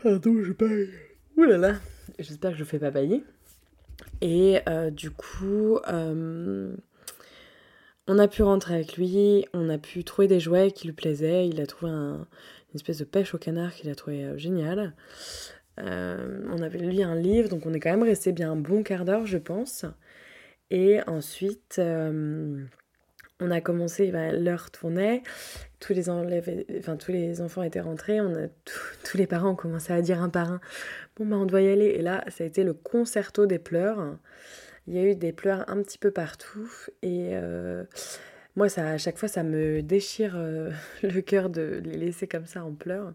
Pardon, 0.00 0.42
je 0.42 0.52
baille. 0.52 0.90
Ouh 1.36 1.44
là 1.44 1.58
là, 1.58 1.74
j'espère 2.18 2.52
que 2.52 2.58
je 2.58 2.64
fais 2.64 2.78
pas 2.78 2.90
bailler. 2.90 3.24
Et 4.20 4.60
euh, 4.68 4.90
du 4.90 5.10
coup, 5.10 5.78
euh, 5.88 6.76
on 8.06 8.18
a 8.18 8.28
pu 8.28 8.42
rentrer 8.42 8.74
avec 8.74 8.96
lui, 8.96 9.44
on 9.52 9.68
a 9.68 9.78
pu 9.78 10.04
trouver 10.04 10.28
des 10.28 10.38
jouets 10.40 10.70
qui 10.70 10.86
lui 10.86 10.94
plaisaient, 10.94 11.48
il 11.48 11.60
a 11.60 11.66
trouvé 11.66 11.90
une 12.72 12.76
espèce 12.76 12.98
de 12.98 13.04
pêche 13.04 13.34
au 13.34 13.38
canard 13.38 13.74
qu'il 13.74 13.90
a 13.90 13.94
trouvé 13.94 14.24
euh, 14.24 14.36
génial. 14.38 14.94
Euh, 15.80 16.40
on 16.50 16.60
avait 16.60 16.78
lu 16.78 17.02
un 17.02 17.14
livre, 17.14 17.48
donc 17.48 17.64
on 17.66 17.72
est 17.72 17.80
quand 17.80 17.90
même 17.90 18.02
resté 18.02 18.32
bien 18.32 18.52
un 18.52 18.56
bon 18.56 18.82
quart 18.82 19.04
d'heure, 19.04 19.26
je 19.26 19.38
pense. 19.38 19.84
Et 20.70 21.00
ensuite, 21.06 21.76
euh, 21.78 22.62
on 23.40 23.50
a 23.50 23.60
commencé, 23.60 24.10
bah, 24.10 24.32
l'heure 24.32 24.70
tournait, 24.70 25.22
tous 25.80 25.94
les, 25.94 26.10
enfants 27.40 27.62
étaient 27.62 27.80
rentrés, 27.80 28.18
tous 29.04 29.16
les 29.16 29.26
parents 29.26 29.50
ont 29.50 29.56
commencé 29.56 29.92
à 29.92 30.02
dire 30.02 30.20
un 30.22 30.28
par 30.28 30.52
un 30.52 30.60
Bon, 31.16 31.26
bah, 31.26 31.36
on 31.36 31.46
doit 31.46 31.62
y 31.62 31.68
aller. 31.68 31.86
Et 31.86 32.02
là, 32.02 32.24
ça 32.28 32.44
a 32.44 32.46
été 32.46 32.64
le 32.64 32.74
concerto 32.74 33.46
des 33.46 33.58
pleurs. 33.58 34.18
Il 34.86 34.94
y 34.94 34.98
a 34.98 35.04
eu 35.04 35.14
des 35.14 35.32
pleurs 35.32 35.64
un 35.68 35.82
petit 35.82 35.98
peu 35.98 36.10
partout. 36.10 36.70
Et 37.02 37.34
moi, 38.58 38.66
à 38.76 38.98
chaque 38.98 39.18
fois, 39.18 39.28
ça 39.28 39.44
me 39.44 39.82
déchire 39.82 40.34
euh, 40.36 40.70
le 41.02 41.20
cœur 41.20 41.48
de 41.48 41.80
les 41.84 41.96
laisser 41.96 42.26
comme 42.26 42.44
ça 42.44 42.64
en 42.64 42.72
pleurs. 42.72 43.12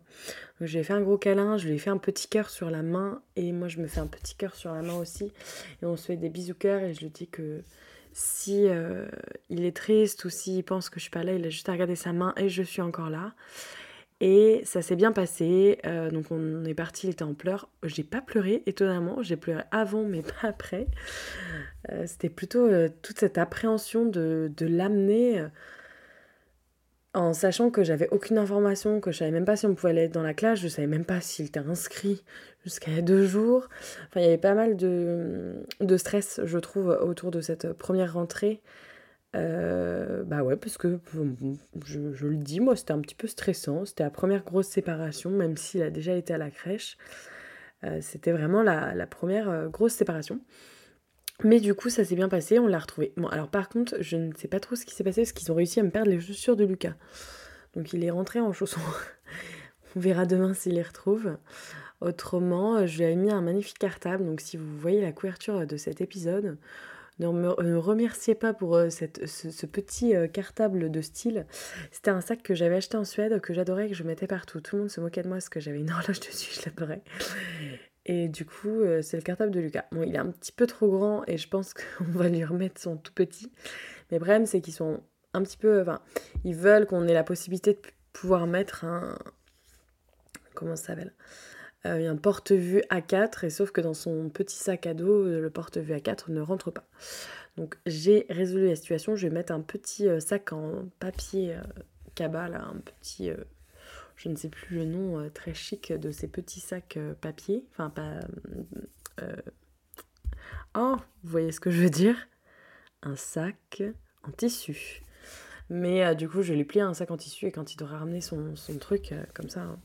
J'ai 0.61 0.83
fait 0.83 0.93
un 0.93 1.01
gros 1.01 1.17
câlin, 1.17 1.57
je 1.57 1.67
lui 1.67 1.75
ai 1.75 1.77
fait 1.77 1.89
un 1.89 1.97
petit 1.97 2.29
cœur 2.29 2.49
sur 2.49 2.69
la 2.69 2.81
main. 2.81 3.21
Et 3.35 3.51
moi, 3.51 3.67
je 3.67 3.79
me 3.79 3.87
fais 3.87 3.99
un 3.99 4.07
petit 4.07 4.35
cœur 4.35 4.55
sur 4.55 4.73
la 4.73 4.81
main 4.81 4.93
aussi. 4.93 5.33
Et 5.81 5.85
on 5.85 5.97
se 5.97 6.05
fait 6.05 6.15
des 6.15 6.29
bisous 6.29 6.55
cœurs. 6.55 6.81
Et 6.81 6.93
je 6.93 7.01
lui 7.01 7.09
dis 7.09 7.27
que 7.27 7.61
si 8.13 8.67
euh, 8.69 9.05
il 9.49 9.65
est 9.65 9.75
triste 9.75 10.23
ou 10.23 10.29
s'il 10.29 10.63
pense 10.63 10.89
que 10.89 10.99
je 10.99 11.03
suis 11.03 11.11
pas 11.11 11.23
là, 11.23 11.33
il 11.33 11.45
a 11.45 11.49
juste 11.49 11.67
à 11.67 11.73
regarder 11.73 11.97
sa 11.97 12.13
main 12.13 12.33
et 12.37 12.47
je 12.47 12.63
suis 12.63 12.81
encore 12.81 13.09
là. 13.09 13.33
Et 14.25 14.61
ça 14.63 14.81
s'est 14.81 14.95
bien 14.95 15.11
passé. 15.11 15.79
Euh, 15.85 16.09
donc 16.09 16.27
on 16.31 16.63
est 16.63 16.73
parti, 16.73 17.07
il 17.07 17.09
était 17.09 17.23
en 17.23 17.33
pleurs. 17.33 17.67
J'ai 17.83 18.03
pas 18.03 18.21
pleuré, 18.21 18.63
étonnamment. 18.67 19.21
J'ai 19.21 19.35
pleuré 19.35 19.63
avant, 19.69 20.03
mais 20.03 20.21
pas 20.41 20.47
après. 20.47 20.87
Euh, 21.91 22.05
c'était 22.07 22.29
plutôt 22.29 22.69
toute 23.01 23.19
cette 23.19 23.37
appréhension 23.37 24.05
de, 24.05 24.49
de 24.55 24.65
l'amener 24.65 25.45
en 27.13 27.33
sachant 27.33 27.69
que 27.69 27.83
j'avais 27.83 28.07
aucune 28.11 28.37
information, 28.37 29.01
que 29.01 29.11
je 29.11 29.17
savais 29.17 29.31
même 29.31 29.43
pas 29.43 29.57
si 29.57 29.65
on 29.65 29.75
pouvait 29.75 29.89
aller 29.89 30.07
dans 30.07 30.23
la 30.23 30.33
classe, 30.33 30.59
je 30.59 30.69
savais 30.69 30.87
même 30.87 31.05
pas 31.05 31.19
s'il 31.19 31.45
était 31.45 31.59
inscrit 31.59 32.23
jusqu'à 32.63 33.01
deux 33.01 33.25
jours. 33.25 33.67
Enfin, 34.07 34.21
il 34.21 34.23
y 34.23 34.27
avait 34.27 34.37
pas 34.37 34.53
mal 34.53 34.77
de, 34.77 35.65
de 35.81 35.97
stress, 35.97 36.39
je 36.45 36.57
trouve, 36.57 36.97
autour 37.01 37.29
de 37.29 37.41
cette 37.41 37.73
première 37.73 38.13
rentrée. 38.13 38.61
Euh, 39.35 40.23
bah 40.23 40.43
ouais, 40.43 40.55
parce 40.55 40.77
que 40.77 40.99
je, 41.85 42.27
le 42.27 42.35
dis, 42.35 42.59
moi, 42.59 42.75
c'était 42.75 42.91
un 42.91 43.01
petit 43.01 43.15
peu 43.15 43.27
stressant. 43.27 43.85
C'était 43.85 44.03
la 44.03 44.09
première 44.09 44.43
grosse 44.43 44.67
séparation, 44.67 45.31
même 45.31 45.57
s'il 45.57 45.81
a 45.81 45.89
déjà 45.89 46.15
été 46.15 46.33
à 46.33 46.37
la 46.37 46.51
crèche. 46.51 46.97
Euh, 47.83 47.99
c'était 48.01 48.31
vraiment 48.31 48.63
la, 48.63 48.93
la 48.93 49.07
première 49.07 49.49
euh, 49.49 49.67
grosse 49.67 49.93
séparation. 49.93 50.39
Mais 51.43 51.59
du 51.59 51.73
coup, 51.73 51.89
ça 51.89 52.05
s'est 52.05 52.15
bien 52.15 52.29
passé, 52.29 52.59
on 52.59 52.67
l'a 52.67 52.79
retrouvé. 52.79 53.11
Bon, 53.17 53.27
alors 53.27 53.49
par 53.49 53.67
contre, 53.69 53.95
je 53.99 54.17
ne 54.17 54.31
sais 54.35 54.47
pas 54.47 54.59
trop 54.59 54.75
ce 54.75 54.85
qui 54.85 54.93
s'est 54.93 55.03
passé 55.03 55.21
parce 55.21 55.33
qu'ils 55.33 55.51
ont 55.51 55.55
réussi 55.55 55.79
à 55.79 55.83
me 55.83 55.89
perdre 55.89 56.11
les 56.11 56.19
chaussures 56.19 56.55
de 56.55 56.63
Lucas. 56.63 56.93
Donc 57.75 57.91
il 57.91 58.03
est 58.03 58.11
rentré 58.11 58.39
en 58.39 58.53
chaussons. 58.53 58.79
on 59.95 59.99
verra 59.99 60.25
demain 60.25 60.53
s'il 60.53 60.75
les 60.75 60.83
retrouve. 60.83 61.37
Autrement, 62.01 62.85
je 62.85 62.97
lui 62.99 63.11
ai 63.11 63.15
mis 63.15 63.31
un 63.31 63.41
magnifique 63.41 63.79
cartable. 63.79 64.25
Donc 64.25 64.41
si 64.41 64.57
vous 64.57 64.77
voyez 64.77 65.01
la 65.01 65.11
couverture 65.11 65.65
de 65.65 65.75
cet 65.75 66.01
épisode, 66.01 66.57
ne 67.19 67.27
me 67.27 67.77
remerciez 67.77 68.35
pas 68.35 68.53
pour 68.53 68.75
euh, 68.75 68.89
cette, 68.89 69.27
ce, 69.27 69.65
petit 69.65 70.15
euh, 70.15 70.27
cartable 70.27 70.89
de 70.91 71.01
style. 71.01 71.45
C'était 71.91 72.11
un 72.11 72.21
sac 72.21 72.41
que 72.41 72.55
j'avais 72.55 72.75
acheté 72.75 72.97
en 72.97 73.03
Suède, 73.03 73.39
que 73.39 73.53
j'adorais, 73.53 73.87
que 73.87 73.93
je 73.93 74.03
mettais 74.03 74.27
partout. 74.27 74.61
Tout 74.61 74.75
le 74.75 74.81
monde 74.83 74.91
se 74.91 75.01
moquait 75.01 75.21
de 75.21 75.27
moi 75.27 75.37
parce 75.37 75.49
que 75.49 75.59
j'avais 75.59 75.79
une 75.79 75.91
horloge 75.91 76.19
dessus, 76.27 76.59
je 76.59 76.69
l'adorais. 76.69 77.03
Et 78.05 78.27
du 78.27 78.45
coup, 78.45 78.81
euh, 78.81 79.01
c'est 79.01 79.17
le 79.17 79.23
cartable 79.23 79.51
de 79.51 79.59
Lucas. 79.59 79.85
Bon, 79.91 80.03
il 80.03 80.15
est 80.15 80.19
un 80.19 80.31
petit 80.31 80.51
peu 80.51 80.67
trop 80.67 80.89
grand 80.89 81.23
et 81.27 81.37
je 81.37 81.47
pense 81.47 81.73
qu'on 81.97 82.05
va 82.05 82.29
lui 82.29 82.43
remettre 82.43 82.81
son 82.81 82.97
tout 82.97 83.13
petit. 83.13 83.51
Mais 84.11 84.17
le 84.17 84.19
problème, 84.19 84.45
c'est 84.45 84.61
qu'ils 84.61 84.73
sont 84.73 85.01
un 85.33 85.43
petit 85.43 85.57
peu. 85.57 85.81
Enfin, 85.81 86.01
ils 86.43 86.55
veulent 86.55 86.85
qu'on 86.85 87.07
ait 87.07 87.13
la 87.13 87.23
possibilité 87.23 87.73
de 87.73 87.79
pouvoir 88.11 88.47
mettre 88.47 88.85
un. 88.85 89.17
Comment 90.53 90.75
ça 90.75 90.87
s'appelle? 90.87 91.13
Euh, 91.85 92.09
Un 92.09 92.15
porte-vue 92.15 92.81
A4, 92.89 93.45
et 93.45 93.49
sauf 93.49 93.71
que 93.71 93.81
dans 93.81 93.93
son 93.93 94.29
petit 94.29 94.57
sac 94.57 94.87
à 94.87 94.93
dos, 94.93 95.23
le 95.23 95.49
porte-vue 95.49 95.93
A4 95.93 96.31
ne 96.31 96.41
rentre 96.41 96.71
pas. 96.71 96.85
Donc 97.57 97.77
j'ai 97.85 98.25
résolu 98.29 98.67
la 98.67 98.75
situation, 98.75 99.15
je 99.15 99.27
vais 99.27 99.33
mettre 99.33 99.53
un 99.53 99.61
petit 99.61 100.07
euh, 100.07 100.19
sac 100.19 100.53
en 100.53 100.85
papier 100.99 101.55
là, 102.19 102.61
un 102.61 102.77
petit 102.77 103.31
je 104.15 104.29
ne 104.29 104.35
sais 104.35 104.49
plus 104.49 104.77
le 104.77 104.85
nom 104.85 105.19
euh, 105.19 105.29
très 105.29 105.53
chic 105.53 105.91
de 105.91 106.11
ces 106.11 106.27
petits 106.27 106.59
sacs 106.59 106.97
euh, 106.97 107.13
papier. 107.13 107.65
Enfin, 107.71 107.89
pas. 107.89 108.19
Euh, 109.21 109.35
oh, 110.75 110.95
vous 111.23 111.29
voyez 111.29 111.51
ce 111.51 111.59
que 111.59 111.71
je 111.71 111.81
veux 111.81 111.89
dire? 111.89 112.15
Un 113.01 113.15
sac 113.15 113.83
en 114.23 114.31
tissu. 114.31 115.01
Mais 115.69 116.15
du 116.15 116.29
coup, 116.29 116.41
je 116.41 116.53
l'ai 116.53 116.65
plié 116.65 116.81
un 116.81 116.93
sac 116.93 117.09
en 117.11 117.17
tissu 117.17 117.47
et 117.47 117.51
quand 117.51 117.73
il 117.73 117.77
devra 117.77 117.97
ramener 117.97 118.21
son, 118.21 118.53
truc 118.79 119.13
comme 119.33 119.49
ça. 119.49 119.61
Hein, 119.61 119.79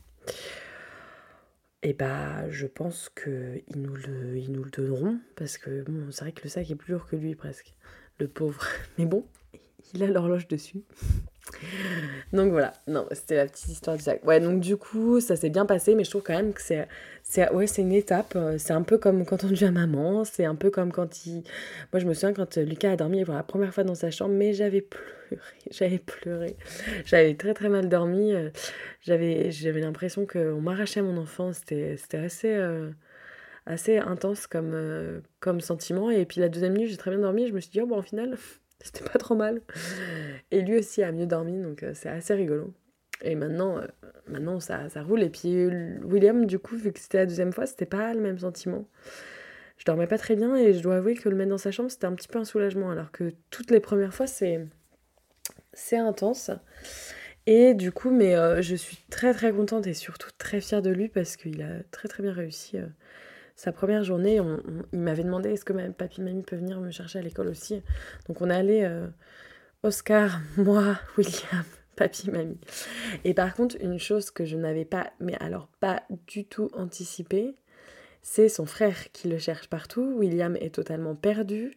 et 1.81 1.93
bah, 1.93 2.49
je 2.49 2.67
pense 2.67 3.09
qu'ils 3.09 3.63
nous, 3.75 3.95
le, 3.95 4.37
ils 4.37 4.51
nous 4.51 4.63
le 4.63 4.69
donneront 4.69 5.17
parce 5.35 5.57
que 5.57 5.81
bon, 5.83 6.11
c'est 6.11 6.25
vrai 6.25 6.31
que 6.33 6.43
le 6.43 6.49
sac 6.49 6.69
est 6.69 6.75
plus 6.75 6.93
lourd 6.93 7.05
que 7.05 7.15
lui 7.15 7.35
presque. 7.35 7.73
Le 8.19 8.27
pauvre. 8.27 8.65
Mais 8.97 9.05
bon, 9.05 9.25
il 9.93 10.03
a 10.03 10.07
l'horloge 10.07 10.47
dessus. 10.47 10.83
donc 12.33 12.51
voilà, 12.51 12.73
non, 12.87 13.07
c'était 13.11 13.37
la 13.37 13.45
petite 13.45 13.69
histoire 13.69 13.95
du 13.95 14.03
sac. 14.03 14.25
Ouais, 14.25 14.41
donc 14.41 14.59
du 14.59 14.75
coup, 14.75 15.21
ça 15.21 15.37
s'est 15.37 15.49
bien 15.49 15.65
passé, 15.65 15.95
mais 15.95 16.03
je 16.03 16.11
trouve 16.11 16.21
quand 16.21 16.35
même 16.35 16.53
que 16.53 16.61
c'est, 16.61 16.87
c'est, 17.29 17.51
ouais, 17.51 17.67
c'est 17.67 17.83
une 17.83 17.93
étape. 17.93 18.33
Euh, 18.35 18.57
c'est 18.57 18.73
un 18.73 18.81
peu 18.81 18.97
comme 18.97 19.25
quand 19.25 19.43
on 19.43 19.49
devient 19.49 19.71
maman, 19.71 20.25
c'est 20.25 20.45
un 20.45 20.55
peu 20.55 20.71
comme 20.71 20.91
quand 20.91 21.25
il... 21.25 21.43
Moi, 21.93 21.99
je 21.99 22.07
me 22.07 22.13
souviens 22.13 22.33
quand 22.33 22.57
Lucas 22.57 22.91
a 22.91 22.95
dormi 22.95 23.23
pour 23.23 23.35
la 23.35 23.43
première 23.43 23.73
fois 23.73 23.83
dans 23.83 23.95
sa 23.95 24.11
chambre, 24.11 24.33
mais 24.33 24.53
j'avais 24.53 24.81
pleuré, 24.81 25.39
j'avais 25.71 25.99
pleuré. 25.99 26.57
J'avais 27.05 27.35
très 27.35 27.53
très 27.53 27.69
mal 27.69 27.87
dormi. 27.87 28.33
Euh, 28.33 28.49
j'avais, 29.01 29.51
j'avais 29.51 29.81
l'impression 29.81 30.25
qu'on 30.25 30.59
m'arrachait 30.59 31.03
mon 31.03 31.17
enfant. 31.17 31.53
C'était, 31.53 31.97
assez... 32.13 32.53
Euh, 32.53 32.89
assez 33.65 33.99
intense 33.99 34.47
comme, 34.47 35.21
comme 35.39 35.61
sentiment 35.61 36.09
et 36.09 36.25
puis 36.25 36.41
la 36.41 36.49
deuxième 36.49 36.75
nuit 36.75 36.87
j'ai 36.87 36.97
très 36.97 37.11
bien 37.11 37.19
dormi 37.19 37.47
je 37.47 37.53
me 37.53 37.59
suis 37.59 37.69
dit 37.69 37.81
oh 37.81 37.85
bon 37.85 37.97
au 37.97 38.01
final 38.01 38.35
c'était 38.81 39.03
pas 39.03 39.19
trop 39.19 39.35
mal. 39.35 39.61
Et 40.51 40.61
lui 40.61 40.77
aussi 40.77 41.03
a 41.03 41.11
mieux 41.11 41.25
dormi, 41.25 41.61
donc 41.61 41.83
euh, 41.83 41.91
c'est 41.93 42.09
assez 42.09 42.33
rigolo. 42.33 42.73
Et 43.21 43.35
maintenant, 43.35 43.77
euh, 43.77 43.87
maintenant 44.27 44.59
ça, 44.59 44.89
ça 44.89 45.03
roule. 45.03 45.23
Et 45.23 45.29
puis 45.29 45.65
William, 46.03 46.45
du 46.45 46.59
coup, 46.59 46.75
vu 46.75 46.91
que 46.91 46.99
c'était 46.99 47.19
la 47.19 47.25
deuxième 47.25 47.53
fois, 47.53 47.65
c'était 47.65 47.85
pas 47.85 48.13
le 48.13 48.21
même 48.21 48.39
sentiment. 48.39 48.87
Je 49.77 49.85
dormais 49.85 50.07
pas 50.07 50.17
très 50.17 50.35
bien 50.35 50.55
et 50.55 50.73
je 50.73 50.81
dois 50.81 50.97
avouer 50.97 51.15
que 51.15 51.29
le 51.29 51.35
mettre 51.35 51.49
dans 51.49 51.57
sa 51.57 51.71
chambre, 51.71 51.89
c'était 51.89 52.05
un 52.05 52.13
petit 52.13 52.27
peu 52.27 52.39
un 52.39 52.45
soulagement. 52.45 52.91
Alors 52.91 53.11
que 53.11 53.33
toutes 53.49 53.71
les 53.71 53.79
premières 53.79 54.13
fois, 54.13 54.27
c'est, 54.27 54.67
intense. 55.93 56.51
Et 57.45 57.73
du 57.73 57.91
coup, 57.91 58.11
mais 58.11 58.35
euh, 58.35 58.61
je 58.61 58.75
suis 58.75 58.97
très 59.09 59.33
très 59.33 59.51
contente 59.51 59.87
et 59.87 59.93
surtout 59.93 60.29
très 60.37 60.61
fière 60.61 60.81
de 60.81 60.89
lui 60.89 61.07
parce 61.09 61.35
qu'il 61.35 61.61
a 61.61 61.83
très 61.91 62.07
très 62.07 62.21
bien 62.21 62.33
réussi 62.33 62.77
sa 63.59 63.73
première 63.73 64.05
journée, 64.05 64.39
il 64.93 64.99
m'avait 64.99 65.25
demandé 65.25 65.49
est-ce 65.49 65.65
que 65.65 65.73
ma, 65.73 65.89
papy 65.89 66.21
mamie 66.21 66.43
peut 66.43 66.55
venir 66.55 66.79
me 66.79 66.91
chercher 66.91 67.19
à 67.19 67.21
l'école 67.21 67.49
aussi? 67.49 67.83
Donc 68.25 68.39
on 68.39 68.49
est 68.49 68.55
allé 68.55 68.83
euh, 68.83 69.05
Oscar, 69.83 70.39
moi, 70.57 70.97
William, 71.17 71.65
mamie. 72.31 72.59
Et 73.23 73.33
par 73.33 73.55
contre, 73.55 73.77
une 73.81 73.99
chose 73.99 74.31
que 74.31 74.45
je 74.45 74.57
n'avais 74.57 74.85
pas, 74.85 75.11
mais 75.19 75.35
alors 75.39 75.67
pas 75.79 76.03
du 76.27 76.45
tout 76.45 76.69
anticipé, 76.73 77.55
c'est 78.21 78.49
son 78.49 78.65
frère 78.65 79.11
qui 79.11 79.27
le 79.29 79.37
cherche 79.37 79.69
partout. 79.69 80.13
William 80.17 80.55
est 80.57 80.75
totalement 80.75 81.15
perdu. 81.15 81.75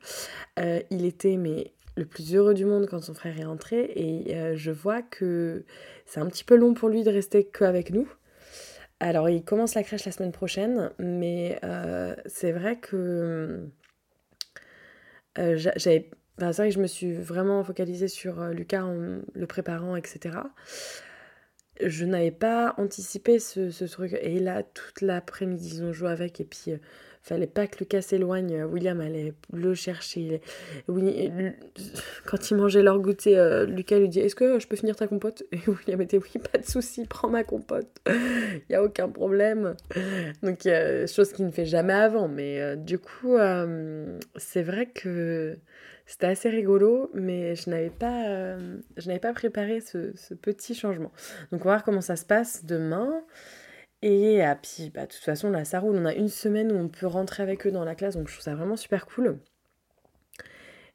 Euh, 0.58 0.80
il 0.90 1.04
était 1.04 1.36
mais 1.36 1.72
le 1.96 2.06
plus 2.06 2.34
heureux 2.34 2.54
du 2.54 2.64
monde 2.64 2.86
quand 2.88 3.02
son 3.02 3.14
frère 3.14 3.38
est 3.38 3.44
rentré 3.44 3.92
et 3.94 4.36
euh, 4.36 4.56
je 4.56 4.70
vois 4.70 5.02
que 5.02 5.64
c'est 6.06 6.20
un 6.20 6.26
petit 6.26 6.44
peu 6.44 6.56
long 6.56 6.74
pour 6.74 6.88
lui 6.88 7.02
de 7.02 7.10
rester 7.10 7.44
qu'avec 7.44 7.90
nous. 7.90 8.08
Alors, 9.02 9.28
il 9.28 9.42
commence 9.42 9.74
la 9.74 9.82
crèche 9.82 10.04
la 10.04 10.12
semaine 10.12 10.30
prochaine, 10.30 10.92
mais 11.00 11.58
euh, 11.64 12.14
c'est 12.26 12.52
vrai 12.52 12.76
que 12.76 13.68
euh, 15.38 15.56
j'avais. 15.56 16.08
C'est 16.50 16.62
vrai 16.62 16.68
que 16.70 16.74
je 16.74 16.80
me 16.80 16.86
suis 16.86 17.12
vraiment 17.12 17.62
focalisée 17.62 18.08
sur 18.08 18.40
euh, 18.40 18.52
Lucas 18.52 18.84
en 18.84 19.20
le 19.34 19.46
préparant, 19.46 19.96
etc. 19.96 20.38
Je 21.80 22.04
n'avais 22.04 22.30
pas 22.30 22.74
anticipé 22.78 23.38
ce, 23.38 23.84
truc. 23.86 24.16
Et 24.20 24.38
là, 24.38 24.62
toute 24.62 25.00
l'après-midi, 25.00 25.76
ils 25.76 25.84
ont 25.84 25.92
joué 25.92 26.10
avec. 26.10 26.40
Et 26.40 26.44
puis, 26.44 26.72
fallait 27.22 27.46
pas 27.46 27.66
que 27.66 27.78
Lucas 27.78 28.02
s'éloigne. 28.02 28.64
William 28.64 29.00
allait 29.00 29.32
le 29.52 29.74
chercher. 29.74 30.40
Oui, 30.88 31.30
quand 32.26 32.50
ils 32.50 32.56
mangeaient 32.56 32.82
leur 32.82 32.98
goûter, 32.98 33.38
euh, 33.38 33.64
Lucas 33.64 33.98
lui 33.98 34.08
dit 34.08 34.20
Est-ce 34.20 34.34
que 34.34 34.58
je 34.58 34.66
peux 34.66 34.76
finir 34.76 34.96
ta 34.96 35.06
compote? 35.06 35.44
Et 35.52 35.58
William 35.66 36.00
était 36.00 36.18
Oui, 36.18 36.40
pas 36.52 36.58
de 36.58 36.66
souci, 36.66 37.06
prends 37.06 37.28
ma 37.28 37.44
compote. 37.44 37.88
Il 38.06 38.62
n'y 38.70 38.76
a 38.76 38.82
aucun 38.82 39.08
problème. 39.08 39.74
Donc, 40.42 40.68
chose 41.06 41.32
qu'il 41.32 41.46
ne 41.46 41.52
fait 41.52 41.66
jamais 41.66 41.94
avant. 41.94 42.28
Mais 42.28 42.60
euh, 42.60 42.76
du 42.76 42.98
coup, 42.98 43.36
euh, 43.36 44.18
c'est 44.36 44.62
vrai 44.62 44.86
que 44.86 45.56
c'était 46.12 46.26
assez 46.26 46.50
rigolo, 46.50 47.10
mais 47.14 47.56
je 47.56 47.70
n'avais 47.70 47.88
pas, 47.88 48.58
pas 49.22 49.32
préparé 49.32 49.80
ce, 49.80 50.34
petit 50.34 50.74
changement. 50.74 51.10
Donc, 51.50 51.62
on 51.62 51.68
va 51.68 51.76
voir 51.76 51.84
comment 51.84 52.02
ça 52.02 52.16
se 52.16 52.26
passe 52.26 52.66
demain. 52.66 53.22
Et 54.02 54.42
ah, 54.42 54.54
puis, 54.54 54.90
bah, 54.90 55.06
de 55.06 55.12
toute 55.12 55.22
façon, 55.22 55.48
là, 55.48 55.64
ça 55.64 55.80
roule. 55.80 55.96
On 55.96 56.04
a 56.04 56.12
une 56.12 56.28
semaine 56.28 56.70
où 56.70 56.76
on 56.76 56.88
peut 56.88 57.06
rentrer 57.06 57.42
avec 57.42 57.66
eux 57.66 57.70
dans 57.70 57.86
la 57.86 57.94
classe, 57.94 58.14
donc 58.14 58.28
je 58.28 58.34
trouve 58.34 58.44
ça 58.44 58.54
vraiment 58.54 58.76
super 58.76 59.06
cool. 59.06 59.38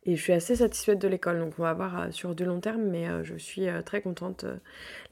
Et 0.03 0.15
je 0.15 0.21
suis 0.21 0.33
assez 0.33 0.57
satisfaite 0.57 0.99
de 0.99 1.07
l'école, 1.07 1.39
donc 1.39 1.53
on 1.57 1.63
va 1.63 1.73
voir 1.73 2.13
sur 2.13 2.35
du 2.35 2.45
long 2.45 2.59
terme, 2.59 2.83
mais 2.83 3.07
je 3.23 3.35
suis 3.37 3.65
très 3.87 4.01
contente. 4.03 4.45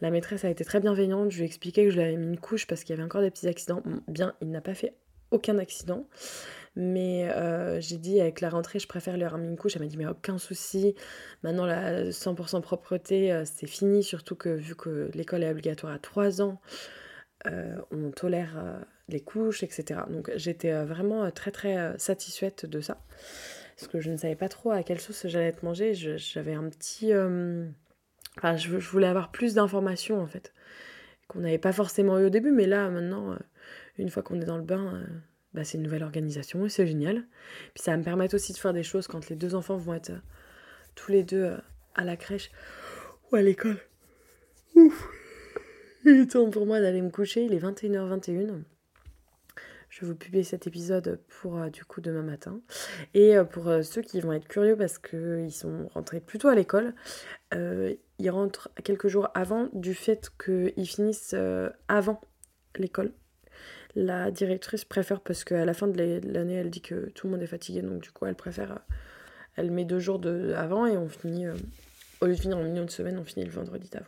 La 0.01 0.11
maîtresse 0.11 0.45
a 0.45 0.51
été 0.51 0.63
très 0.63 0.81
bienveillante, 0.81 1.31
je 1.31 1.37
lui 1.37 1.43
ai 1.45 1.47
expliqué 1.47 1.83
que 1.83 1.89
je 1.89 1.95
lui 1.95 2.03
avais 2.03 2.15
mis 2.15 2.27
une 2.27 2.39
couche 2.39 2.67
parce 2.67 2.83
qu'il 2.83 2.91
y 2.91 2.93
avait 2.93 3.03
encore 3.03 3.21
des 3.21 3.31
petits 3.31 3.47
accidents. 3.47 3.81
Bien, 4.07 4.35
il 4.39 4.51
n'a 4.51 4.61
pas 4.61 4.75
fait 4.75 4.93
aucun 5.31 5.57
accident, 5.57 6.07
mais 6.75 7.29
j'ai 7.79 7.97
dit 7.97 8.19
avec 8.19 8.41
la 8.41 8.49
rentrée, 8.49 8.79
je 8.79 8.87
préfère 8.87 9.13
avoir 9.15 9.37
mis 9.37 9.47
une 9.47 9.57
couche. 9.57 9.75
Elle 9.75 9.81
m'a 9.81 9.87
dit, 9.87 9.97
mais 9.97 10.07
aucun 10.07 10.37
souci. 10.37 10.95
Maintenant, 11.43 11.65
la 11.65 12.09
100% 12.09 12.61
propreté, 12.61 13.43
c'est 13.45 13.67
fini, 13.67 14.03
surtout 14.03 14.35
que 14.35 14.49
vu 14.49 14.75
que 14.75 15.09
l'école 15.13 15.43
est 15.43 15.51
obligatoire 15.51 15.93
à 15.93 15.99
3 15.99 16.41
ans, 16.41 16.59
on 17.45 18.11
tolère 18.15 18.83
les 19.07 19.21
couches, 19.21 19.63
etc. 19.63 20.01
Donc 20.09 20.31
j'étais 20.35 20.73
vraiment 20.83 21.29
très 21.31 21.51
très 21.51 21.97
satisfaite 21.97 22.65
de 22.65 22.81
ça 22.81 22.97
parce 23.75 23.87
que 23.87 23.99
je 23.99 24.09
ne 24.09 24.17
savais 24.17 24.35
pas 24.35 24.49
trop 24.49 24.71
à 24.71 24.83
quelle 24.83 24.99
sauce 24.99 25.27
j'allais 25.27 25.47
être 25.47 25.63
mangée. 25.63 25.93
J'avais 25.93 26.53
un 26.53 26.69
petit. 26.69 27.11
Euh, 27.11 27.67
enfin, 28.37 28.55
je, 28.55 28.77
voulais 28.77 29.07
avoir 29.07 29.31
plus 29.31 29.53
d'informations 29.53 30.21
en 30.21 30.27
fait, 30.27 30.53
qu'on 31.27 31.39
n'avait 31.39 31.57
pas 31.57 31.73
forcément 31.73 32.17
eu 32.19 32.25
au 32.25 32.29
début, 32.29 32.51
mais 32.51 32.67
là 32.67 32.89
maintenant, 32.89 33.33
euh, 33.33 33.37
une 33.97 34.09
fois 34.09 34.23
qu'on 34.23 34.39
est 34.41 34.45
dans 34.45 34.57
le 34.57 34.63
bain, 34.63 34.95
euh, 34.95 35.05
bah, 35.53 35.63
c'est 35.63 35.77
une 35.77 35.83
nouvelle 35.83 36.03
organisation 36.03 36.65
et 36.65 36.69
c'est 36.69 36.87
génial. 36.87 37.25
Puis 37.73 37.83
ça 37.83 37.91
va 37.91 37.97
me 37.97 38.03
permettre 38.03 38.35
aussi 38.35 38.53
de 38.53 38.57
faire 38.57 38.73
des 38.73 38.83
choses 38.83 39.07
quand 39.07 39.29
les 39.29 39.35
deux 39.35 39.55
enfants 39.55 39.77
vont 39.77 39.93
être 39.93 40.11
tous 40.95 41.11
les 41.11 41.23
deux 41.23 41.55
à 41.95 42.03
la 42.03 42.17
crèche 42.17 42.51
ou 43.31 43.35
à 43.35 43.41
l'école. 43.41 43.77
Ouf! 44.75 45.07
Il 46.05 46.21
est 46.21 46.31
temps 46.31 46.49
pour 46.49 46.67
moi 46.67 46.79
d'aller 46.79 47.01
me 47.01 47.09
coucher, 47.09 47.45
il 47.45 47.53
est 47.53 47.59
21h21. 47.59 48.61
Je 49.95 50.01
vais 50.01 50.07
vous 50.07 50.15
publier 50.15 50.43
cet 50.43 50.67
épisode 50.67 51.21
pour 51.41 51.57
euh, 51.57 51.69
du 51.69 51.85
coup 51.85 52.01
demain 52.01 52.21
matin. 52.21 52.59
Et 53.13 53.37
euh, 53.37 53.45
pour 53.45 53.69
euh, 53.69 53.81
ceux 53.81 54.01
qui 54.01 54.19
vont 54.19 54.33
être 54.33 54.47
curieux 54.47 54.75
parce 54.75 54.99
qu'ils 54.99 55.53
sont 55.53 55.87
rentrés 55.93 56.19
plus 56.19 56.37
tôt 56.37 56.49
à 56.49 56.55
l'école, 56.55 56.93
ils 57.53 58.29
rentrent 58.29 58.69
quelques 58.83 59.07
jours 59.07 59.29
avant 59.33 59.69
du 59.71 59.93
fait 59.93 60.29
qu'ils 60.43 60.87
finissent 60.87 61.35
avant 61.87 62.19
l'école. 62.75 63.13
La 63.95 64.31
directrice 64.31 64.85
préfère 64.85 65.21
parce 65.21 65.43
qu'à 65.43 65.65
la 65.65 65.73
fin 65.73 65.87
de 65.87 66.21
l'année, 66.27 66.55
elle 66.55 66.69
dit 66.69 66.81
que 66.81 67.09
tout 67.09 67.27
le 67.27 67.31
monde 67.31 67.41
est 67.41 67.47
fatigué, 67.47 67.81
donc 67.81 68.01
du 68.01 68.11
coup, 68.11 68.25
elle 68.25 68.35
préfère. 68.35 68.79
Elle 69.55 69.71
met 69.71 69.85
deux 69.85 69.99
jours 69.99 70.19
de, 70.19 70.53
avant 70.57 70.85
et 70.85 70.97
on 70.97 71.07
finit. 71.07 71.47
au 72.19 72.25
lieu 72.25 72.35
de 72.35 72.39
finir 72.39 72.57
en 72.57 72.63
milieu 72.63 72.83
de 72.83 72.91
semaine, 72.91 73.17
on 73.17 73.23
finit 73.23 73.45
le 73.45 73.51
vendredi 73.51 73.89
d'avant. 73.89 74.05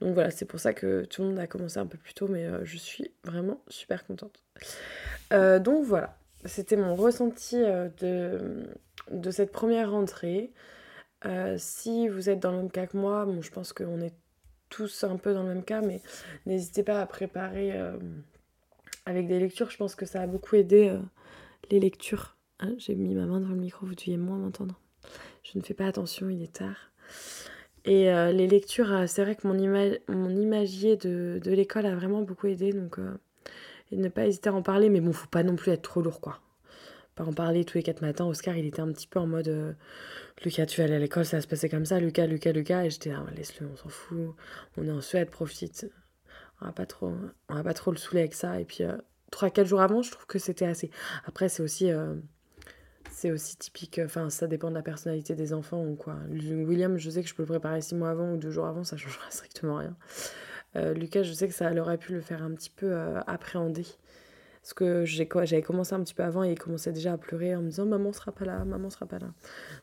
Donc 0.00 0.14
voilà, 0.14 0.30
c'est 0.30 0.44
pour 0.44 0.58
ça 0.58 0.72
que 0.72 1.04
tout 1.04 1.22
le 1.22 1.28
monde 1.28 1.38
a 1.38 1.46
commencé 1.46 1.78
un 1.78 1.86
peu 1.86 1.98
plus 1.98 2.14
tôt, 2.14 2.26
mais 2.26 2.48
je 2.64 2.76
suis 2.76 3.12
vraiment 3.24 3.60
super 3.68 4.04
contente. 4.04 4.42
Euh, 5.32 5.58
donc 5.58 5.84
voilà, 5.84 6.16
c'était 6.44 6.76
mon 6.76 6.94
ressenti 6.94 7.56
euh, 7.56 7.88
de, 7.98 8.66
de, 9.10 9.30
cette 9.30 9.52
première 9.52 9.90
rentrée. 9.90 10.52
Euh, 11.24 11.56
si 11.58 12.08
vous 12.08 12.30
êtes 12.30 12.40
dans 12.40 12.52
le 12.52 12.58
même 12.58 12.70
cas 12.70 12.86
que 12.86 12.96
moi, 12.96 13.24
bon, 13.24 13.42
je 13.42 13.50
pense 13.50 13.72
qu'on 13.72 14.00
est 14.00 14.14
tous 14.68 15.04
un 15.04 15.16
peu 15.16 15.32
dans 15.32 15.42
le 15.42 15.48
même 15.48 15.64
cas, 15.64 15.80
mais 15.80 16.00
n'hésitez 16.44 16.82
pas 16.82 17.00
à 17.00 17.06
préparer 17.06 17.72
avec 19.06 19.26
des 19.26 19.38
lectures. 19.38 19.70
Je 19.70 19.76
pense 19.76 19.94
que 19.94 20.06
ça 20.06 20.20
a 20.20 20.26
beaucoup 20.26 20.56
aidé 20.56 20.96
les 21.70 21.80
lectures. 21.80 22.36
Hein, 22.60 22.74
j'ai 22.78 22.94
mis 22.94 23.14
ma 23.14 23.26
main 23.26 23.40
dans 23.40 23.48
le 23.48 23.56
micro, 23.56 23.86
vous 23.86 23.94
deviez 23.94 24.16
moins 24.16 24.38
m'entendre. 24.38 24.78
Je 25.42 25.58
ne 25.58 25.62
fais 25.62 25.74
pas 25.74 25.86
attention, 25.86 26.28
il 26.28 26.42
est 26.42 26.52
tard. 26.52 26.90
Et 27.84 28.06
les 28.32 28.48
lectures, 28.48 29.04
c'est 29.06 29.22
vrai 29.22 29.36
que 29.36 29.46
mon, 29.46 30.28
imagier 30.28 30.96
de, 30.96 31.40
l'école 31.44 31.86
a 31.86 31.94
vraiment 31.94 32.22
beaucoup 32.22 32.48
aidé. 32.48 32.72
Donc 32.72 32.98
et 33.92 33.96
ne 33.96 34.08
pas 34.08 34.26
hésiter 34.26 34.48
à 34.48 34.54
en 34.54 34.62
parler, 34.62 34.88
mais 34.88 35.00
bon, 35.00 35.12
faut 35.12 35.28
pas 35.28 35.42
non 35.42 35.56
plus 35.56 35.72
être 35.72 35.82
trop 35.82 36.02
lourd, 36.02 36.20
quoi. 36.20 36.40
Pas 37.14 37.24
en 37.24 37.32
parler 37.32 37.64
tous 37.64 37.78
les 37.78 37.82
quatre 37.82 38.02
matins. 38.02 38.26
Oscar, 38.26 38.56
il 38.56 38.66
était 38.66 38.80
un 38.80 38.92
petit 38.92 39.06
peu 39.06 39.18
en 39.18 39.26
mode 39.26 39.48
euh, 39.48 39.72
Lucas, 40.44 40.66
tu 40.66 40.80
vas 40.80 40.84
aller 40.84 40.96
à 40.96 40.98
l'école, 40.98 41.24
ça 41.24 41.38
va 41.38 41.40
se 41.40 41.46
passer 41.46 41.68
comme 41.68 41.86
ça, 41.86 41.98
Lucas, 41.98 42.26
Lucas, 42.26 42.52
Lucas. 42.52 42.84
Et 42.84 42.90
j'étais 42.90 43.10
là, 43.10 43.24
laisse-le, 43.34 43.66
on 43.66 43.76
s'en 43.76 43.88
fout. 43.88 44.34
On 44.76 44.86
est 44.86 44.90
en 44.90 45.00
Suède, 45.00 45.30
profite. 45.30 45.86
On 46.60 46.66
va 46.66 46.72
pas 46.72 46.86
trop, 46.86 47.12
on 47.48 47.54
va 47.54 47.62
pas 47.62 47.74
trop 47.74 47.90
le 47.90 47.96
saouler 47.96 48.20
avec 48.20 48.34
ça. 48.34 48.60
Et 48.60 48.64
puis, 48.64 48.84
euh, 48.84 48.96
trois, 49.30 49.50
4 49.50 49.66
jours 49.66 49.80
avant, 49.80 50.02
je 50.02 50.10
trouve 50.10 50.26
que 50.26 50.38
c'était 50.38 50.66
assez. 50.66 50.90
Après, 51.24 51.48
c'est 51.48 51.62
aussi. 51.62 51.90
Euh, 51.90 52.14
c'est 53.12 53.30
aussi 53.30 53.56
typique, 53.56 53.98
enfin 54.04 54.28
ça 54.28 54.46
dépend 54.46 54.68
de 54.68 54.74
la 54.74 54.82
personnalité 54.82 55.34
des 55.34 55.54
enfants 55.54 55.82
ou 55.82 55.94
quoi. 55.94 56.16
William, 56.28 56.98
je 56.98 57.08
sais 57.08 57.22
que 57.22 57.28
je 57.28 57.34
peux 57.34 57.44
le 57.44 57.48
préparer 57.48 57.80
six 57.80 57.94
mois 57.94 58.10
avant 58.10 58.32
ou 58.32 58.36
deux 58.36 58.50
jours 58.50 58.66
avant, 58.66 58.84
ça 58.84 58.98
changera 58.98 59.24
strictement 59.30 59.76
rien. 59.76 59.96
Euh, 60.74 60.92
Lucas, 60.92 61.22
je 61.22 61.32
sais 61.32 61.48
que 61.48 61.54
ça 61.54 61.72
aurait 61.72 61.96
pu 61.96 62.12
le 62.12 62.20
faire 62.20 62.42
un 62.42 62.50
petit 62.50 62.68
peu 62.68 62.94
appréhender. 63.26 63.86
Parce 64.66 64.74
que 64.74 65.04
j'avais 65.04 65.62
commencé 65.62 65.94
un 65.94 66.02
petit 66.02 66.12
peu 66.12 66.24
avant 66.24 66.42
et 66.42 66.50
il 66.50 66.58
commençait 66.58 66.90
déjà 66.90 67.12
à 67.12 67.16
pleurer 67.16 67.54
en 67.54 67.62
me 67.62 67.68
disant 67.68 67.86
maman 67.86 68.12
sera 68.12 68.32
pas 68.32 68.44
là, 68.44 68.64
maman 68.64 68.90
sera 68.90 69.06
pas 69.06 69.20
là. 69.20 69.28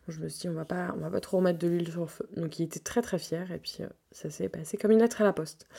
Je 0.10 0.19
me 0.19 0.28
suis 0.28 0.41
dit 0.41 0.50
on 0.50 0.54
va 0.54 0.65
pas, 0.65 0.93
on 0.98 1.00
va 1.00 1.10
pas 1.10 1.22
trop 1.22 1.38
remettre 1.38 1.58
de 1.58 1.69
l'huile 1.69 1.89
sur 1.89 2.02
le 2.02 2.08
feu. 2.08 2.28
Donc 2.36 2.60
il 2.60 2.63
était 2.63 2.82
très 2.82 3.02
très 3.02 3.17
fier 3.17 3.50
et 3.54 3.60
puis 3.60 3.78
euh, 3.80 3.88
ça 4.12 4.30
s'est 4.30 4.50
passé 4.50 4.76
comme 4.76 4.91
une 4.91 5.00
lettre 5.00 5.22
à 5.22 5.24
la 5.24 5.32
poste. 5.32 5.69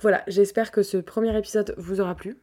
Voilà, 0.00 0.24
j'espère 0.26 0.70
que 0.70 0.82
ce 0.82 0.96
premier 0.96 1.36
épisode 1.36 1.74
vous 1.76 2.00
aura 2.00 2.14
plu. 2.14 2.38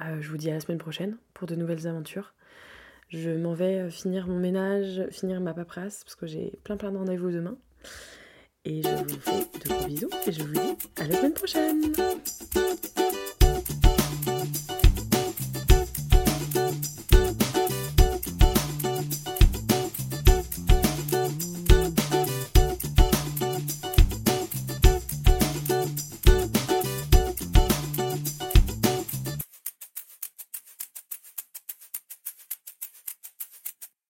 je 0.00 0.30
vous 0.30 0.38
dis 0.38 0.50
à 0.50 0.54
la 0.54 0.60
semaine 0.60 0.78
prochaine 0.78 1.18
pour 1.34 1.46
de 1.46 1.56
nouvelles 1.56 1.86
aventures. 1.86 2.32
Je 3.10 3.28
m'en 3.28 3.52
vais 3.52 3.90
finir 3.90 4.26
mon 4.28 4.38
ménage, 4.38 5.06
finir 5.10 5.42
ma 5.42 5.52
paperasse 5.52 6.04
parce 6.04 6.14
que 6.14 6.26
j'ai 6.26 6.58
plein 6.64 6.78
plein 6.78 6.90
de 6.90 6.96
rendez-vous 6.96 7.30
demain. 7.30 7.58
Et 8.64 8.82
je 8.82 8.88
vous 8.88 9.20
fais 9.20 9.46
de 9.58 9.68
gros 9.68 9.86
bisous 9.86 10.10
et 10.26 10.32
je 10.32 10.42
vous 10.42 10.54
dis 10.54 10.78
à 10.96 11.04
la 11.04 11.16
semaine 11.16 11.34
prochaine 11.34 11.92